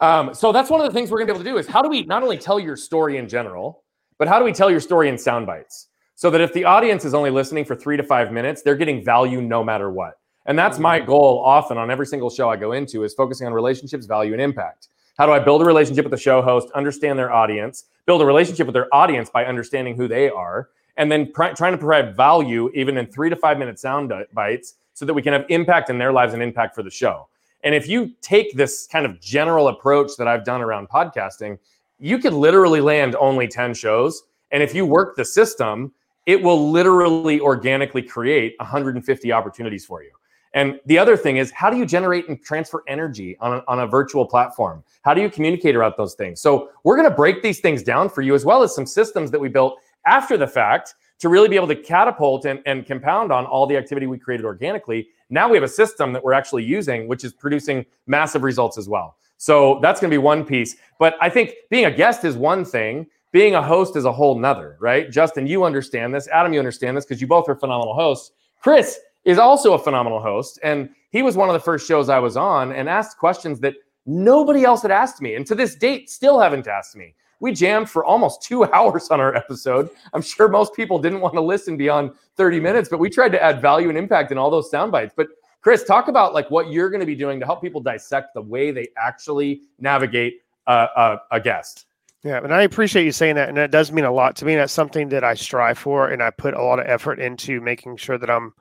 Um, 0.00 0.32
so 0.32 0.52
that's 0.52 0.70
one 0.70 0.80
of 0.80 0.86
the 0.86 0.92
things 0.92 1.10
we're 1.10 1.18
gonna 1.18 1.26
be 1.26 1.32
able 1.32 1.44
to 1.44 1.50
do 1.50 1.58
is 1.58 1.66
how 1.66 1.82
do 1.82 1.88
we 1.88 2.04
not 2.04 2.22
only 2.22 2.38
tell 2.38 2.60
your 2.60 2.76
story 2.76 3.16
in 3.16 3.28
general, 3.28 3.84
but 4.18 4.28
how 4.28 4.38
do 4.38 4.44
we 4.44 4.52
tell 4.52 4.70
your 4.70 4.80
story 4.80 5.08
in 5.08 5.18
sound 5.18 5.46
bites? 5.46 5.88
So 6.14 6.30
that 6.30 6.40
if 6.40 6.52
the 6.52 6.64
audience 6.64 7.04
is 7.04 7.14
only 7.14 7.30
listening 7.30 7.64
for 7.64 7.76
three 7.76 7.96
to 7.96 8.02
five 8.02 8.32
minutes, 8.32 8.62
they're 8.62 8.76
getting 8.76 9.04
value 9.04 9.40
no 9.40 9.62
matter 9.62 9.90
what. 9.90 10.14
And 10.46 10.58
that's 10.58 10.78
my 10.78 10.98
goal 10.98 11.42
often 11.44 11.76
on 11.78 11.90
every 11.90 12.06
single 12.06 12.30
show 12.30 12.48
I 12.48 12.56
go 12.56 12.72
into 12.72 13.04
is 13.04 13.14
focusing 13.14 13.46
on 13.46 13.52
relationships, 13.52 14.06
value, 14.06 14.32
and 14.32 14.40
impact. 14.40 14.88
How 15.18 15.26
do 15.26 15.32
I 15.32 15.40
build 15.40 15.62
a 15.62 15.64
relationship 15.64 16.04
with 16.04 16.12
the 16.12 16.16
show 16.16 16.40
host, 16.40 16.70
understand 16.76 17.18
their 17.18 17.32
audience, 17.32 17.86
build 18.06 18.22
a 18.22 18.24
relationship 18.24 18.68
with 18.68 18.74
their 18.74 18.86
audience 18.94 19.28
by 19.28 19.44
understanding 19.46 19.96
who 19.96 20.06
they 20.06 20.30
are, 20.30 20.68
and 20.96 21.10
then 21.10 21.32
pr- 21.32 21.54
trying 21.56 21.72
to 21.72 21.78
provide 21.78 22.16
value 22.16 22.70
even 22.72 22.96
in 22.96 23.06
three 23.06 23.28
to 23.28 23.34
five 23.34 23.58
minute 23.58 23.80
sound 23.80 24.12
bites 24.32 24.74
so 24.94 25.04
that 25.04 25.14
we 25.14 25.20
can 25.20 25.32
have 25.32 25.44
impact 25.48 25.90
in 25.90 25.98
their 25.98 26.12
lives 26.12 26.34
and 26.34 26.42
impact 26.42 26.76
for 26.76 26.84
the 26.84 26.90
show. 26.90 27.28
And 27.64 27.74
if 27.74 27.88
you 27.88 28.12
take 28.20 28.56
this 28.56 28.86
kind 28.86 29.04
of 29.04 29.20
general 29.20 29.66
approach 29.68 30.12
that 30.18 30.28
I've 30.28 30.44
done 30.44 30.60
around 30.60 30.88
podcasting, 30.88 31.58
you 31.98 32.18
could 32.18 32.32
literally 32.32 32.80
land 32.80 33.16
only 33.16 33.48
10 33.48 33.74
shows. 33.74 34.22
And 34.52 34.62
if 34.62 34.72
you 34.72 34.86
work 34.86 35.16
the 35.16 35.24
system, 35.24 35.92
it 36.26 36.40
will 36.40 36.70
literally 36.70 37.40
organically 37.40 38.02
create 38.02 38.54
150 38.60 39.32
opportunities 39.32 39.84
for 39.84 40.04
you. 40.04 40.12
And 40.54 40.80
the 40.86 40.98
other 40.98 41.16
thing 41.16 41.36
is, 41.36 41.50
how 41.50 41.70
do 41.70 41.76
you 41.76 41.84
generate 41.84 42.28
and 42.28 42.42
transfer 42.42 42.82
energy 42.88 43.36
on 43.40 43.58
a, 43.58 43.64
on 43.68 43.80
a 43.80 43.86
virtual 43.86 44.24
platform? 44.24 44.82
How 45.02 45.14
do 45.14 45.20
you 45.20 45.30
communicate 45.30 45.76
about 45.76 45.96
those 45.96 46.14
things? 46.14 46.40
So, 46.40 46.70
we're 46.84 46.96
going 46.96 47.08
to 47.08 47.14
break 47.14 47.42
these 47.42 47.60
things 47.60 47.82
down 47.82 48.08
for 48.08 48.22
you, 48.22 48.34
as 48.34 48.44
well 48.44 48.62
as 48.62 48.74
some 48.74 48.86
systems 48.86 49.30
that 49.30 49.40
we 49.40 49.48
built 49.48 49.78
after 50.06 50.36
the 50.36 50.46
fact 50.46 50.94
to 51.18 51.28
really 51.28 51.48
be 51.48 51.56
able 51.56 51.68
to 51.68 51.76
catapult 51.76 52.44
and, 52.44 52.60
and 52.66 52.86
compound 52.86 53.32
on 53.32 53.44
all 53.44 53.66
the 53.66 53.76
activity 53.76 54.06
we 54.06 54.18
created 54.18 54.46
organically. 54.46 55.08
Now 55.30 55.48
we 55.48 55.56
have 55.56 55.64
a 55.64 55.68
system 55.68 56.12
that 56.12 56.22
we're 56.22 56.32
actually 56.32 56.64
using, 56.64 57.08
which 57.08 57.24
is 57.24 57.32
producing 57.32 57.84
massive 58.06 58.42
results 58.42 58.78
as 58.78 58.88
well. 58.88 59.16
So 59.36 59.78
that's 59.82 60.00
going 60.00 60.10
to 60.10 60.14
be 60.14 60.18
one 60.18 60.44
piece. 60.44 60.76
But 60.98 61.16
I 61.20 61.28
think 61.28 61.54
being 61.70 61.86
a 61.86 61.90
guest 61.90 62.24
is 62.24 62.36
one 62.36 62.64
thing. 62.64 63.06
Being 63.30 63.54
a 63.54 63.62
host 63.62 63.94
is 63.96 64.04
a 64.04 64.12
whole 64.12 64.38
nother, 64.38 64.76
right? 64.80 65.10
Justin, 65.10 65.46
you 65.46 65.64
understand 65.64 66.14
this. 66.14 66.28
Adam, 66.28 66.52
you 66.52 66.58
understand 66.58 66.96
this 66.96 67.04
because 67.04 67.20
you 67.20 67.26
both 67.26 67.48
are 67.48 67.54
phenomenal 67.54 67.94
hosts. 67.94 68.32
Chris, 68.60 68.98
is 69.24 69.38
also 69.38 69.74
a 69.74 69.78
phenomenal 69.78 70.20
host. 70.20 70.58
And 70.62 70.90
he 71.10 71.22
was 71.22 71.36
one 71.36 71.48
of 71.48 71.52
the 71.52 71.60
first 71.60 71.86
shows 71.86 72.08
I 72.08 72.18
was 72.18 72.36
on 72.36 72.72
and 72.72 72.88
asked 72.88 73.18
questions 73.18 73.60
that 73.60 73.74
nobody 74.06 74.64
else 74.64 74.82
had 74.82 74.90
asked 74.90 75.20
me. 75.20 75.34
And 75.34 75.46
to 75.46 75.54
this 75.54 75.74
date, 75.74 76.10
still 76.10 76.40
haven't 76.40 76.66
asked 76.66 76.96
me. 76.96 77.14
We 77.40 77.52
jammed 77.52 77.88
for 77.88 78.04
almost 78.04 78.42
two 78.48 78.64
hours 78.72 79.08
on 79.10 79.20
our 79.20 79.34
episode. 79.34 79.90
I'm 80.12 80.22
sure 80.22 80.48
most 80.48 80.74
people 80.74 80.98
didn't 80.98 81.20
want 81.20 81.34
to 81.34 81.40
listen 81.40 81.76
beyond 81.76 82.12
30 82.36 82.60
minutes, 82.60 82.88
but 82.88 82.98
we 82.98 83.10
tried 83.10 83.32
to 83.32 83.42
add 83.42 83.62
value 83.62 83.88
and 83.88 83.98
impact 83.98 84.32
in 84.32 84.38
all 84.38 84.50
those 84.50 84.70
sound 84.70 84.92
bites. 84.92 85.14
But 85.16 85.28
Chris, 85.60 85.84
talk 85.84 86.08
about 86.08 86.34
like 86.34 86.50
what 86.50 86.70
you're 86.70 86.88
going 86.88 87.00
to 87.00 87.06
be 87.06 87.16
doing 87.16 87.40
to 87.40 87.46
help 87.46 87.60
people 87.60 87.80
dissect 87.80 88.34
the 88.34 88.42
way 88.42 88.70
they 88.70 88.88
actually 88.96 89.62
navigate 89.78 90.40
a, 90.66 90.88
a, 90.96 91.20
a 91.32 91.40
guest. 91.40 91.86
Yeah, 92.24 92.38
and 92.42 92.52
I 92.52 92.62
appreciate 92.62 93.04
you 93.04 93.12
saying 93.12 93.36
that, 93.36 93.48
and 93.48 93.56
that 93.56 93.70
does 93.70 93.92
mean 93.92 94.04
a 94.04 94.12
lot 94.12 94.34
to 94.36 94.44
me. 94.44 94.56
That's 94.56 94.72
something 94.72 95.08
that 95.10 95.22
I 95.22 95.34
strive 95.34 95.78
for, 95.78 96.08
and 96.08 96.20
I 96.22 96.30
put 96.30 96.54
a 96.54 96.62
lot 96.62 96.80
of 96.80 96.86
effort 96.86 97.20
into 97.20 97.60
making 97.60 97.96
sure 97.96 98.18
that 98.18 98.28
I'm 98.28 98.52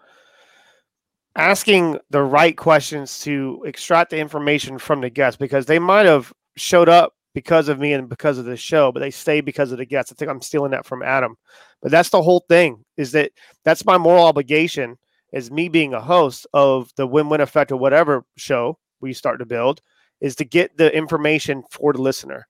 asking 1.38 2.00
the 2.10 2.24
right 2.24 2.58
questions 2.58 3.20
to 3.20 3.64
extract 3.66 4.10
the 4.10 4.18
information 4.18 4.78
from 4.80 5.02
the 5.02 5.10
guests 5.10 5.38
because 5.38 5.68
they 5.68 5.80
might 5.80 6.06
have 6.06 6.34
showed 6.56 6.90
up 6.90 7.14
because 7.36 7.70
of 7.70 7.80
me 7.80 7.94
and 7.94 8.10
because 8.10 8.40
of 8.40 8.46
the 8.46 8.58
show, 8.58 8.92
but 8.92 9.00
they 9.00 9.12
stay 9.12 9.40
because 9.40 9.72
of 9.72 9.78
the 9.78 9.86
guests. 9.86 10.12
I 10.12 10.16
think 10.16 10.32
I'm 10.32 10.42
stealing 10.42 10.72
that 10.72 10.86
from 10.86 11.04
Adam, 11.04 11.38
but 11.82 11.92
that's 11.92 12.10
the 12.10 12.22
whole 12.22 12.44
thing. 12.50 12.84
Is 12.98 13.12
that 13.12 13.32
that's 13.64 13.86
my 13.86 13.98
moral 13.98 14.26
obligation 14.26 14.98
as 15.34 15.52
me 15.52 15.70
being 15.70 15.94
a 15.94 16.02
host 16.02 16.48
of 16.54 16.92
the 16.96 17.06
win-win 17.06 17.42
effect 17.42 17.72
or 17.72 17.78
whatever 17.78 18.26
show 18.38 18.80
we 19.02 19.14
start 19.14 19.38
to 19.40 19.46
build 19.46 19.82
is 20.20 20.36
to 20.38 20.46
get 20.46 20.76
the 20.78 20.96
information 20.96 21.64
for 21.70 21.94
the 21.94 22.02
listener 22.02 22.48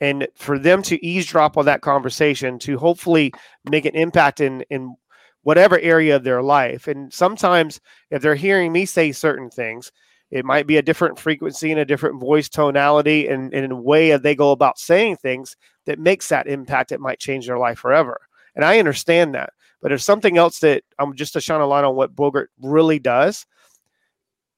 and 0.00 0.26
for 0.34 0.58
them 0.58 0.82
to 0.82 1.04
eavesdrop 1.06 1.56
on 1.56 1.66
that 1.66 1.82
conversation 1.82 2.58
to 2.58 2.76
hopefully 2.76 3.32
make 3.70 3.84
an 3.84 3.94
impact 3.94 4.40
in 4.40 4.62
in 4.70 4.96
whatever 5.44 5.78
area 5.78 6.16
of 6.16 6.24
their 6.24 6.42
life 6.42 6.88
and 6.88 7.12
sometimes 7.12 7.80
if 8.10 8.20
they're 8.20 8.34
hearing 8.34 8.72
me 8.72 8.84
say 8.84 9.12
certain 9.12 9.48
things 9.48 9.92
it 10.30 10.44
might 10.44 10.66
be 10.66 10.76
a 10.76 10.82
different 10.82 11.18
frequency 11.18 11.70
and 11.70 11.80
a 11.80 11.84
different 11.84 12.20
voice 12.20 12.48
tonality 12.48 13.28
and, 13.28 13.54
and 13.54 13.70
a 13.70 13.76
way 13.76 14.10
that 14.10 14.22
they 14.22 14.34
go 14.34 14.50
about 14.50 14.78
saying 14.78 15.16
things 15.16 15.56
that 15.86 15.98
makes 15.98 16.28
that 16.28 16.48
impact 16.48 16.92
it 16.92 17.00
might 17.00 17.20
change 17.20 17.46
their 17.46 17.58
life 17.58 17.78
forever 17.78 18.20
and 18.56 18.64
i 18.64 18.78
understand 18.78 19.34
that 19.34 19.52
but 19.80 19.88
there's 19.88 20.04
something 20.04 20.36
else 20.36 20.58
that 20.58 20.82
i'm 20.98 21.14
just 21.14 21.32
to 21.32 21.40
shine 21.40 21.60
a 21.60 21.66
light 21.66 21.84
on 21.84 21.94
what 21.94 22.16
Bogert 22.16 22.48
really 22.60 22.98
does 22.98 23.46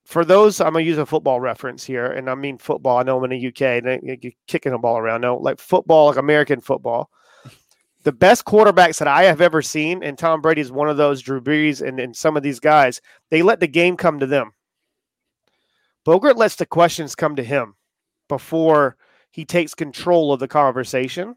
for 0.06 0.24
those, 0.24 0.60
I'm 0.60 0.72
gonna 0.72 0.84
use 0.84 0.98
a 0.98 1.04
football 1.04 1.40
reference 1.40 1.84
here, 1.84 2.06
and 2.06 2.30
I 2.30 2.36
mean 2.36 2.58
football. 2.58 2.98
I 2.98 3.02
know 3.02 3.18
I'm 3.18 3.30
in 3.30 3.38
the 3.38 3.48
UK, 3.48 3.84
and 3.84 4.00
you're 4.04 4.32
kicking 4.46 4.72
a 4.72 4.78
ball 4.78 4.98
around. 4.98 5.22
No, 5.22 5.36
like 5.36 5.58
football, 5.58 6.06
like 6.06 6.16
American 6.16 6.60
football. 6.60 7.10
The 8.06 8.12
best 8.12 8.44
quarterbacks 8.44 8.98
that 9.00 9.08
I 9.08 9.24
have 9.24 9.40
ever 9.40 9.60
seen, 9.60 10.04
and 10.04 10.16
Tom 10.16 10.40
Brady 10.40 10.60
is 10.60 10.70
one 10.70 10.88
of 10.88 10.96
those. 10.96 11.20
Drew 11.20 11.40
Brees 11.40 11.84
and, 11.84 11.98
and 11.98 12.14
some 12.14 12.36
of 12.36 12.44
these 12.44 12.60
guys, 12.60 13.00
they 13.32 13.42
let 13.42 13.58
the 13.58 13.66
game 13.66 13.96
come 13.96 14.20
to 14.20 14.26
them. 14.26 14.52
Bogert 16.06 16.36
lets 16.36 16.54
the 16.54 16.66
questions 16.66 17.16
come 17.16 17.34
to 17.34 17.42
him 17.42 17.74
before 18.28 18.96
he 19.32 19.44
takes 19.44 19.74
control 19.74 20.32
of 20.32 20.38
the 20.38 20.46
conversation. 20.46 21.34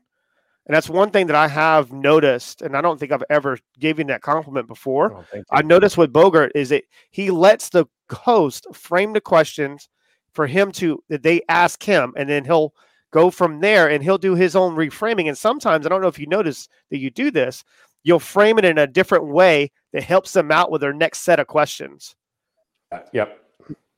And 0.67 0.75
that's 0.75 0.91
one 0.91 1.09
thing 1.09 1.25
that 1.25 1.35
I 1.35 1.47
have 1.47 1.91
noticed, 1.91 2.61
and 2.61 2.77
I 2.77 2.81
don't 2.81 2.99
think 2.99 3.11
I've 3.11 3.23
ever 3.31 3.57
given 3.79 4.05
that 4.07 4.21
compliment 4.21 4.67
before. 4.67 5.25
Oh, 5.33 5.41
I 5.49 5.63
noticed 5.63 5.97
with 5.97 6.13
Bogert 6.13 6.51
is 6.53 6.69
that 6.69 6.83
he 7.09 7.31
lets 7.31 7.69
the 7.69 7.87
host 8.11 8.67
frame 8.75 9.13
the 9.13 9.21
questions 9.21 9.89
for 10.33 10.45
him 10.45 10.71
to 10.73 11.03
that 11.09 11.23
they 11.23 11.41
ask 11.49 11.81
him, 11.81 12.13
and 12.15 12.29
then 12.29 12.45
he'll 12.45 12.75
go 13.11 13.29
from 13.29 13.59
there 13.59 13.89
and 13.89 14.03
he'll 14.03 14.17
do 14.17 14.35
his 14.35 14.55
own 14.55 14.75
reframing. 14.75 15.27
And 15.27 15.37
sometimes 15.37 15.85
I 15.85 15.89
don't 15.89 16.01
know 16.01 16.07
if 16.07 16.19
you 16.19 16.27
notice 16.27 16.69
that 16.89 16.99
you 16.99 17.09
do 17.09 17.31
this, 17.31 17.63
you'll 18.03 18.19
frame 18.19 18.57
it 18.59 18.65
in 18.65 18.77
a 18.77 18.87
different 18.87 19.27
way 19.27 19.71
that 19.93 20.03
helps 20.03 20.33
them 20.33 20.51
out 20.51 20.71
with 20.71 20.81
their 20.81 20.93
next 20.93 21.19
set 21.19 21.39
of 21.39 21.47
questions. 21.47 22.15
Uh, 22.91 22.99
yep. 23.11 23.39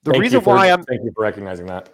The 0.03 0.11
thank 0.11 0.21
reason 0.21 0.41
for, 0.41 0.55
why 0.55 0.71
I'm 0.71 0.83
thank 0.83 1.03
you 1.03 1.11
for 1.15 1.21
recognizing 1.23 1.67
that. 1.67 1.89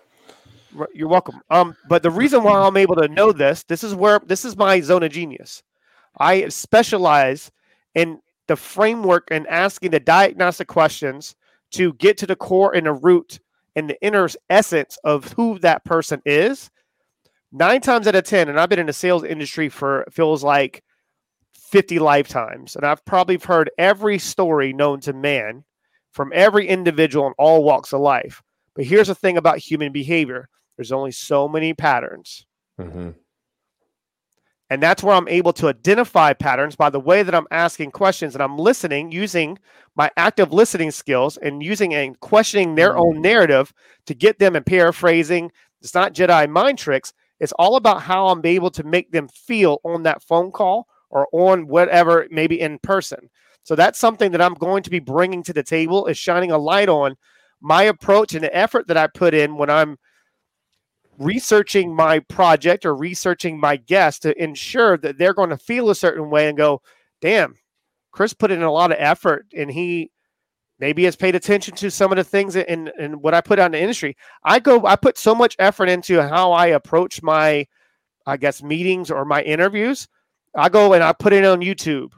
You're 0.93 1.07
welcome. 1.07 1.41
Um, 1.49 1.75
but 1.89 2.03
the 2.03 2.11
reason 2.11 2.43
why 2.43 2.59
I'm 2.59 2.77
able 2.77 2.95
to 2.95 3.07
know 3.07 3.31
this, 3.31 3.63
this 3.63 3.83
is 3.83 3.95
where 3.95 4.19
this 4.25 4.45
is 4.45 4.55
my 4.55 4.79
zone 4.79 5.03
of 5.03 5.11
genius. 5.11 5.63
I 6.19 6.47
specialize 6.49 7.51
in 7.95 8.19
the 8.47 8.55
framework 8.55 9.27
and 9.31 9.47
asking 9.47 9.91
the 9.91 9.99
diagnostic 9.99 10.67
questions 10.67 11.35
to 11.71 11.93
get 11.93 12.17
to 12.19 12.27
the 12.27 12.35
core 12.35 12.75
and 12.75 12.85
the 12.85 12.93
root 12.93 13.39
and 13.75 13.89
the 13.89 14.01
inner 14.01 14.27
essence 14.49 14.97
of 15.03 15.31
who 15.33 15.59
that 15.59 15.83
person 15.83 16.21
is. 16.25 16.69
Nine 17.57 17.81
times 17.81 18.07
out 18.07 18.13
of 18.13 18.23
ten, 18.23 18.49
and 18.49 18.59
I've 18.59 18.69
been 18.69 18.77
in 18.77 18.85
the 18.85 18.93
sales 18.93 19.23
industry 19.23 19.67
for 19.67 20.05
feels 20.11 20.43
like 20.43 20.83
50 21.55 21.97
lifetimes, 21.97 22.75
and 22.75 22.85
I've 22.85 23.03
probably 23.03 23.37
heard 23.37 23.71
every 23.79 24.19
story 24.19 24.73
known 24.73 24.99
to 25.01 25.13
man 25.13 25.63
from 26.11 26.31
every 26.35 26.67
individual 26.67 27.25
in 27.25 27.33
all 27.39 27.63
walks 27.63 27.93
of 27.93 28.01
life. 28.01 28.43
But 28.75 28.85
here's 28.85 29.07
the 29.07 29.15
thing 29.15 29.37
about 29.37 29.57
human 29.57 29.91
behavior 29.91 30.49
there's 30.75 30.91
only 30.91 31.11
so 31.11 31.47
many 31.47 31.73
patterns. 31.73 32.45
Mm-hmm. 32.79 33.09
And 34.69 34.83
that's 34.83 35.01
where 35.01 35.15
I'm 35.15 35.27
able 35.27 35.53
to 35.53 35.69
identify 35.69 36.33
patterns 36.33 36.75
by 36.75 36.91
the 36.91 36.99
way 36.99 37.23
that 37.23 37.33
I'm 37.33 37.47
asking 37.49 37.89
questions 37.89 38.35
and 38.35 38.43
I'm 38.43 38.59
listening 38.59 39.11
using 39.11 39.57
my 39.95 40.11
active 40.15 40.53
listening 40.53 40.91
skills 40.91 41.37
and 41.37 41.63
using 41.63 41.95
and 41.95 42.19
questioning 42.19 42.75
their 42.75 42.95
own 42.97 43.19
narrative 43.19 43.73
to 44.05 44.13
get 44.13 44.37
them 44.37 44.55
and 44.55 44.65
paraphrasing. 44.65 45.51
It's 45.81 45.95
not 45.95 46.13
Jedi 46.13 46.47
mind 46.47 46.77
tricks. 46.77 47.13
It's 47.39 47.53
all 47.53 47.75
about 47.75 48.01
how 48.01 48.27
I'm 48.27 48.45
able 48.45 48.71
to 48.71 48.83
make 48.83 49.11
them 49.11 49.27
feel 49.27 49.79
on 49.83 50.03
that 50.03 50.23
phone 50.23 50.51
call 50.51 50.87
or 51.09 51.27
on 51.31 51.67
whatever, 51.67 52.27
maybe 52.31 52.59
in 52.59 52.79
person. 52.79 53.29
So 53.63 53.75
that's 53.75 53.99
something 53.99 54.31
that 54.31 54.41
I'm 54.41 54.53
going 54.53 54.83
to 54.83 54.89
be 54.89 54.99
bringing 54.99 55.43
to 55.43 55.53
the 55.53 55.63
table 55.63 56.07
is 56.07 56.17
shining 56.17 56.51
a 56.51 56.57
light 56.57 56.89
on 56.89 57.15
my 57.59 57.83
approach 57.83 58.33
and 58.33 58.43
the 58.43 58.55
effort 58.55 58.87
that 58.87 58.97
I 58.97 59.07
put 59.07 59.33
in 59.33 59.57
when 59.57 59.69
I'm 59.69 59.97
researching 61.17 61.95
my 61.95 62.19
project 62.19 62.85
or 62.85 62.95
researching 62.95 63.59
my 63.59 63.75
guest 63.75 64.21
to 64.21 64.41
ensure 64.41 64.97
that 64.97 65.17
they're 65.17 65.33
going 65.33 65.49
to 65.49 65.57
feel 65.57 65.89
a 65.89 65.95
certain 65.95 66.29
way 66.29 66.47
and 66.47 66.57
go, 66.57 66.81
damn, 67.21 67.55
Chris 68.11 68.33
put 68.33 68.51
in 68.51 68.61
a 68.61 68.71
lot 68.71 68.91
of 68.91 68.97
effort 68.99 69.47
and 69.55 69.71
he 69.71 70.11
maybe 70.79 71.03
has 71.05 71.15
paid 71.15 71.35
attention 71.35 71.75
to 71.75 71.89
some 71.89 72.11
of 72.11 72.17
the 72.17 72.23
things 72.23 72.55
in, 72.55 72.91
in 72.99 73.13
what 73.21 73.33
I 73.33 73.41
put 73.41 73.59
out 73.59 73.67
in 73.67 73.71
the 73.73 73.81
industry. 73.81 74.15
I 74.43 74.59
go, 74.59 74.85
I 74.85 74.95
put 74.95 75.17
so 75.17 75.33
much 75.33 75.55
effort 75.59 75.89
into 75.89 76.21
how 76.21 76.51
I 76.51 76.67
approach 76.67 77.21
my, 77.23 77.65
I 78.25 78.37
guess, 78.37 78.61
meetings 78.61 79.09
or 79.09 79.25
my 79.25 79.41
interviews. 79.41 80.07
I 80.55 80.69
go 80.69 80.93
and 80.93 81.03
I 81.03 81.13
put 81.13 81.33
it 81.33 81.45
on 81.45 81.61
YouTube 81.61 82.11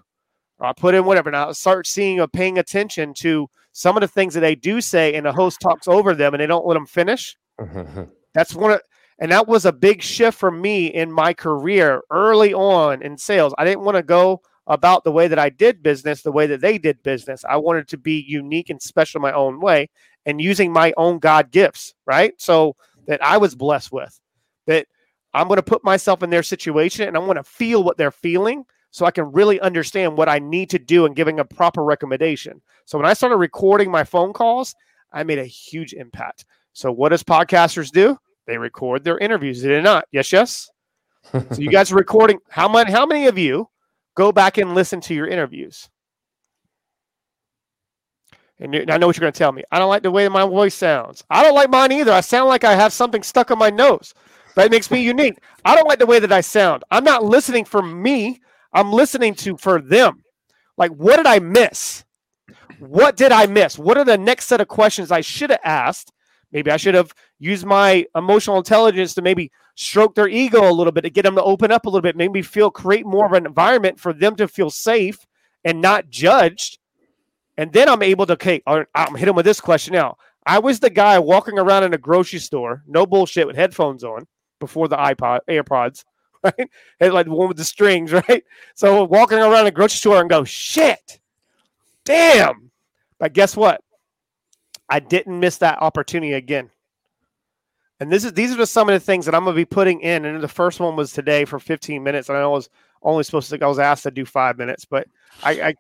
or 0.60 0.68
I 0.68 0.74
put 0.74 0.96
in 0.96 1.06
whatever. 1.06 1.30
And 1.30 1.38
I 1.38 1.52
start 1.54 1.88
seeing 1.88 2.20
or 2.20 2.28
paying 2.28 2.58
attention 2.58 3.14
to 3.16 3.50
some 3.72 3.96
of 3.96 4.02
the 4.02 4.08
things 4.08 4.34
that 4.34 4.42
they 4.42 4.56
do 4.56 4.82
say 4.82 5.16
and 5.16 5.26
the 5.26 5.32
host 5.32 5.60
talks 5.62 5.88
over 5.88 6.14
them 6.14 6.34
and 6.34 6.42
they 6.42 6.48
don't 6.48 6.66
let 6.66 6.74
them 6.74 6.86
finish. 6.86 7.38
That's 8.34 8.54
one 8.54 8.72
of, 8.72 8.82
and 9.20 9.32
that 9.32 9.48
was 9.48 9.66
a 9.66 9.74
big 9.74 10.02
shift 10.02 10.38
for 10.38 10.50
me 10.50 10.88
in 10.88 11.12
my 11.12 11.34
career 11.34 12.02
early 12.10 12.54
on 12.54 13.02
in 13.02 13.18
sales. 13.18 13.54
I 13.58 13.66
didn't 13.66 13.84
want 13.84 13.98
to 13.98 14.04
go 14.04 14.42
about 14.70 15.04
the 15.04 15.12
way 15.12 15.28
that 15.28 15.40
I 15.40 15.50
did 15.50 15.82
business 15.82 16.22
the 16.22 16.32
way 16.32 16.46
that 16.48 16.62
they 16.62 16.78
did 16.78 17.02
business. 17.02 17.44
I 17.50 17.58
wanted 17.58 17.88
to 17.90 17.98
be 17.98 18.24
unique 18.28 18.70
and 18.70 18.82
special 18.82 19.20
my 19.20 19.34
own 19.34 19.60
way 19.60 19.90
and 20.26 20.40
using 20.40 20.72
my 20.72 20.94
own 20.96 21.18
God 21.18 21.52
gifts, 21.52 21.96
right? 22.06 22.40
So 22.40 22.76
that 23.08 23.24
I 23.24 23.38
was 23.38 23.56
blessed 23.56 23.92
with. 23.92 24.18
That 24.68 24.86
I'm 25.34 25.48
going 25.48 25.58
to 25.58 25.64
put 25.64 25.84
myself 25.84 26.22
in 26.22 26.30
their 26.30 26.44
situation 26.44 27.08
and 27.08 27.18
I 27.18 27.20
want 27.20 27.38
to 27.38 27.44
feel 27.44 27.84
what 27.84 27.98
they're 27.98 28.12
feeling 28.12 28.64
so 28.92 29.06
I 29.06 29.12
can 29.12 29.32
really 29.32 29.60
understand 29.60 30.16
what 30.16 30.30
I 30.30 30.40
need 30.40 30.70
to 30.72 30.80
do 30.80 31.06
and 31.06 31.16
giving 31.16 31.40
a 31.40 31.46
proper 31.46 31.84
recommendation. 31.84 32.62
So 32.86 32.98
when 32.98 33.08
I 33.08 33.14
started 33.14 33.38
recording 33.38 33.90
my 33.90 34.04
phone 34.04 34.34
calls, 34.34 34.76
I 35.12 35.24
made 35.24 35.40
a 35.40 35.46
huge 35.46 35.94
impact. 35.94 36.46
So 36.74 36.92
what 36.92 37.10
does 37.10 37.24
podcasters 37.24 37.92
do? 37.92 38.18
They 38.46 38.58
record 38.58 39.04
their 39.04 39.18
interviews. 39.18 39.62
Did 39.62 39.72
it 39.72 39.82
not? 39.82 40.06
Yes, 40.12 40.32
yes. 40.32 40.70
so 41.32 41.46
you 41.58 41.70
guys 41.70 41.92
are 41.92 41.96
recording. 41.96 42.40
How 42.50 42.68
many? 42.68 42.92
How 42.92 43.06
many 43.06 43.28
of 43.28 43.38
you 43.38 43.70
go 44.20 44.32
back 44.34 44.58
and 44.58 44.76
listen 44.76 45.00
to 45.00 45.14
your 45.16 45.28
interviews? 45.28 45.90
And 48.60 48.76
I 48.92 48.98
know 48.98 49.08
what 49.08 49.16
you're 49.16 49.22
going 49.22 49.32
to 49.32 49.38
tell 49.38 49.54
me. 49.54 49.64
I 49.72 49.80
don't 49.80 49.90
like 49.90 50.04
the 50.04 50.12
way 50.12 50.28
my 50.28 50.46
voice 50.46 50.76
sounds. 50.76 51.24
I 51.30 51.42
don't 51.42 51.56
like 51.56 51.70
mine 51.70 51.94
either. 51.94 52.12
I 52.12 52.20
sound 52.20 52.50
like 52.50 52.66
I 52.66 52.76
have 52.76 52.92
something 52.92 53.24
stuck 53.24 53.50
on 53.52 53.58
my 53.58 53.70
nose. 53.70 54.14
That 54.56 54.72
makes 54.72 54.92
me 54.92 55.02
unique. 55.02 55.40
I 55.64 55.74
don't 55.76 55.88
like 55.88 56.00
the 56.00 56.06
way 56.06 56.20
that 56.20 56.34
I 56.34 56.42
sound. 56.42 56.84
I'm 56.92 57.06
not 57.06 57.24
listening 57.24 57.64
for 57.64 57.82
me. 57.82 58.42
I'm 58.74 58.92
listening 58.92 59.34
to 59.36 59.56
for 59.56 59.82
them. 59.82 60.24
Like, 60.76 60.92
what 60.92 61.16
did 61.16 61.26
I 61.26 61.40
miss? 61.40 62.04
What 62.80 63.16
did 63.16 63.32
I 63.32 63.46
miss? 63.46 63.80
What 63.80 63.98
are 63.98 64.04
the 64.04 64.18
next 64.18 64.48
set 64.48 64.60
of 64.60 64.68
questions 64.68 65.12
I 65.12 65.22
should 65.22 65.52
have 65.52 65.62
asked 65.64 66.12
Maybe 66.52 66.72
I 66.72 66.78
should 66.78 66.96
have 66.96 67.14
used 67.38 67.66
my 67.66 68.06
emotional 68.16 68.58
intelligence 68.58 69.14
to 69.14 69.22
maybe 69.22 69.52
stroke 69.76 70.16
their 70.16 70.28
ego 70.28 70.70
a 70.70 70.74
little 70.74 70.92
bit 70.92 71.02
to 71.02 71.10
get 71.10 71.24
them 71.24 71.36
to 71.36 71.44
open 71.44 71.72
up 71.72 71.86
a 71.86 71.90
little 71.90 72.02
bit, 72.02 72.16
maybe 72.16 72.42
feel 72.42 72.72
create 72.72 73.06
more 73.06 73.26
of 73.26 73.34
an 73.34 73.46
environment 73.46 74.00
for 74.00 74.14
them 74.14 74.36
to 74.36 74.48
feel 74.48 74.70
safe 74.70 75.26
and 75.64 75.82
not 75.82 76.10
judged. 76.10 76.80
And 77.58 77.72
then 77.72 77.90
I'm 77.90 78.02
able 78.02 78.26
to, 78.26 78.34
okay, 78.34 78.62
I'm 78.66 79.16
hit 79.16 79.26
them 79.26 79.36
with 79.36 79.46
this 79.46 79.62
question 79.62 79.94
now. 79.94 80.18
I 80.46 80.60
was 80.60 80.80
the 80.80 80.90
guy 80.90 81.20
walking 81.20 81.60
around 81.60 81.84
in 81.84 81.94
a 81.94 81.98
grocery 81.98 82.40
store, 82.40 82.84
no 82.88 83.06
bullshit, 83.06 83.46
with 83.46 83.56
headphones 83.56 84.04
on 84.04 84.26
before 84.60 84.88
the 84.88 84.98
iPod, 84.98 85.40
AirPods, 85.50 86.06
right? 86.44 86.70
And 87.00 87.14
like 87.14 87.28
the 87.28 87.34
one 87.34 87.50
with 87.50 87.58
the 87.58 87.66
strings, 87.66 88.12
right? 88.30 88.44
So 88.76 89.04
walking 89.04 89.38
around 89.38 89.68
a 89.68 89.72
grocery 89.72 89.98
store 89.98 90.22
and 90.22 90.30
go, 90.30 90.44
shit, 90.44 91.20
damn. 92.06 92.72
But 93.20 93.34
guess 93.34 93.56
what? 93.56 93.82
I 94.90 95.00
didn't 95.00 95.40
miss 95.40 95.58
that 95.58 95.82
opportunity 95.82 96.34
again. 96.34 96.70
And 98.00 98.12
this 98.12 98.24
is 98.24 98.34
these 98.34 98.54
are 98.54 98.58
just 98.58 98.74
some 98.74 98.90
of 98.90 98.94
the 98.94 99.00
things 99.00 99.26
that 99.26 99.36
I'm 99.36 99.44
going 99.44 99.56
to 99.56 99.60
be 99.60 99.66
putting 99.66 100.02
in. 100.02 100.26
And 100.26 100.42
the 100.42 100.48
first 100.48 100.80
one 100.80 100.96
was 100.96 101.12
today 101.12 101.46
for 101.46 101.60
15 101.60 102.02
minutes, 102.02 102.30
and 102.30 102.38
I 102.38 102.48
was 102.48 102.70
only 103.04 103.24
supposed 103.24 103.50
to. 103.50 103.64
I 103.64 103.68
was 103.68 103.80
asked 103.80 104.04
to 104.04 104.12
do 104.12 104.26
five 104.26 104.58
minutes, 104.58 104.86
but 104.86 105.08
I, 105.44 105.52
I 105.52 105.76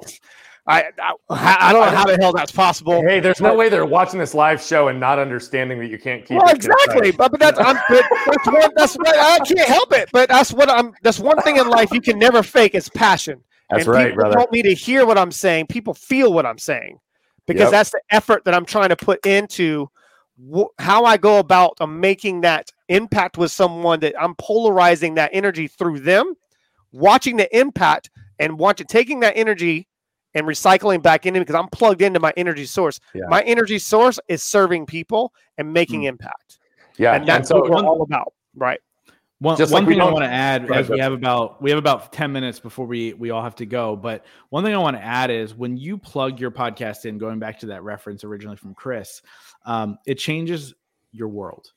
I, 0.67 0.83
I, 1.31 1.73
don't 1.73 1.81
know 1.81 1.97
how 1.97 2.05
the 2.05 2.17
hell 2.21 2.31
that's 2.31 2.51
possible. 2.51 3.01
Hey, 3.01 3.19
there's 3.19 3.41
no 3.41 3.55
way 3.55 3.69
they're 3.69 3.87
watching 3.87 4.19
this 4.19 4.35
live 4.35 4.61
show 4.61 4.89
and 4.89 4.99
not 4.99 5.17
understanding 5.17 5.79
that 5.79 5.87
you 5.87 5.97
can't 5.97 6.23
keep. 6.23 6.37
Well, 6.37 6.53
exactly, 6.53 7.09
but, 7.09 7.31
but 7.31 7.39
that's 7.39 7.59
I'm, 7.59 7.75
but 7.89 8.05
that's 8.27 8.45
one 8.45 8.71
that's 8.75 8.95
what 8.95 9.17
I 9.17 9.39
can't 9.39 9.67
help 9.67 9.91
it. 9.93 10.09
But 10.11 10.29
that's 10.29 10.53
what 10.53 10.69
I'm. 10.69 10.93
That's 11.01 11.19
one 11.19 11.41
thing 11.41 11.57
in 11.57 11.67
life 11.69 11.91
you 11.91 12.01
can 12.01 12.19
never 12.19 12.43
fake 12.43 12.75
is 12.75 12.87
passion. 12.89 13.41
That's 13.71 13.85
and 13.85 13.93
right, 13.93 14.09
people 14.09 14.21
brother. 14.21 14.37
Want 14.37 14.51
me 14.51 14.61
to 14.61 14.73
hear 14.75 15.07
what 15.07 15.17
I'm 15.17 15.31
saying? 15.31 15.67
People 15.67 15.95
feel 15.95 16.33
what 16.33 16.45
I'm 16.45 16.59
saying 16.59 16.99
because 17.49 17.63
Yep. 17.63 17.71
that's 17.71 17.89
the 17.91 18.01
effort 18.11 18.45
that 18.45 18.53
I'm 18.53 18.65
trying 18.65 18.89
to 18.89 18.95
put 18.95 19.25
into 19.25 19.89
wh- 20.53 20.71
how 20.77 21.03
I 21.03 21.17
go 21.17 21.39
about 21.39 21.73
uh, 21.81 21.87
making 21.87 22.41
that 22.41 22.71
impact 22.87 23.37
with 23.37 23.51
someone 23.51 23.99
that 24.01 24.13
I'm 24.21 24.35
polarizing 24.35 25.15
that 25.15 25.31
energy 25.33 25.67
through 25.67 25.99
them, 25.99 26.33
watching 26.91 27.35
the 27.37 27.57
impact 27.57 28.09
and 28.39 28.57
watching 28.57 28.87
taking 28.87 29.19
that 29.21 29.33
energy 29.35 29.87
and 30.35 30.45
recycling 30.45 31.01
back 31.01 31.25
into 31.25 31.39
me 31.39 31.43
because 31.43 31.55
I'm 31.59 31.67
plugged 31.69 32.01
into 32.01 32.19
my 32.19 32.31
energy 32.37 32.65
source. 32.65 32.99
Yeah. 33.13 33.23
My 33.29 33.41
energy 33.41 33.79
source 33.79 34.19
is 34.27 34.43
serving 34.43 34.85
people 34.85 35.33
and 35.57 35.73
making 35.73 36.03
impact. 36.03 36.59
Yeah, 36.97 37.15
and 37.15 37.27
that's 37.27 37.49
so 37.49 37.59
what 37.61 37.69
we're 37.71 37.83
all 37.85 38.01
about. 38.03 38.33
Right. 38.55 38.79
One, 39.41 39.57
Just 39.57 39.71
one 39.71 39.85
like 39.85 39.93
thing 39.93 40.01
I 40.01 40.11
want 40.11 40.25
to 40.25 40.29
add 40.29 40.69
as 40.69 40.89
we 40.89 40.99
have 40.99 41.13
about 41.13 41.61
we 41.61 41.69
have 41.69 41.79
about 41.79 42.11
10 42.11 42.31
minutes 42.33 42.59
before 42.59 42.85
we 42.85 43.13
we 43.13 43.29
all 43.29 43.41
have 43.41 43.55
to 43.55 43.65
go 43.65 43.95
but 43.95 44.25
one 44.49 44.65
thing 44.65 44.73
i 44.73 44.77
want 44.77 44.97
to 44.97 45.01
add 45.01 45.31
is 45.31 45.55
when 45.55 45.77
you 45.77 45.97
plug 45.97 46.41
your 46.41 46.51
podcast 46.51 47.05
in 47.05 47.17
going 47.17 47.39
back 47.39 47.57
to 47.59 47.67
that 47.67 47.81
reference 47.83 48.25
originally 48.25 48.57
from 48.57 48.73
chris 48.73 49.21
um, 49.65 49.97
it 50.05 50.15
changes 50.15 50.73
your 51.11 51.27
world. 51.29 51.71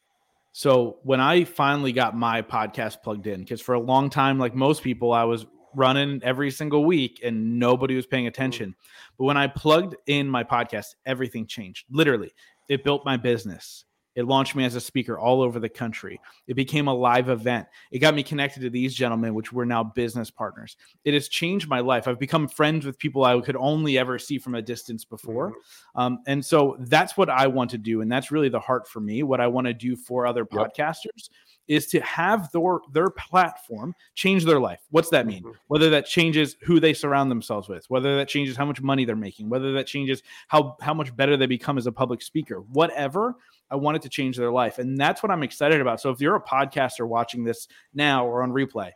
So 0.52 0.98
when 1.02 1.20
i 1.20 1.44
finally 1.44 1.92
got 1.92 2.16
my 2.16 2.42
podcast 2.42 3.02
plugged 3.02 3.26
in 3.26 3.40
because 3.40 3.60
for 3.60 3.74
a 3.74 3.80
long 3.80 4.10
time 4.10 4.38
like 4.38 4.54
most 4.54 4.82
people 4.82 5.12
i 5.12 5.24
was 5.24 5.46
running 5.74 6.20
every 6.22 6.50
single 6.50 6.84
week 6.84 7.20
and 7.24 7.58
nobody 7.58 7.94
was 7.96 8.06
paying 8.06 8.26
attention. 8.26 8.74
But 9.18 9.24
when 9.24 9.36
i 9.36 9.46
plugged 9.46 9.96
in 10.06 10.28
my 10.28 10.44
podcast 10.44 10.94
everything 11.06 11.46
changed 11.46 11.86
literally. 11.90 12.32
It 12.68 12.84
built 12.84 13.04
my 13.04 13.16
business 13.16 13.84
it 14.14 14.26
launched 14.26 14.54
me 14.54 14.64
as 14.64 14.74
a 14.74 14.80
speaker 14.80 15.18
all 15.18 15.42
over 15.42 15.58
the 15.58 15.68
country 15.68 16.20
it 16.46 16.54
became 16.54 16.88
a 16.88 16.94
live 16.94 17.28
event. 17.28 17.66
It 17.90 18.00
got 18.00 18.14
me 18.14 18.22
connected 18.22 18.60
to 18.60 18.70
these 18.70 18.94
gentlemen, 18.94 19.34
which 19.34 19.52
we're 19.52 19.64
now 19.64 19.84
business 19.84 20.30
partners. 20.30 20.76
It 21.04 21.14
has 21.14 21.28
changed 21.28 21.68
my 21.68 21.80
life. 21.80 22.08
I've 22.08 22.18
become 22.18 22.48
friends 22.48 22.84
with 22.84 22.98
people 22.98 23.24
I 23.24 23.40
could 23.40 23.56
only 23.56 23.98
ever 23.98 24.18
see 24.18 24.38
from 24.38 24.54
a 24.54 24.62
distance 24.62 25.04
before. 25.04 25.54
Um, 25.94 26.18
and 26.26 26.44
so 26.44 26.76
that's 26.80 27.16
what 27.16 27.30
I 27.30 27.46
want 27.46 27.70
to 27.70 27.78
do. 27.78 28.00
And 28.00 28.10
that's 28.10 28.30
really 28.30 28.48
the 28.48 28.60
heart 28.60 28.88
for 28.88 29.00
me. 29.00 29.22
What 29.22 29.40
I 29.40 29.46
want 29.46 29.66
to 29.66 29.74
do 29.74 29.96
for 29.96 30.26
other 30.26 30.46
Yep. 30.52 30.74
podcasters 30.74 31.30
is 31.68 31.86
to 31.88 32.00
have 32.00 32.50
their, 32.52 32.78
their 32.92 33.10
platform 33.10 33.94
change 34.14 34.44
their 34.44 34.60
life. 34.60 34.80
What's 34.90 35.10
that 35.10 35.26
mean? 35.26 35.42
Mhm. 35.42 35.54
Whether 35.68 35.90
that 35.90 36.06
changes 36.06 36.56
who 36.62 36.80
they 36.80 36.92
surround 36.92 37.30
themselves 37.30 37.68
with, 37.68 37.84
whether 37.88 38.16
that 38.16 38.28
changes 38.28 38.56
how 38.56 38.64
much 38.64 38.82
money 38.82 39.04
they're 39.04 39.16
making, 39.16 39.48
whether 39.48 39.72
that 39.72 39.86
changes 39.86 40.22
how, 40.48 40.76
how 40.80 40.94
much 40.94 41.14
better 41.16 41.36
they 41.36 41.46
become 41.46 41.78
as 41.78 41.86
a 41.86 41.92
public 41.92 42.22
speaker, 42.22 42.60
whatever. 42.72 43.36
I 43.70 43.76
want 43.76 43.96
it 43.96 44.02
to 44.02 44.10
change 44.10 44.36
their 44.36 44.52
life. 44.52 44.78
And 44.78 44.98
that's 44.98 45.22
what 45.22 45.32
I'm 45.32 45.42
excited 45.42 45.80
about. 45.80 46.00
So 46.00 46.10
if 46.10 46.20
you're 46.20 46.36
a 46.36 46.42
podcaster 46.42 47.08
watching 47.08 47.44
this 47.44 47.68
now 47.94 48.26
or 48.26 48.42
on 48.42 48.50
replay, 48.52 48.90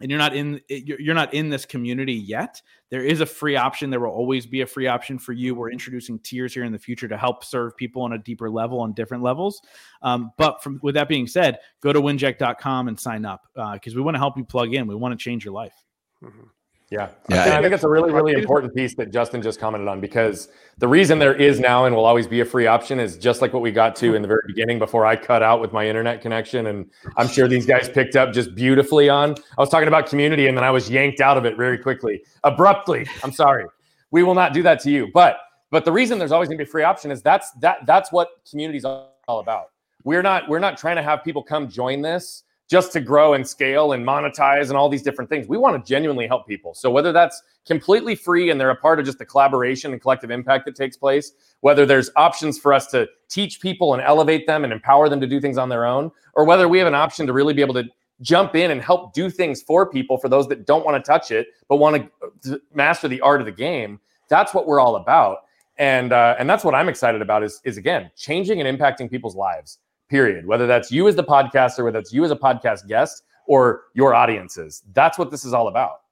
and 0.00 0.10
you're 0.10 0.18
not 0.18 0.34
in 0.34 0.60
eh, 0.70 0.80
you're 0.84 1.00
you're 1.00 1.14
not 1.14 1.32
in 1.34 1.50
this 1.50 1.64
community 1.66 2.14
yet, 2.14 2.60
there 2.90 3.04
is 3.04 3.20
a 3.20 3.26
free 3.26 3.56
option. 3.56 3.90
There 3.90 4.00
will 4.00 4.10
always 4.10 4.46
be 4.46 4.62
a 4.62 4.66
free 4.66 4.86
option 4.86 5.18
for 5.18 5.32
you. 5.32 5.54
We're 5.54 5.70
introducing 5.70 6.18
tiers 6.20 6.54
here 6.54 6.64
in 6.64 6.72
the 6.72 6.78
future 6.78 7.08
to 7.08 7.16
help 7.16 7.44
serve 7.44 7.76
people 7.76 8.02
on 8.02 8.12
a 8.14 8.18
deeper 8.18 8.50
level 8.50 8.80
on 8.80 8.92
different 8.92 9.22
levels. 9.22 9.60
Um, 10.02 10.32
but 10.36 10.62
from 10.62 10.80
with 10.82 10.94
that 10.94 11.08
being 11.08 11.26
said, 11.26 11.58
go 11.82 11.92
to 11.92 12.00
winject.com 12.00 12.88
and 12.88 12.98
sign 12.98 13.24
up 13.24 13.46
uh, 13.56 13.74
because 13.74 13.94
we 13.94 14.02
want 14.02 14.14
to 14.14 14.18
help 14.18 14.36
you 14.36 14.44
plug 14.44 14.74
in. 14.74 14.86
We 14.86 14.94
want 14.94 15.18
to 15.18 15.22
change 15.22 15.44
your 15.44 15.54
life. 15.54 15.74
Mm-hmm. 16.22 16.46
Yeah. 16.90 17.08
Yeah, 17.28 17.44
And 17.44 17.52
I 17.54 17.58
I- 17.58 17.62
think 17.62 17.72
it's 17.72 17.84
a 17.84 17.88
really, 17.88 18.10
really 18.12 18.32
important 18.32 18.74
piece 18.74 18.96
that 18.96 19.12
Justin 19.12 19.42
just 19.42 19.60
commented 19.60 19.86
on 19.88 20.00
because 20.00 20.48
the 20.78 20.88
reason 20.88 21.20
there 21.20 21.34
is 21.34 21.60
now 21.60 21.84
and 21.84 21.94
will 21.94 22.04
always 22.04 22.26
be 22.26 22.40
a 22.40 22.44
free 22.44 22.66
option 22.66 22.98
is 22.98 23.16
just 23.16 23.40
like 23.40 23.52
what 23.52 23.62
we 23.62 23.70
got 23.70 23.94
to 23.96 24.14
in 24.16 24.22
the 24.22 24.28
very 24.28 24.42
beginning 24.48 24.80
before 24.80 25.06
I 25.06 25.14
cut 25.14 25.40
out 25.40 25.60
with 25.60 25.72
my 25.72 25.86
internet 25.86 26.20
connection. 26.20 26.66
And 26.66 26.90
I'm 27.16 27.28
sure 27.28 27.46
these 27.46 27.64
guys 27.64 27.88
picked 27.88 28.16
up 28.16 28.32
just 28.32 28.56
beautifully 28.56 29.08
on. 29.08 29.36
I 29.56 29.60
was 29.60 29.68
talking 29.68 29.86
about 29.86 30.06
community 30.08 30.48
and 30.48 30.56
then 30.56 30.64
I 30.64 30.70
was 30.72 30.90
yanked 30.90 31.20
out 31.20 31.36
of 31.36 31.44
it 31.44 31.56
very 31.56 31.78
quickly, 31.78 32.24
abruptly. 32.42 33.06
I'm 33.22 33.32
sorry. 33.32 33.66
We 34.10 34.24
will 34.24 34.34
not 34.34 34.52
do 34.52 34.62
that 34.64 34.80
to 34.80 34.90
you. 34.90 35.08
But 35.14 35.38
but 35.70 35.84
the 35.84 35.92
reason 35.92 36.18
there's 36.18 36.32
always 36.32 36.48
going 36.48 36.58
to 36.58 36.64
be 36.64 36.68
a 36.68 36.72
free 36.72 36.82
option 36.82 37.12
is 37.12 37.22
that's 37.22 37.52
that 37.60 37.86
that's 37.86 38.10
what 38.10 38.30
community's 38.50 38.84
all 38.84 39.12
about. 39.28 39.66
We're 40.02 40.22
not 40.22 40.48
we're 40.48 40.58
not 40.58 40.76
trying 40.76 40.96
to 40.96 41.02
have 41.02 41.22
people 41.22 41.44
come 41.44 41.68
join 41.68 42.02
this 42.02 42.42
just 42.70 42.92
to 42.92 43.00
grow 43.00 43.34
and 43.34 43.46
scale 43.46 43.92
and 43.92 44.06
monetize 44.06 44.68
and 44.68 44.76
all 44.76 44.88
these 44.88 45.02
different 45.02 45.28
things. 45.28 45.48
We 45.48 45.58
want 45.58 45.84
to 45.84 45.88
genuinely 45.88 46.28
help 46.28 46.46
people. 46.46 46.72
So 46.72 46.88
whether 46.88 47.10
that's 47.10 47.42
completely 47.66 48.14
free 48.14 48.50
and 48.50 48.60
they're 48.60 48.70
a 48.70 48.76
part 48.76 49.00
of 49.00 49.04
just 49.04 49.18
the 49.18 49.26
collaboration 49.26 49.90
and 49.90 50.00
collective 50.00 50.30
impact 50.30 50.66
that 50.66 50.76
takes 50.76 50.96
place, 50.96 51.32
whether 51.62 51.84
there's 51.84 52.10
options 52.14 52.60
for 52.60 52.72
us 52.72 52.86
to 52.92 53.08
teach 53.28 53.60
people 53.60 53.92
and 53.92 54.00
elevate 54.02 54.46
them 54.46 54.62
and 54.62 54.72
empower 54.72 55.08
them 55.08 55.20
to 55.20 55.26
do 55.26 55.40
things 55.40 55.58
on 55.58 55.68
their 55.68 55.84
own, 55.84 56.12
or 56.34 56.44
whether 56.44 56.68
we 56.68 56.78
have 56.78 56.86
an 56.86 56.94
option 56.94 57.26
to 57.26 57.32
really 57.32 57.52
be 57.52 57.60
able 57.60 57.74
to 57.74 57.84
jump 58.22 58.54
in 58.54 58.70
and 58.70 58.80
help 58.80 59.14
do 59.14 59.28
things 59.28 59.62
for 59.62 59.90
people 59.90 60.16
for 60.16 60.28
those 60.28 60.46
that 60.46 60.64
don't 60.64 60.84
want 60.84 61.02
to 61.02 61.08
touch 61.08 61.32
it 61.32 61.48
but 61.68 61.76
want 61.76 62.08
to 62.42 62.60
master 62.72 63.08
the 63.08 63.20
art 63.20 63.40
of 63.40 63.46
the 63.46 63.52
game. 63.52 63.98
That's 64.28 64.54
what 64.54 64.68
we're 64.68 64.78
all 64.78 64.94
about. 64.94 65.38
And 65.78 66.12
uh, 66.12 66.36
and 66.38 66.48
that's 66.48 66.62
what 66.62 66.74
I'm 66.74 66.88
excited 66.88 67.22
about 67.22 67.42
is 67.42 67.60
is 67.64 67.78
again 67.78 68.10
changing 68.14 68.60
and 68.60 68.78
impacting 68.78 69.10
people's 69.10 69.34
lives 69.34 69.78
period. 70.10 70.46
Whether 70.46 70.66
that's 70.66 70.90
you 70.92 71.08
as 71.08 71.16
the 71.16 71.24
podcaster, 71.24 71.84
whether 71.84 71.98
that's 71.98 72.12
you 72.12 72.24
as 72.24 72.30
a 72.30 72.36
podcast 72.36 72.86
guest, 72.86 73.22
or 73.46 73.84
your 73.94 74.14
audiences. 74.14 74.82
That's 74.92 75.18
what 75.18 75.30
this 75.30 75.44
is 75.44 75.54
all 75.54 75.68
about. 75.68 76.02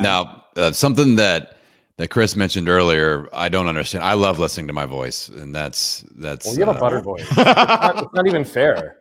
Now, 0.00 0.44
uh, 0.56 0.70
something 0.72 1.16
that 1.16 1.56
that 1.96 2.08
Chris 2.08 2.34
mentioned 2.34 2.68
earlier, 2.68 3.28
I 3.32 3.50
don't 3.50 3.66
understand. 3.66 4.04
I 4.04 4.14
love 4.14 4.38
listening 4.38 4.68
to 4.68 4.72
my 4.72 4.86
voice, 4.86 5.28
and 5.28 5.54
that's 5.54 6.04
that's. 6.16 6.46
Well, 6.46 6.54
you 6.54 6.64
have 6.64 6.76
a 6.76 6.78
uh, 6.78 6.80
butter 6.80 7.00
voice. 7.00 7.26
It's 7.30 7.36
not, 7.36 8.02
it's 8.04 8.14
not 8.14 8.26
even 8.26 8.44
fair. 8.44 8.98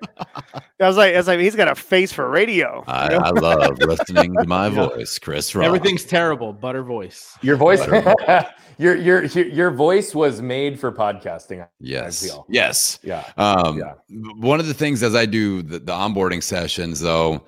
I 0.82 0.88
was 0.88 0.96
like, 0.96 1.14
I 1.14 1.18
was 1.18 1.28
like, 1.28 1.40
he's 1.40 1.56
got 1.56 1.68
a 1.68 1.76
face 1.76 2.14
for 2.14 2.30
radio. 2.30 2.86
I, 2.88 3.14
I 3.14 3.30
love 3.32 3.78
listening 3.80 4.34
to 4.36 4.48
my 4.48 4.70
voice, 4.70 5.20
Chris. 5.20 5.54
Rock. 5.54 5.66
Everything's 5.66 6.06
terrible. 6.06 6.54
Butter 6.54 6.84
voice. 6.84 7.38
Your 7.42 7.58
voice, 7.58 7.86
Butter 7.86 8.48
your, 8.78 8.96
your 8.96 9.26
your 9.26 9.46
your 9.48 9.72
voice 9.72 10.16
was 10.16 10.42
made 10.42 10.80
for 10.80 10.90
podcasting. 10.90 11.68
Yes. 11.82 12.24
feel. 12.24 12.46
Yes. 12.48 12.98
Yeah. 13.04 13.30
Um, 13.38 13.78
Yeah. 13.78 13.94
One 14.38 14.62
of 14.62 14.68
the 14.68 14.74
things 14.74 15.04
as 15.04 15.16
I 15.16 15.26
do 15.26 15.62
the, 15.62 15.80
the 15.80 15.92
onboarding 15.92 16.42
sessions, 16.42 17.02
though, 17.02 17.46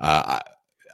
uh, 0.00 0.40
I, 0.40 0.40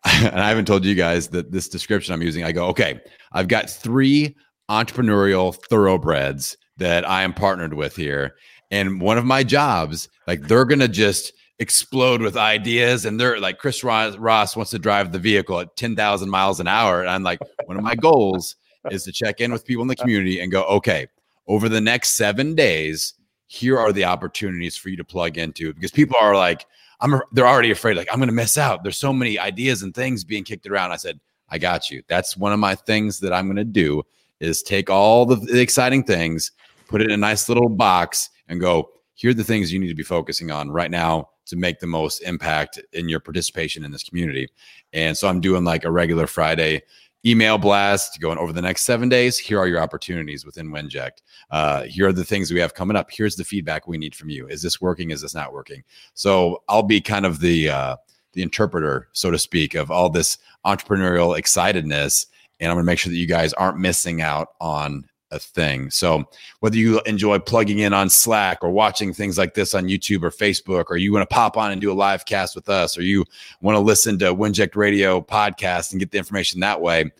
and 0.26 0.40
I 0.40 0.48
haven't 0.48 0.64
told 0.64 0.84
you 0.84 0.96
guys 0.96 1.28
that 1.28 1.52
this 1.52 1.68
description 1.68 2.12
I'm 2.12 2.22
using, 2.22 2.42
I 2.42 2.50
go, 2.50 2.66
okay, 2.66 3.00
I've 3.32 3.48
got 3.48 3.70
three 3.70 4.34
entrepreneurial 4.68 5.54
thoroughbreds 5.70 6.56
that 6.78 7.08
I 7.08 7.22
am 7.22 7.34
partnered 7.34 7.74
with 7.74 7.94
here. 7.94 8.34
And 8.72 9.00
one 9.00 9.16
of 9.16 9.24
my 9.24 9.44
jobs, 9.44 10.08
like 10.26 10.42
they're 10.42 10.64
going 10.64 10.80
to 10.80 10.88
just 10.88 11.32
explode 11.58 12.22
with 12.22 12.36
ideas. 12.36 13.04
And 13.04 13.18
they're 13.18 13.40
like, 13.40 13.58
Chris 13.58 13.82
Ross, 13.82 14.56
wants 14.56 14.70
to 14.70 14.78
drive 14.78 15.12
the 15.12 15.18
vehicle 15.18 15.60
at 15.60 15.76
10,000 15.76 16.30
miles 16.30 16.60
an 16.60 16.68
hour. 16.68 17.00
And 17.00 17.10
I'm 17.10 17.22
like, 17.22 17.40
one 17.66 17.76
of 17.76 17.82
my 17.82 17.94
goals 17.94 18.56
is 18.90 19.04
to 19.04 19.12
check 19.12 19.40
in 19.40 19.52
with 19.52 19.64
people 19.64 19.82
in 19.82 19.88
the 19.88 19.96
community 19.96 20.40
and 20.40 20.52
go, 20.52 20.62
okay, 20.64 21.06
over 21.46 21.68
the 21.68 21.80
next 21.80 22.10
seven 22.10 22.54
days, 22.54 23.14
here 23.48 23.78
are 23.78 23.92
the 23.92 24.04
opportunities 24.04 24.76
for 24.76 24.90
you 24.90 24.96
to 24.96 25.04
plug 25.04 25.38
into 25.38 25.72
because 25.72 25.90
people 25.90 26.16
are 26.20 26.36
like, 26.36 26.66
I'm 27.00 27.20
they're 27.32 27.46
already 27.46 27.70
afraid, 27.70 27.96
like, 27.96 28.08
I'm 28.12 28.18
gonna 28.18 28.32
miss 28.32 28.58
out. 28.58 28.82
There's 28.82 28.96
so 28.96 29.12
many 29.12 29.38
ideas 29.38 29.82
and 29.82 29.94
things 29.94 30.24
being 30.24 30.44
kicked 30.44 30.66
around. 30.66 30.92
I 30.92 30.96
said, 30.96 31.18
I 31.48 31.58
got 31.58 31.90
you. 31.90 32.02
That's 32.08 32.36
one 32.36 32.52
of 32.52 32.58
my 32.58 32.74
things 32.74 33.20
that 33.20 33.32
I'm 33.32 33.46
gonna 33.46 33.64
do 33.64 34.02
is 34.40 34.62
take 34.62 34.90
all 34.90 35.24
the, 35.24 35.36
the 35.36 35.60
exciting 35.60 36.04
things, 36.04 36.52
put 36.88 37.00
it 37.00 37.06
in 37.06 37.12
a 37.12 37.16
nice 37.16 37.48
little 37.48 37.68
box, 37.68 38.30
and 38.48 38.60
go, 38.60 38.90
here 39.14 39.30
are 39.30 39.34
the 39.34 39.44
things 39.44 39.72
you 39.72 39.78
need 39.78 39.88
to 39.88 39.94
be 39.94 40.02
focusing 40.02 40.50
on 40.50 40.70
right 40.70 40.90
now 40.90 41.28
to 41.48 41.56
make 41.56 41.80
the 41.80 41.86
most 41.86 42.20
impact 42.20 42.80
in 42.92 43.08
your 43.08 43.20
participation 43.20 43.84
in 43.84 43.90
this 43.90 44.04
community. 44.04 44.48
And 44.92 45.16
so 45.16 45.28
I'm 45.28 45.40
doing 45.40 45.64
like 45.64 45.84
a 45.84 45.90
regular 45.90 46.26
Friday 46.26 46.82
email 47.26 47.58
blast 47.58 48.20
going 48.20 48.38
over 48.38 48.52
the 48.52 48.62
next 48.62 48.82
seven 48.82 49.08
days. 49.08 49.38
Here 49.38 49.58
are 49.58 49.66
your 49.66 49.80
opportunities 49.80 50.44
within 50.46 50.70
Winject. 50.70 51.22
Uh, 51.50 51.82
here 51.82 52.08
are 52.08 52.12
the 52.12 52.24
things 52.24 52.52
we 52.52 52.60
have 52.60 52.74
coming 52.74 52.96
up. 52.96 53.10
Here's 53.10 53.36
the 53.36 53.44
feedback 53.44 53.88
we 53.88 53.98
need 53.98 54.14
from 54.14 54.30
you. 54.30 54.46
Is 54.46 54.62
this 54.62 54.80
working? 54.80 55.10
Is 55.10 55.22
this 55.22 55.34
not 55.34 55.52
working? 55.52 55.82
So 56.14 56.62
I'll 56.68 56.82
be 56.82 57.00
kind 57.00 57.26
of 57.26 57.40
the 57.40 57.70
uh, 57.70 57.96
the 58.34 58.42
interpreter, 58.42 59.08
so 59.12 59.30
to 59.30 59.38
speak, 59.38 59.74
of 59.74 59.90
all 59.90 60.10
this 60.10 60.38
entrepreneurial 60.64 61.36
excitedness, 61.36 62.26
and 62.60 62.70
I'm 62.70 62.76
going 62.76 62.84
to 62.84 62.86
make 62.86 62.98
sure 62.98 63.10
that 63.10 63.16
you 63.16 63.26
guys 63.26 63.52
aren't 63.54 63.78
missing 63.78 64.20
out 64.20 64.48
on 64.60 65.08
a 65.30 65.38
thing. 65.38 65.90
So 65.90 66.24
whether 66.60 66.76
you 66.76 67.00
enjoy 67.06 67.38
plugging 67.38 67.80
in 67.80 67.92
on 67.92 68.08
Slack 68.08 68.58
or 68.62 68.70
watching 68.70 69.12
things 69.12 69.38
like 69.38 69.54
this 69.54 69.74
on 69.74 69.86
YouTube 69.86 70.22
or 70.22 70.30
Facebook, 70.30 70.86
or 70.88 70.96
you 70.96 71.12
want 71.12 71.28
to 71.28 71.34
pop 71.34 71.56
on 71.56 71.70
and 71.70 71.80
do 71.80 71.92
a 71.92 71.94
live 71.94 72.24
cast 72.24 72.54
with 72.54 72.68
us, 72.68 72.96
or 72.96 73.02
you 73.02 73.24
want 73.60 73.76
to 73.76 73.80
listen 73.80 74.18
to 74.20 74.34
Winject 74.34 74.76
Radio 74.76 75.20
podcast 75.20 75.92
and 75.92 76.00
get 76.00 76.10
the 76.10 76.18
information 76.18 76.60
that 76.60 76.80
way, 76.80 77.10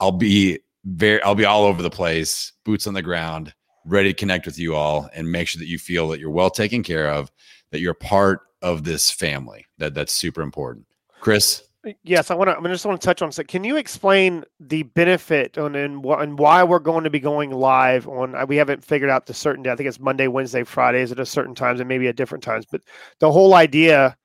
I'll 0.00 0.12
be 0.12 0.58
very 0.84 1.22
I'll 1.22 1.34
be 1.34 1.44
all 1.44 1.64
over 1.64 1.82
the 1.82 1.90
place, 1.90 2.52
boots 2.64 2.86
on 2.86 2.94
the 2.94 3.02
ground, 3.02 3.54
ready 3.84 4.12
to 4.12 4.18
connect 4.18 4.46
with 4.46 4.58
you 4.58 4.74
all 4.74 5.08
and 5.14 5.30
make 5.30 5.48
sure 5.48 5.58
that 5.58 5.68
you 5.68 5.78
feel 5.78 6.08
that 6.08 6.20
you're 6.20 6.30
well 6.30 6.50
taken 6.50 6.82
care 6.82 7.08
of, 7.08 7.30
that 7.70 7.80
you're 7.80 7.94
part 7.94 8.42
of 8.62 8.84
this 8.84 9.10
family. 9.10 9.66
That 9.78 9.94
that's 9.94 10.12
super 10.12 10.42
important. 10.42 10.86
Chris, 11.20 11.62
Uh, 11.86 11.92
yes, 12.02 12.30
I 12.30 12.34
want 12.34 12.50
to. 12.50 12.58
I 12.58 12.72
just 12.72 12.84
want 12.84 13.00
to 13.00 13.04
touch 13.04 13.22
on. 13.22 13.30
So, 13.30 13.44
can 13.44 13.64
you 13.64 13.76
explain 13.76 14.44
the 14.58 14.82
benefit 14.82 15.58
on 15.58 15.74
and, 15.76 16.04
and 16.04 16.38
why 16.38 16.62
we're 16.64 16.78
going 16.78 17.04
to 17.04 17.10
be 17.10 17.20
going 17.20 17.50
live 17.50 18.08
on? 18.08 18.34
Uh, 18.34 18.46
we 18.46 18.56
haven't 18.56 18.84
figured 18.84 19.10
out 19.10 19.26
the 19.26 19.34
certain 19.34 19.62
day. 19.62 19.70
I 19.70 19.76
think 19.76 19.88
it's 19.88 20.00
Monday, 20.00 20.26
Wednesday, 20.26 20.64
Fridays 20.64 21.12
at 21.12 21.20
a 21.20 21.26
certain 21.26 21.54
times, 21.54 21.80
and 21.80 21.88
maybe 21.88 22.08
at 22.08 22.16
different 22.16 22.42
times. 22.42 22.66
But 22.70 22.82
the 23.20 23.30
whole 23.30 23.54
idea, 23.54 24.16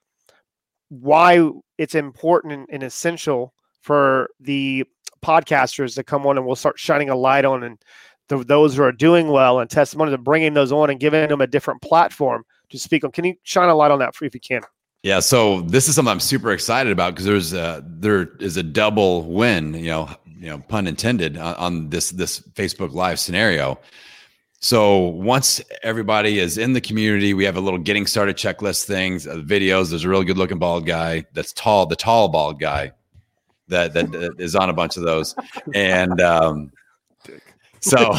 why 0.89 1.49
it's 1.78 1.95
important 1.95 2.54
and, 2.54 2.68
and 2.72 2.84
essential 2.84 3.54
for 3.82 4.30
the 4.39 4.86
podcasters 5.24 5.95
to 5.95 6.04
come 6.04 6.26
on, 6.26 6.38
and 6.38 6.45
we'll 6.45 6.56
start 6.56 6.80
shining 6.80 7.10
a 7.10 7.16
light 7.16 7.45
on 7.45 7.64
and 7.64 7.80
the, 8.30 8.38
those 8.43 8.76
who 8.76 8.84
are 8.84 8.91
doing 8.91 9.28
well 9.28 9.60
and 9.60 9.70
testimony 9.70 10.12
to 10.12 10.18
bringing 10.18 10.54
those 10.54 10.72
on 10.72 10.89
and 10.89 10.99
giving 10.99 11.28
them 11.30 11.41
a 11.41 11.47
different 11.47 11.82
platform 11.82 12.43
to 12.70 12.80
speak 12.80 13.04
on. 13.04 13.12
Can 13.12 13.26
you 13.26 13.36
shine 13.43 13.70
a 13.70 13.76
light 13.76 13.91
on 13.91 13.99
that 13.99 14.16
for 14.16 14.26
if 14.26 14.34
you 14.34 14.39
can? 14.39 14.62
Yeah, 15.04 15.20
so 15.20 15.62
this 15.62 15.89
is 15.89 15.95
something 15.95 16.12
I'm 16.12 16.22
super 16.22 16.54
excited 16.54 16.93
about 16.93 17.14
because 17.14 17.26
there's 17.26 17.51
a, 17.51 17.84
there 17.86 18.30
is 18.39 18.56
a 18.56 18.64
double 18.64 19.24
win, 19.24 19.74
you 19.74 19.88
know, 19.88 20.10
you 20.26 20.47
know, 20.47 20.60
pun 20.60 20.88
intended 20.88 21.38
on, 21.38 21.56
on 21.56 21.89
this 21.89 22.12
this 22.12 22.39
Facebook 22.39 22.93
Live 22.93 23.20
scenario. 23.20 23.78
So 24.62 24.99
once 24.99 25.60
everybody 25.84 26.39
is 26.39 26.58
in 26.58 26.72
the 26.72 26.80
community, 26.80 27.34
we 27.34 27.43
have 27.43 27.58
a 27.58 27.60
little 27.60 27.80
getting 27.80 28.08
started 28.08 28.38
checklist 28.38 28.86
things, 28.86 29.28
uh, 29.28 29.36
videos. 29.36 29.89
There's 29.89 30.06
a 30.06 30.10
really 30.10 30.24
good 30.24 30.38
looking 30.38 30.58
bald 30.58 30.86
guy 30.86 31.26
that's 31.34 31.51
tall, 31.51 31.86
the 31.86 31.97
tall 31.97 32.30
bald 32.30 32.62
guy 32.62 32.93
that 33.68 33.93
that, 33.93 34.10
that 34.14 34.39
is 34.39 34.56
on 34.56 34.70
a 34.70 34.74
bunch 34.74 34.95
of 34.95 35.04
those, 35.04 35.36
and 35.74 36.22
um, 36.22 36.72
so 37.82 38.14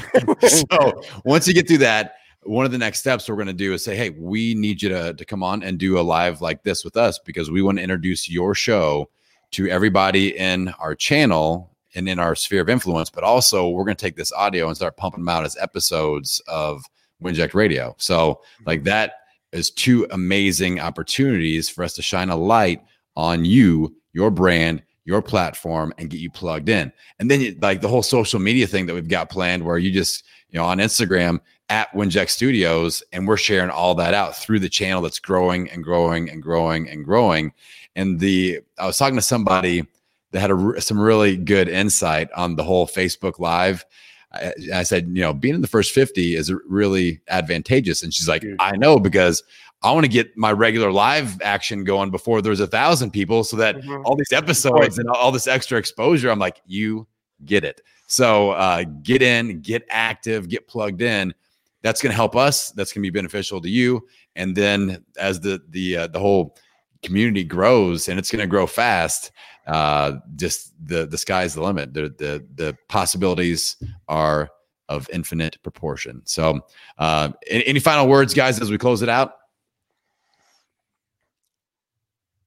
so 0.48 1.02
once 1.26 1.46
you 1.46 1.52
get 1.52 1.68
through 1.68 1.78
that, 1.78 2.14
one 2.42 2.64
of 2.64 2.72
the 2.72 2.78
next 2.78 3.00
steps 3.00 3.28
we're 3.28 3.34
going 3.34 3.46
to 3.46 3.52
do 3.52 3.74
is 3.74 3.84
say, 3.84 3.96
hey, 3.96 4.10
we 4.10 4.54
need 4.54 4.82
you 4.82 4.88
to, 4.88 5.14
to 5.14 5.24
come 5.24 5.42
on 5.42 5.62
and 5.62 5.78
do 5.78 5.98
a 5.98 6.00
live 6.00 6.40
like 6.40 6.62
this 6.62 6.84
with 6.84 6.96
us 6.96 7.18
because 7.18 7.50
we 7.50 7.62
want 7.62 7.78
to 7.78 7.84
introduce 7.84 8.30
your 8.30 8.54
show 8.54 9.10
to 9.52 9.68
everybody 9.68 10.36
in 10.36 10.68
our 10.78 10.94
channel 10.94 11.76
and 11.94 12.08
in 12.08 12.18
our 12.18 12.34
sphere 12.34 12.62
of 12.62 12.68
influence. 12.68 13.10
But 13.10 13.24
also, 13.24 13.68
we're 13.68 13.84
going 13.84 13.96
to 13.96 14.04
take 14.04 14.16
this 14.16 14.32
audio 14.32 14.68
and 14.68 14.76
start 14.76 14.96
pumping 14.96 15.24
them 15.24 15.28
out 15.28 15.44
as 15.44 15.56
episodes 15.58 16.40
of 16.46 16.82
Winject 17.22 17.54
Radio. 17.54 17.94
So, 17.98 18.34
mm-hmm. 18.34 18.64
like, 18.66 18.84
that 18.84 19.14
is 19.52 19.70
two 19.70 20.06
amazing 20.12 20.80
opportunities 20.80 21.68
for 21.68 21.82
us 21.84 21.94
to 21.94 22.02
shine 22.02 22.30
a 22.30 22.36
light 22.36 22.82
on 23.16 23.44
you, 23.44 23.96
your 24.12 24.30
brand, 24.30 24.82
your 25.04 25.20
platform, 25.20 25.92
and 25.98 26.08
get 26.08 26.20
you 26.20 26.30
plugged 26.30 26.68
in. 26.68 26.92
And 27.18 27.30
then, 27.30 27.56
like, 27.60 27.80
the 27.80 27.88
whole 27.88 28.04
social 28.04 28.38
media 28.38 28.66
thing 28.66 28.86
that 28.86 28.94
we've 28.94 29.08
got 29.08 29.28
planned 29.28 29.64
where 29.64 29.78
you 29.78 29.90
just, 29.90 30.24
you 30.50 30.58
know, 30.58 30.64
on 30.64 30.78
Instagram, 30.78 31.40
at 31.70 31.90
Winject 31.92 32.28
Studios, 32.28 33.02
and 33.12 33.26
we're 33.26 33.36
sharing 33.36 33.70
all 33.70 33.94
that 33.94 34.12
out 34.12 34.36
through 34.36 34.58
the 34.58 34.68
channel 34.68 35.00
that's 35.00 35.20
growing 35.20 35.70
and 35.70 35.82
growing 35.84 36.28
and 36.28 36.42
growing 36.42 36.90
and 36.90 37.04
growing. 37.04 37.52
And 37.94 38.18
the 38.18 38.60
I 38.76 38.86
was 38.86 38.98
talking 38.98 39.16
to 39.16 39.22
somebody 39.22 39.86
that 40.32 40.40
had 40.40 40.50
a, 40.50 40.80
some 40.80 41.00
really 41.00 41.36
good 41.36 41.68
insight 41.68 42.28
on 42.32 42.56
the 42.56 42.64
whole 42.64 42.86
Facebook 42.86 43.38
Live. 43.38 43.84
I, 44.32 44.52
I, 44.74 44.82
said, 44.82 45.08
you 45.08 45.22
know, 45.22 45.32
being 45.32 45.56
in 45.56 45.60
the 45.60 45.66
first 45.66 45.92
50 45.92 46.36
is 46.36 46.52
really 46.68 47.20
advantageous. 47.28 48.02
And 48.02 48.14
she's 48.14 48.28
like, 48.28 48.44
I 48.60 48.76
know 48.76 49.00
because 49.00 49.42
I 49.82 49.90
want 49.90 50.04
to 50.04 50.10
get 50.10 50.36
my 50.36 50.52
regular 50.52 50.92
live 50.92 51.40
action 51.42 51.82
going 51.82 52.12
before 52.12 52.40
there's 52.40 52.60
a 52.60 52.66
thousand 52.68 53.10
people 53.10 53.42
so 53.42 53.56
that 53.56 53.76
mm-hmm. 53.76 54.02
all 54.04 54.14
these 54.14 54.32
episodes 54.32 54.98
and 54.98 55.08
all 55.08 55.32
this 55.32 55.48
extra 55.48 55.78
exposure, 55.78 56.30
I'm 56.30 56.38
like, 56.38 56.60
you 56.64 57.08
get 57.44 57.64
it. 57.64 57.80
So 58.06 58.50
uh, 58.52 58.84
get 59.02 59.20
in, 59.20 59.62
get 59.62 59.84
active, 59.90 60.48
get 60.48 60.68
plugged 60.68 61.02
in 61.02 61.34
that's 61.82 62.02
going 62.02 62.10
to 62.10 62.16
help 62.16 62.36
us. 62.36 62.70
That's 62.72 62.92
going 62.92 63.02
to 63.02 63.10
be 63.10 63.18
beneficial 63.18 63.60
to 63.60 63.68
you. 63.68 64.06
And 64.36 64.54
then 64.54 65.04
as 65.18 65.40
the 65.40 65.60
the 65.70 65.96
uh, 65.96 66.06
the 66.08 66.18
whole 66.18 66.56
community 67.02 67.44
grows 67.44 68.08
and 68.08 68.18
it's 68.18 68.30
going 68.30 68.42
to 68.42 68.46
grow 68.46 68.66
fast, 68.66 69.32
uh, 69.66 70.14
just 70.36 70.74
the 70.84 71.06
the 71.06 71.18
sky's 71.18 71.54
the 71.54 71.62
limit. 71.62 71.94
The 71.94 72.14
the 72.18 72.46
the 72.54 72.76
possibilities 72.88 73.76
are 74.08 74.50
of 74.88 75.08
infinite 75.12 75.62
proportion. 75.62 76.20
So, 76.24 76.60
uh, 76.98 77.30
any, 77.48 77.66
any 77.66 77.80
final 77.80 78.08
words, 78.08 78.34
guys, 78.34 78.60
as 78.60 78.70
we 78.70 78.78
close 78.78 79.02
it 79.02 79.08
out? 79.08 79.34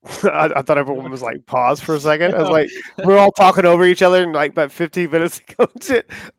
I, 0.24 0.52
I, 0.58 0.62
thought 0.62 0.78
everyone 0.78 1.10
was 1.10 1.22
like 1.22 1.46
pause 1.46 1.80
for 1.80 1.96
a 1.96 2.00
second. 2.00 2.36
I 2.36 2.42
was 2.42 2.50
like, 2.50 2.70
we're 3.06 3.18
all 3.18 3.32
talking 3.32 3.66
over 3.66 3.86
each 3.86 4.02
other 4.02 4.24
and 4.24 4.34
like 4.34 4.52
about 4.52 4.72
15 4.72 5.10
minutes 5.10 5.40
ago. 5.60 5.68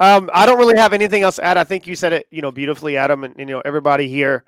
um, 0.01 0.29
I 0.35 0.45
don't 0.45 0.59
really 0.59 0.77
have 0.77 0.93
anything 0.93 1.23
else 1.23 1.37
to 1.37 1.45
add. 1.45 1.57
I 1.57 1.65
think 1.65 1.87
you 1.87 1.97
said 1.97 2.13
it, 2.13 2.27
you 2.31 2.43
know, 2.43 2.53
beautifully, 2.53 2.97
Adam, 2.97 3.25
and, 3.25 3.35
and 3.39 3.49
you 3.49 3.57
know, 3.57 3.63
everybody 3.65 4.09
here 4.09 4.45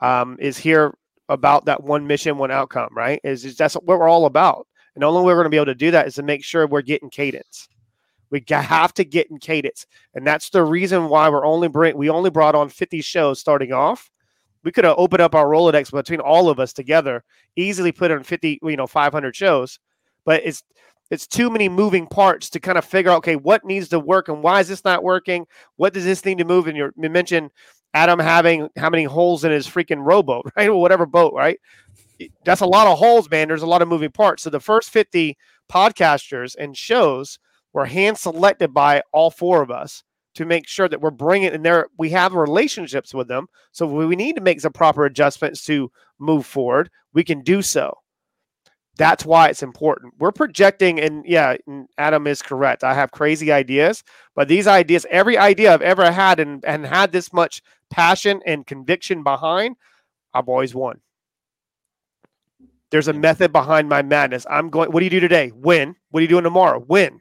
um, 0.00 0.36
is 0.38 0.56
here 0.56 0.94
about 1.28 1.64
that 1.64 1.82
one 1.82 2.06
mission, 2.06 2.38
one 2.38 2.52
outcome, 2.52 2.90
right? 2.94 3.20
Is, 3.24 3.44
is 3.44 3.56
that's 3.56 3.74
what 3.74 3.86
we're 3.86 4.08
all 4.08 4.26
about. 4.26 4.68
And 4.94 5.02
the 5.02 5.06
only 5.06 5.22
way 5.22 5.32
we're 5.32 5.42
going 5.42 5.44
to 5.44 5.50
be 5.50 5.56
able 5.56 5.66
to 5.66 5.74
do 5.74 5.90
that 5.90 6.06
is 6.06 6.14
to 6.16 6.22
make 6.22 6.44
sure 6.44 6.66
we're 6.66 6.82
getting 6.82 7.10
cadence. 7.10 7.68
We 8.30 8.44
have 8.48 8.94
to 8.94 9.04
get 9.04 9.28
in 9.28 9.38
cadence, 9.38 9.86
and 10.14 10.24
that's 10.24 10.50
the 10.50 10.62
reason 10.62 11.08
why 11.08 11.28
we're 11.28 11.44
only 11.44 11.66
bring 11.66 11.96
we 11.96 12.08
only 12.08 12.30
brought 12.30 12.54
on 12.54 12.68
50 12.68 13.00
shows 13.00 13.40
starting 13.40 13.72
off 13.72 14.08
we 14.64 14.72
could 14.72 14.84
have 14.84 14.96
opened 14.98 15.22
up 15.22 15.34
our 15.34 15.46
Rolodex 15.46 15.90
between 15.90 16.20
all 16.20 16.48
of 16.48 16.60
us 16.60 16.72
together, 16.72 17.24
easily 17.56 17.92
put 17.92 18.10
in 18.10 18.22
50, 18.22 18.58
you 18.62 18.76
know, 18.76 18.86
500 18.86 19.34
shows. 19.34 19.78
But 20.24 20.42
it's 20.44 20.62
it's 21.10 21.26
too 21.26 21.50
many 21.50 21.68
moving 21.68 22.06
parts 22.06 22.48
to 22.50 22.60
kind 22.60 22.78
of 22.78 22.84
figure 22.84 23.10
out, 23.10 23.18
okay, 23.18 23.34
what 23.36 23.64
needs 23.64 23.88
to 23.88 23.98
work 23.98 24.28
and 24.28 24.42
why 24.42 24.60
is 24.60 24.68
this 24.68 24.84
not 24.84 25.02
working? 25.02 25.46
What 25.76 25.92
does 25.92 26.04
this 26.04 26.24
need 26.24 26.38
to 26.38 26.44
move? 26.44 26.68
And 26.68 26.76
you 26.76 26.92
mentioned 26.96 27.50
Adam 27.94 28.20
having 28.20 28.68
how 28.76 28.90
many 28.90 29.04
holes 29.04 29.42
in 29.42 29.50
his 29.50 29.66
freaking 29.66 30.04
rowboat, 30.04 30.52
right? 30.56 30.68
Or 30.68 30.80
whatever 30.80 31.06
boat, 31.06 31.32
right? 31.34 31.58
That's 32.44 32.60
a 32.60 32.66
lot 32.66 32.86
of 32.86 32.98
holes, 32.98 33.28
man. 33.28 33.48
There's 33.48 33.62
a 33.62 33.66
lot 33.66 33.82
of 33.82 33.88
moving 33.88 34.12
parts. 34.12 34.44
So 34.44 34.50
the 34.50 34.60
first 34.60 34.90
50 34.90 35.36
podcasters 35.72 36.54
and 36.56 36.76
shows 36.76 37.38
were 37.72 37.86
hand 37.86 38.18
selected 38.18 38.72
by 38.72 39.02
all 39.12 39.30
four 39.30 39.62
of 39.62 39.70
us 39.70 40.04
to 40.40 40.46
make 40.46 40.66
sure 40.66 40.88
that 40.88 41.02
we're 41.02 41.10
bringing 41.10 41.52
in 41.52 41.62
there. 41.62 41.88
We 41.98 42.08
have 42.10 42.32
relationships 42.32 43.12
with 43.12 43.28
them. 43.28 43.46
So 43.72 43.86
we 43.86 44.16
need 44.16 44.36
to 44.36 44.40
make 44.40 44.58
some 44.62 44.72
proper 44.72 45.04
adjustments 45.04 45.62
to 45.66 45.92
move 46.18 46.46
forward. 46.46 46.88
We 47.12 47.24
can 47.24 47.42
do 47.42 47.60
so. 47.60 47.98
That's 48.96 49.26
why 49.26 49.48
it's 49.48 49.62
important. 49.62 50.14
We're 50.18 50.32
projecting, 50.32 50.98
and 50.98 51.26
yeah, 51.26 51.58
Adam 51.98 52.26
is 52.26 52.40
correct. 52.40 52.84
I 52.84 52.94
have 52.94 53.10
crazy 53.10 53.52
ideas, 53.52 54.02
but 54.34 54.48
these 54.48 54.66
ideas, 54.66 55.04
every 55.10 55.36
idea 55.36 55.74
I've 55.74 55.82
ever 55.82 56.10
had 56.10 56.40
and, 56.40 56.64
and 56.64 56.86
had 56.86 57.12
this 57.12 57.34
much 57.34 57.60
passion 57.90 58.40
and 58.46 58.66
conviction 58.66 59.22
behind, 59.22 59.76
I've 60.32 60.48
always 60.48 60.74
won. 60.74 61.02
There's 62.90 63.08
a 63.08 63.12
method 63.12 63.52
behind 63.52 63.90
my 63.90 64.00
madness. 64.00 64.46
I'm 64.48 64.70
going, 64.70 64.90
what 64.90 65.00
do 65.00 65.04
you 65.04 65.10
do 65.10 65.20
today? 65.20 65.52
Win. 65.54 65.96
What 66.10 66.20
are 66.20 66.22
you 66.22 66.28
doing 66.28 66.44
tomorrow? 66.44 66.82
Win 66.88 67.20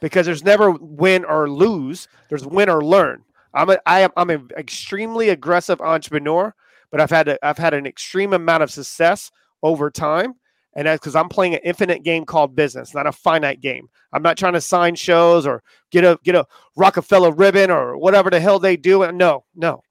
because 0.00 0.26
there's 0.26 0.44
never 0.44 0.70
win 0.72 1.24
or 1.24 1.48
lose. 1.48 2.08
There's 2.28 2.46
win 2.46 2.68
or 2.68 2.84
learn. 2.84 3.22
I'm 3.54 3.70
a, 3.70 3.78
I 3.86 4.00
am 4.00 4.10
I'm 4.16 4.30
an 4.30 4.48
extremely 4.56 5.28
aggressive 5.30 5.80
entrepreneur, 5.80 6.54
but 6.90 7.00
I've 7.00 7.10
had 7.10 7.28
a, 7.28 7.46
I've 7.46 7.58
had 7.58 7.74
an 7.74 7.86
extreme 7.86 8.32
amount 8.32 8.62
of 8.62 8.70
success 8.70 9.30
over 9.62 9.90
time, 9.90 10.34
and 10.74 10.86
that's 10.86 11.00
because 11.00 11.16
I'm 11.16 11.28
playing 11.28 11.54
an 11.54 11.60
infinite 11.64 12.02
game 12.02 12.24
called 12.24 12.54
business, 12.54 12.94
not 12.94 13.06
a 13.06 13.12
finite 13.12 13.60
game. 13.60 13.88
I'm 14.12 14.22
not 14.22 14.38
trying 14.38 14.52
to 14.52 14.60
sign 14.60 14.94
shows 14.94 15.46
or 15.46 15.62
get 15.90 16.04
a 16.04 16.18
get 16.22 16.34
a 16.34 16.46
Rockefeller 16.76 17.32
ribbon 17.32 17.70
or 17.70 17.96
whatever 17.96 18.30
the 18.30 18.40
hell 18.40 18.58
they 18.58 18.76
do. 18.76 19.10
No, 19.12 19.44
no. 19.54 19.82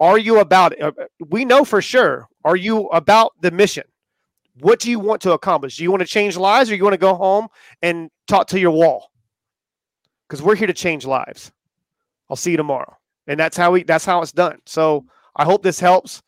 Are 0.00 0.18
you 0.18 0.40
about? 0.40 0.80
Uh, 0.80 0.92
we 1.30 1.44
know 1.44 1.64
for 1.64 1.80
sure. 1.80 2.28
Are 2.44 2.56
you 2.56 2.86
about 2.88 3.32
the 3.40 3.50
mission? 3.50 3.84
What 4.60 4.78
do 4.78 4.90
you 4.90 5.00
want 5.00 5.20
to 5.22 5.32
accomplish? 5.32 5.76
Do 5.76 5.82
you 5.82 5.90
want 5.90 6.00
to 6.00 6.06
change 6.06 6.36
lives, 6.36 6.70
or 6.70 6.76
you 6.76 6.84
want 6.84 6.94
to 6.94 6.98
go 6.98 7.14
home 7.14 7.48
and 7.82 8.10
talk 8.28 8.46
to 8.48 8.60
your 8.60 8.70
wall? 8.70 9.10
Because 10.34 10.44
we're 10.44 10.56
here 10.56 10.66
to 10.66 10.72
change 10.72 11.06
lives. 11.06 11.52
I'll 12.28 12.34
see 12.34 12.50
you 12.50 12.56
tomorrow. 12.56 12.96
And 13.28 13.38
that's 13.38 13.56
how 13.56 13.70
we 13.70 13.84
that's 13.84 14.04
how 14.04 14.20
it's 14.20 14.32
done. 14.32 14.58
So 14.66 15.04
I 15.36 15.44
hope 15.44 15.62
this 15.62 15.78
helps. 15.78 16.22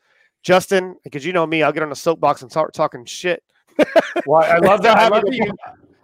Justin, 0.45 0.95
because 1.03 1.25
you 1.25 1.33
know 1.33 1.45
me, 1.45 1.65
I'll 1.65 1.73
get 1.73 1.83
on 1.83 1.91
a 1.91 1.97
soapbox 1.97 2.43
and 2.43 2.51
start 2.51 2.73
talking 2.73 3.05
shit. 3.05 3.43
well, 4.27 4.45
I 4.45 4.59
love 4.59 4.81
that. 4.83 4.97
I 4.97 5.09
love 5.09 5.25
that, 5.25 5.35
you, 5.35 5.53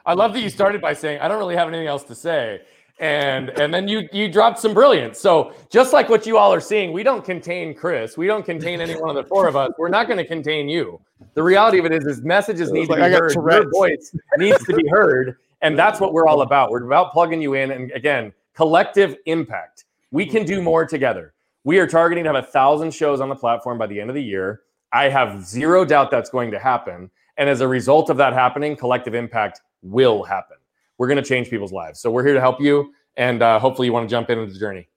I 0.04 0.14
love 0.14 0.32
that 0.32 0.40
you 0.40 0.50
started 0.50 0.80
by 0.80 0.94
saying 0.94 1.20
I 1.20 1.28
don't 1.28 1.38
really 1.38 1.54
have 1.54 1.68
anything 1.68 1.86
else 1.86 2.02
to 2.04 2.14
say. 2.16 2.62
And 2.98 3.50
and 3.50 3.72
then 3.72 3.86
you 3.86 4.08
you 4.12 4.28
dropped 4.28 4.58
some 4.58 4.74
brilliance. 4.74 5.20
So 5.20 5.52
just 5.70 5.92
like 5.92 6.08
what 6.08 6.26
you 6.26 6.38
all 6.38 6.52
are 6.52 6.60
seeing, 6.60 6.92
we 6.92 7.04
don't 7.04 7.24
contain 7.24 7.72
Chris. 7.72 8.16
We 8.16 8.26
don't 8.26 8.44
contain 8.44 8.80
any 8.80 9.00
one 9.00 9.10
of 9.10 9.14
the 9.14 9.24
four 9.28 9.46
of 9.46 9.54
us. 9.54 9.70
We're 9.78 9.90
not 9.90 10.08
going 10.08 10.18
to 10.18 10.26
contain 10.26 10.68
you. 10.68 11.00
The 11.34 11.42
reality 11.42 11.78
of 11.78 11.84
it 11.84 11.92
is, 11.92 12.04
is 12.04 12.22
messages 12.22 12.72
need 12.72 12.88
to 12.88 12.96
be 12.96 13.00
heard. 13.00 13.32
Your 13.32 13.70
voice 13.70 14.12
needs 14.38 14.64
to 14.64 14.74
be 14.74 14.88
heard. 14.88 15.36
And 15.62 15.78
that's 15.78 16.00
what 16.00 16.12
we're 16.12 16.26
all 16.26 16.42
about. 16.42 16.70
We're 16.70 16.84
about 16.84 17.12
plugging 17.12 17.40
you 17.40 17.54
in. 17.54 17.70
And 17.70 17.90
again, 17.92 18.32
collective 18.54 19.16
impact. 19.26 19.84
We 20.10 20.26
can 20.26 20.44
do 20.44 20.60
more 20.60 20.84
together. 20.84 21.32
We 21.64 21.78
are 21.78 21.86
targeting 21.86 22.24
to 22.24 22.32
have 22.32 22.44
a 22.44 22.46
thousand 22.46 22.92
shows 22.92 23.20
on 23.20 23.28
the 23.28 23.36
platform 23.36 23.78
by 23.78 23.86
the 23.86 24.00
end 24.00 24.10
of 24.10 24.14
the 24.14 24.22
year. 24.22 24.62
I 24.92 25.08
have 25.08 25.44
zero 25.44 25.84
doubt 25.84 26.10
that's 26.10 26.28
going 26.28 26.50
to 26.50 26.58
happen. 26.58 27.10
And 27.38 27.48
as 27.48 27.60
a 27.60 27.68
result 27.68 28.10
of 28.10 28.16
that 28.18 28.32
happening, 28.32 28.76
collective 28.76 29.14
impact 29.14 29.60
will 29.80 30.22
happen. 30.22 30.58
We're 30.98 31.06
going 31.06 31.22
to 31.22 31.28
change 31.28 31.48
people's 31.48 31.72
lives. 31.72 32.00
So 32.00 32.10
we're 32.10 32.24
here 32.24 32.34
to 32.34 32.40
help 32.40 32.60
you. 32.60 32.92
and 33.16 33.42
uh, 33.42 33.58
hopefully 33.58 33.86
you 33.86 33.92
want 33.92 34.08
to 34.08 34.10
jump 34.10 34.30
into 34.30 34.52
the 34.52 34.58
journey. 34.58 34.88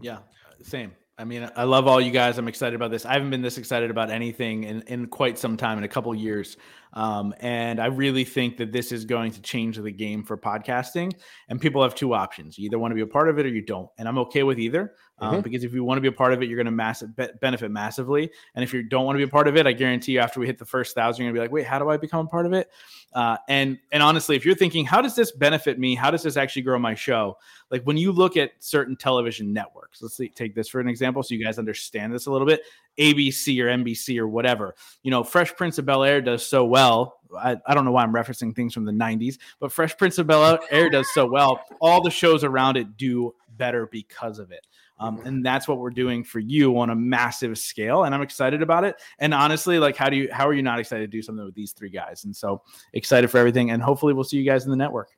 Yeah, 0.00 0.18
same. 0.62 0.92
I 1.18 1.24
mean, 1.24 1.50
I 1.56 1.64
love 1.64 1.86
all 1.86 2.00
you 2.00 2.10
guys. 2.10 2.36
I'm 2.36 2.48
excited 2.48 2.74
about 2.74 2.90
this. 2.90 3.06
I 3.06 3.14
haven't 3.14 3.30
been 3.30 3.40
this 3.40 3.56
excited 3.56 3.90
about 3.90 4.10
anything 4.10 4.64
in, 4.64 4.82
in 4.82 5.06
quite 5.06 5.38
some 5.38 5.56
time, 5.56 5.78
in 5.78 5.84
a 5.84 5.88
couple 5.88 6.14
years. 6.14 6.58
Um, 6.96 7.34
and 7.40 7.78
I 7.78 7.86
really 7.86 8.24
think 8.24 8.56
that 8.56 8.72
this 8.72 8.90
is 8.90 9.04
going 9.04 9.30
to 9.32 9.42
change 9.42 9.76
the 9.76 9.92
game 9.92 10.24
for 10.24 10.38
podcasting. 10.38 11.12
And 11.48 11.60
people 11.60 11.82
have 11.82 11.94
two 11.94 12.14
options: 12.14 12.58
you 12.58 12.64
either 12.64 12.78
want 12.78 12.90
to 12.90 12.94
be 12.94 13.02
a 13.02 13.06
part 13.06 13.28
of 13.28 13.38
it 13.38 13.44
or 13.44 13.50
you 13.50 13.60
don't. 13.60 13.90
And 13.98 14.08
I'm 14.08 14.16
okay 14.18 14.42
with 14.42 14.58
either, 14.58 14.94
um, 15.18 15.34
mm-hmm. 15.34 15.40
because 15.42 15.62
if 15.62 15.74
you 15.74 15.84
want 15.84 15.98
to 15.98 16.00
be 16.00 16.08
a 16.08 16.12
part 16.12 16.32
of 16.32 16.42
it, 16.42 16.48
you're 16.48 16.56
going 16.56 16.64
to 16.64 16.70
massive 16.72 17.14
be- 17.14 17.28
benefit 17.42 17.70
massively. 17.70 18.30
And 18.54 18.64
if 18.64 18.72
you 18.72 18.82
don't 18.82 19.04
want 19.04 19.16
to 19.16 19.18
be 19.18 19.24
a 19.24 19.28
part 19.28 19.46
of 19.46 19.58
it, 19.58 19.66
I 19.66 19.72
guarantee 19.72 20.12
you, 20.12 20.20
after 20.20 20.40
we 20.40 20.46
hit 20.46 20.58
the 20.58 20.64
first 20.64 20.94
thousand, 20.94 21.22
you're 21.22 21.32
going 21.32 21.34
to 21.34 21.40
be 21.40 21.44
like, 21.44 21.52
"Wait, 21.52 21.66
how 21.66 21.78
do 21.78 21.90
I 21.90 21.98
become 21.98 22.26
a 22.26 22.28
part 22.30 22.46
of 22.46 22.54
it?" 22.54 22.70
Uh, 23.12 23.36
and 23.46 23.78
and 23.92 24.02
honestly, 24.02 24.34
if 24.34 24.46
you're 24.46 24.54
thinking, 24.54 24.86
"How 24.86 25.02
does 25.02 25.14
this 25.14 25.32
benefit 25.32 25.78
me? 25.78 25.94
How 25.94 26.10
does 26.10 26.22
this 26.22 26.38
actually 26.38 26.62
grow 26.62 26.78
my 26.78 26.94
show?" 26.94 27.36
Like 27.70 27.82
when 27.82 27.98
you 27.98 28.10
look 28.10 28.38
at 28.38 28.52
certain 28.58 28.96
television 28.96 29.52
networks, 29.52 30.00
let's 30.00 30.16
see, 30.16 30.30
take 30.30 30.54
this 30.54 30.68
for 30.68 30.80
an 30.80 30.88
example, 30.88 31.22
so 31.22 31.34
you 31.34 31.44
guys 31.44 31.58
understand 31.58 32.14
this 32.14 32.24
a 32.24 32.30
little 32.30 32.46
bit. 32.46 32.62
ABC 32.98 33.60
or 33.60 33.66
NBC 33.66 34.18
or 34.18 34.28
whatever. 34.28 34.74
You 35.02 35.10
know, 35.10 35.24
Fresh 35.24 35.56
Prince 35.56 35.78
of 35.78 35.86
Bel 35.86 36.04
Air 36.04 36.20
does 36.20 36.46
so 36.46 36.64
well. 36.64 37.20
I, 37.36 37.56
I 37.66 37.74
don't 37.74 37.84
know 37.84 37.92
why 37.92 38.02
I'm 38.02 38.12
referencing 38.12 38.54
things 38.54 38.72
from 38.72 38.84
the 38.84 38.92
90s, 38.92 39.38
but 39.60 39.72
Fresh 39.72 39.96
Prince 39.96 40.18
of 40.18 40.26
Bel 40.26 40.58
Air 40.70 40.90
does 40.90 41.12
so 41.12 41.26
well. 41.26 41.60
All 41.80 42.02
the 42.02 42.10
shows 42.10 42.44
around 42.44 42.76
it 42.76 42.96
do 42.96 43.34
better 43.56 43.86
because 43.86 44.38
of 44.38 44.50
it. 44.50 44.66
Um, 44.98 45.20
and 45.24 45.44
that's 45.44 45.68
what 45.68 45.78
we're 45.78 45.90
doing 45.90 46.24
for 46.24 46.38
you 46.38 46.78
on 46.78 46.88
a 46.88 46.94
massive 46.94 47.58
scale 47.58 48.04
and 48.04 48.14
i'm 48.14 48.22
excited 48.22 48.62
about 48.62 48.82
it 48.82 48.96
and 49.18 49.34
honestly 49.34 49.78
like 49.78 49.94
how 49.94 50.08
do 50.08 50.16
you 50.16 50.26
how 50.32 50.48
are 50.48 50.54
you 50.54 50.62
not 50.62 50.78
excited 50.78 51.02
to 51.02 51.16
do 51.18 51.20
something 51.20 51.44
with 51.44 51.54
these 51.54 51.72
three 51.72 51.90
guys 51.90 52.24
and 52.24 52.34
so 52.34 52.62
excited 52.94 53.30
for 53.30 53.36
everything 53.36 53.72
and 53.72 53.82
hopefully 53.82 54.14
we'll 54.14 54.24
see 54.24 54.38
you 54.38 54.50
guys 54.50 54.64
in 54.64 54.70
the 54.70 54.76
network 54.76 55.10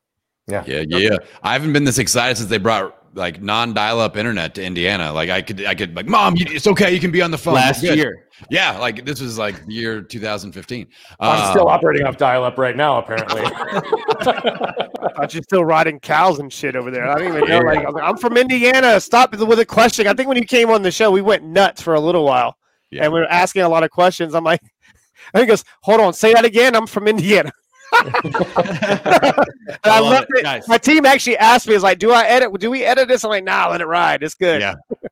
yeah. 0.48 0.64
Yeah. 0.66 0.84
Yeah. 0.88 1.16
I 1.42 1.52
haven't 1.52 1.72
been 1.72 1.84
this 1.84 1.98
excited 1.98 2.38
since 2.38 2.48
they 2.48 2.58
brought 2.58 2.97
like 3.14 3.42
non-dial-up 3.42 4.16
internet 4.16 4.54
to 4.54 4.64
Indiana. 4.64 5.12
Like 5.12 5.30
I 5.30 5.42
could, 5.42 5.64
I 5.64 5.74
could 5.74 5.96
like, 5.96 6.06
mom, 6.06 6.34
it's 6.36 6.66
okay. 6.66 6.92
You 6.92 7.00
can 7.00 7.10
be 7.10 7.22
on 7.22 7.30
the 7.30 7.38
phone. 7.38 7.54
Last 7.54 7.82
year. 7.82 8.26
Yeah. 8.50 8.78
Like 8.78 9.04
this 9.04 9.20
was 9.20 9.38
like 9.38 9.66
the 9.66 9.74
year 9.74 10.02
2015. 10.02 10.86
I'm 11.20 11.42
um, 11.42 11.50
still 11.50 11.68
operating 11.68 12.06
off 12.06 12.16
dial-up 12.16 12.58
right 12.58 12.76
now, 12.76 12.98
apparently. 12.98 13.42
I 15.18 15.26
you're 15.30 15.42
still 15.42 15.64
riding 15.64 15.98
cows 16.00 16.38
and 16.38 16.52
shit 16.52 16.76
over 16.76 16.90
there. 16.90 17.08
I 17.08 17.18
don't 17.18 17.36
even 17.36 17.48
know. 17.48 17.58
Like, 17.60 17.86
I'm 18.00 18.16
from 18.16 18.36
Indiana. 18.36 19.00
Stop 19.00 19.36
with 19.36 19.58
a 19.58 19.66
question. 19.66 20.06
I 20.06 20.14
think 20.14 20.28
when 20.28 20.36
you 20.36 20.44
came 20.44 20.70
on 20.70 20.82
the 20.82 20.90
show, 20.90 21.10
we 21.10 21.22
went 21.22 21.44
nuts 21.44 21.82
for 21.82 21.94
a 21.94 22.00
little 22.00 22.24
while. 22.24 22.56
Yeah. 22.90 23.04
And 23.04 23.12
we 23.12 23.20
were 23.20 23.26
asking 23.26 23.62
a 23.62 23.68
lot 23.68 23.82
of 23.82 23.90
questions. 23.90 24.34
I'm 24.34 24.44
like, 24.44 24.60
I 25.34 25.38
think 25.38 25.48
goes, 25.48 25.64
hold 25.82 26.00
on, 26.00 26.12
say 26.12 26.32
that 26.32 26.44
again. 26.44 26.74
I'm 26.76 26.86
from 26.86 27.08
Indiana. 27.08 27.52
I, 27.92 29.44
I 29.84 30.00
love 30.00 30.24
it. 30.30 30.44
it. 30.44 30.64
My 30.68 30.78
team 30.78 31.06
actually 31.06 31.36
asked 31.38 31.66
me, 31.66 31.74
"Is 31.74 31.82
like, 31.82 31.98
do 31.98 32.12
I 32.12 32.24
edit? 32.26 32.52
Do 32.60 32.70
we 32.70 32.84
edit 32.84 33.08
this?" 33.08 33.24
I'm 33.24 33.30
like, 33.30 33.44
"Nah, 33.44 33.68
let 33.68 33.80
it 33.80 33.86
ride. 33.86 34.22
It's 34.22 34.34
good." 34.34 34.60
Yeah, 34.60 34.74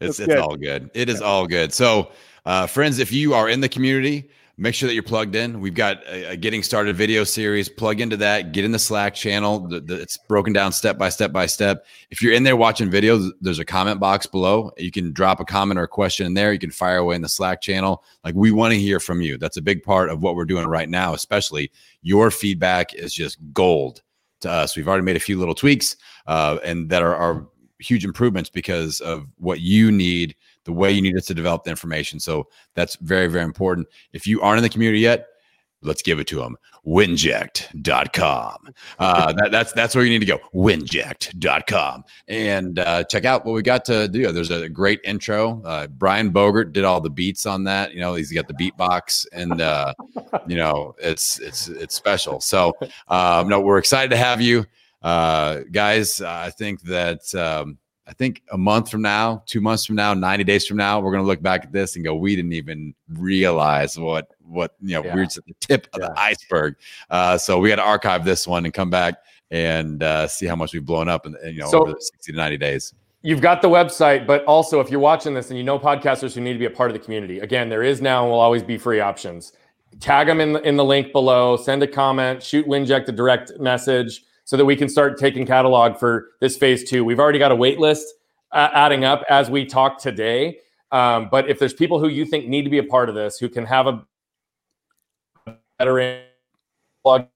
it's 0.00 0.18
it's, 0.18 0.20
it's 0.20 0.40
all 0.40 0.56
good. 0.56 0.90
It 0.94 1.08
is 1.08 1.20
all 1.20 1.46
good. 1.46 1.72
So, 1.72 2.10
uh, 2.44 2.66
friends, 2.66 2.98
if 2.98 3.12
you 3.12 3.34
are 3.34 3.48
in 3.48 3.60
the 3.60 3.68
community, 3.68 4.30
make 4.60 4.74
sure 4.74 4.86
that 4.86 4.92
you're 4.92 5.02
plugged 5.02 5.34
in. 5.34 5.58
We've 5.58 5.74
got 5.74 6.06
a, 6.06 6.32
a, 6.32 6.36
getting 6.36 6.62
started 6.62 6.94
video 6.94 7.24
series. 7.24 7.66
Plug 7.66 7.98
into 7.98 8.16
that. 8.18 8.52
Get 8.52 8.66
in 8.66 8.72
the 8.72 8.78
Slack 8.78 9.14
channel. 9.14 9.66
The, 9.66 9.80
the, 9.80 9.94
it's 9.94 10.18
broken 10.18 10.52
down 10.52 10.70
step 10.72 10.98
by 10.98 11.08
step 11.08 11.32
by 11.32 11.46
step. 11.46 11.86
If 12.10 12.22
you're 12.22 12.34
in 12.34 12.42
there 12.42 12.56
watching 12.56 12.90
videos, 12.90 13.30
there's 13.40 13.58
a 13.58 13.64
comment 13.64 14.00
box 14.00 14.26
below. 14.26 14.70
You 14.76 14.90
can 14.90 15.12
drop 15.12 15.40
a 15.40 15.46
comment 15.46 15.80
or 15.80 15.84
a 15.84 15.88
question 15.88 16.26
in 16.26 16.34
there. 16.34 16.52
You 16.52 16.58
can 16.58 16.70
fire 16.70 16.98
away 16.98 17.16
in 17.16 17.22
the 17.22 17.28
Slack 17.28 17.62
channel. 17.62 18.04
Like 18.22 18.34
we 18.34 18.52
want 18.52 18.74
to 18.74 18.78
hear 18.78 19.00
from 19.00 19.22
you. 19.22 19.38
That's 19.38 19.56
a 19.56 19.62
big 19.62 19.82
part 19.82 20.10
of 20.10 20.20
what 20.20 20.36
we're 20.36 20.44
doing 20.44 20.66
right 20.66 20.88
now. 20.88 21.14
Especially 21.14 21.72
your 22.02 22.30
feedback 22.30 22.92
is 22.92 23.14
just 23.14 23.38
gold 23.54 24.02
to 24.40 24.50
us. 24.50 24.76
We've 24.76 24.88
already 24.88 25.04
made 25.04 25.16
a 25.16 25.20
few 25.20 25.38
little 25.38 25.54
tweaks, 25.54 25.96
uh, 26.26 26.58
and 26.62 26.90
that 26.90 27.02
are, 27.02 27.16
are 27.16 27.46
huge 27.78 28.04
improvements 28.04 28.50
because 28.50 29.00
of 29.00 29.26
what 29.38 29.60
you 29.60 29.90
need 29.90 30.36
the 30.64 30.72
way 30.72 30.92
you 30.92 31.02
need 31.02 31.16
us 31.16 31.26
to 31.26 31.34
develop 31.34 31.64
the 31.64 31.70
information. 31.70 32.20
So 32.20 32.48
that's 32.74 32.96
very, 32.96 33.26
very 33.26 33.44
important. 33.44 33.88
If 34.12 34.26
you 34.26 34.40
aren't 34.40 34.58
in 34.58 34.62
the 34.62 34.68
community 34.68 35.00
yet, 35.00 35.26
let's 35.82 36.02
give 36.02 36.18
it 36.18 36.26
to 36.28 36.36
them. 36.36 36.56
Winject.com. 36.86 38.56
Uh, 38.98 39.32
that, 39.34 39.50
that's 39.50 39.72
that's 39.72 39.94
where 39.94 40.04
you 40.04 40.10
need 40.10 40.20
to 40.20 40.26
go. 40.26 40.38
Winject.com 40.54 42.04
and 42.28 42.78
uh, 42.78 43.04
check 43.04 43.24
out 43.24 43.44
what 43.44 43.52
we 43.52 43.62
got 43.62 43.84
to 43.86 44.08
do. 44.08 44.30
There's 44.32 44.50
a 44.50 44.68
great 44.68 45.00
intro. 45.04 45.62
Uh, 45.62 45.86
Brian 45.88 46.32
Bogert 46.32 46.72
did 46.72 46.84
all 46.84 47.00
the 47.00 47.10
beats 47.10 47.46
on 47.46 47.64
that. 47.64 47.92
You 47.92 48.00
know, 48.00 48.14
he's 48.14 48.32
got 48.32 48.48
the 48.48 48.54
beatbox, 48.54 49.26
and 49.32 49.60
uh, 49.60 49.92
you 50.46 50.56
know, 50.56 50.94
it's 50.98 51.38
it's 51.40 51.68
it's 51.68 51.94
special. 51.94 52.40
So, 52.40 52.72
um, 53.08 53.48
no, 53.48 53.60
we're 53.60 53.78
excited 53.78 54.10
to 54.10 54.16
have 54.16 54.40
you 54.40 54.64
uh, 55.02 55.60
guys. 55.70 56.20
I 56.20 56.50
think 56.50 56.82
that. 56.82 57.34
Um, 57.34 57.78
I 58.10 58.12
think 58.12 58.42
a 58.50 58.58
month 58.58 58.90
from 58.90 59.02
now, 59.02 59.44
two 59.46 59.60
months 59.60 59.86
from 59.86 59.94
now, 59.94 60.14
90 60.14 60.42
days 60.42 60.66
from 60.66 60.76
now, 60.78 60.98
we're 60.98 61.12
going 61.12 61.22
to 61.22 61.26
look 61.26 61.40
back 61.40 61.62
at 61.62 61.70
this 61.70 61.94
and 61.94 62.04
go, 62.04 62.12
we 62.16 62.34
didn't 62.34 62.54
even 62.54 62.92
realize 63.08 63.96
what, 63.96 64.32
what, 64.44 64.74
you 64.80 64.94
know, 64.94 65.04
yeah. 65.04 65.14
we're 65.14 65.22
at 65.22 65.30
the 65.34 65.54
tip 65.60 65.86
of 65.92 66.00
yeah. 66.00 66.08
the 66.08 66.20
iceberg. 66.20 66.74
Uh, 67.08 67.38
so 67.38 67.60
we 67.60 67.68
got 67.68 67.76
to 67.76 67.84
archive 67.84 68.24
this 68.24 68.48
one 68.48 68.64
and 68.64 68.74
come 68.74 68.90
back 68.90 69.14
and 69.52 70.02
uh, 70.02 70.26
see 70.26 70.46
how 70.46 70.56
much 70.56 70.72
we've 70.72 70.84
blown 70.84 71.08
up 71.08 71.24
in, 71.24 71.36
you 71.44 71.60
know, 71.60 71.70
so, 71.70 71.82
over 71.82 71.94
60 72.00 72.32
to 72.32 72.36
90 72.36 72.56
days. 72.56 72.94
You've 73.22 73.40
got 73.40 73.62
the 73.62 73.68
website, 73.68 74.26
but 74.26 74.44
also 74.44 74.80
if 74.80 74.90
you're 74.90 74.98
watching 74.98 75.32
this 75.32 75.50
and 75.50 75.56
you 75.56 75.62
know 75.62 75.78
podcasters 75.78 76.34
who 76.34 76.40
need 76.40 76.54
to 76.54 76.58
be 76.58 76.64
a 76.64 76.70
part 76.70 76.90
of 76.90 76.94
the 76.94 77.00
community, 77.04 77.38
again, 77.38 77.68
there 77.68 77.84
is 77.84 78.02
now 78.02 78.24
and 78.24 78.32
will 78.32 78.40
always 78.40 78.64
be 78.64 78.76
free 78.76 78.98
options. 78.98 79.52
Tag 80.00 80.26
them 80.26 80.40
in 80.40 80.54
the, 80.54 80.60
in 80.62 80.76
the 80.76 80.84
link 80.84 81.12
below, 81.12 81.56
send 81.56 81.80
a 81.84 81.86
comment, 81.86 82.42
shoot 82.42 82.66
Winject 82.66 83.06
a 83.06 83.12
direct 83.12 83.52
message 83.60 84.24
so 84.50 84.56
that 84.56 84.64
we 84.64 84.74
can 84.74 84.88
start 84.88 85.16
taking 85.16 85.46
catalog 85.46 85.96
for 85.96 86.30
this 86.40 86.56
phase 86.56 86.82
two. 86.82 87.04
We've 87.04 87.20
already 87.20 87.38
got 87.38 87.52
a 87.52 87.54
wait 87.54 87.78
list 87.78 88.04
uh, 88.50 88.68
adding 88.72 89.04
up 89.04 89.22
as 89.28 89.48
we 89.48 89.64
talk 89.64 90.00
today. 90.00 90.58
Um, 90.90 91.28
but 91.30 91.48
if 91.48 91.60
there's 91.60 91.72
people 91.72 92.00
who 92.00 92.08
you 92.08 92.24
think 92.26 92.48
need 92.48 92.64
to 92.64 92.68
be 92.68 92.78
a 92.78 92.82
part 92.82 93.08
of 93.08 93.14
this, 93.14 93.38
who 93.38 93.48
can 93.48 93.64
have 93.64 93.86
a 93.86 94.04
better 95.78 96.24
plug, 97.04 97.28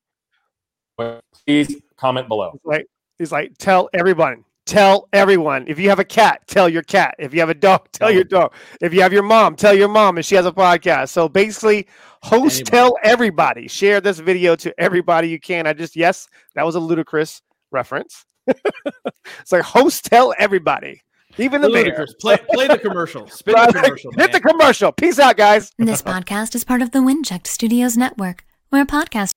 please 1.47 1.77
comment 1.97 2.27
below. 2.27 2.51
He's 2.51 2.65
like, 2.65 2.87
he's 3.19 3.31
like, 3.31 3.53
tell 3.59 3.89
everyone, 3.95 4.45
tell 4.67 5.09
everyone. 5.13 5.67
If 5.69 5.79
you 5.79 5.89
have 5.89 5.99
a 5.99 6.05
cat, 6.05 6.43
tell 6.47 6.69
your 6.69 6.83
cat. 6.83 7.15
If 7.19 7.35
you 7.35 7.41
have 7.41 7.51
a 7.51 7.55
dog, 7.55 7.89
tell 7.93 8.11
your 8.11 8.23
oh. 8.23 8.25
dog. 8.25 8.55
If 8.81 8.95
you 8.95 9.03
have 9.03 9.13
your 9.13 9.23
mom, 9.23 9.57
tell 9.57 9.75
your 9.75 9.89
mom, 9.89 10.19
if 10.19 10.25
she 10.25 10.35
has 10.35 10.47
a 10.47 10.53
podcast. 10.53 11.11
So 11.11 11.29
basically, 11.29 11.87
Host 12.25 12.61
Anybody. 12.61 12.71
tell 12.71 12.99
everybody. 13.03 13.69
Share 13.69 14.01
this 14.01 14.19
video 14.19 14.57
to 14.57 14.75
everybody 14.81 15.29
you 15.29 15.39
can. 15.39 15.67
I 15.67 15.75
just 15.75 15.95
yes, 15.95 16.27
that 16.55 16.65
was 16.65 16.75
a 16.75 16.81
ludicrous 16.81 17.43
reference. 17.71 18.25
it's 18.47 19.53
like 19.53 19.63
host 19.63 20.07
tell 20.07 20.35
everybody. 20.39 21.03
Even 21.37 21.61
the 21.61 21.69
ludicrous. 21.69 22.15
Play, 22.15 22.39
play 22.55 22.67
the 22.67 22.79
commercial. 22.79 23.27
Spin 23.29 23.55
the 23.55 23.73
commercial. 23.73 24.13
Hit 24.13 24.33
the 24.33 24.41
commercial. 24.41 24.93
Peace 24.93 25.19
out, 25.19 25.37
guys. 25.37 25.71
This 25.77 26.01
podcast 26.01 26.55
is 26.55 26.65
part 26.65 26.81
of 26.81 26.93
the 26.93 27.01
Winject 27.01 27.47
Studios 27.47 27.97
network, 27.97 28.47
where 28.71 28.87
podcast. 28.87 29.33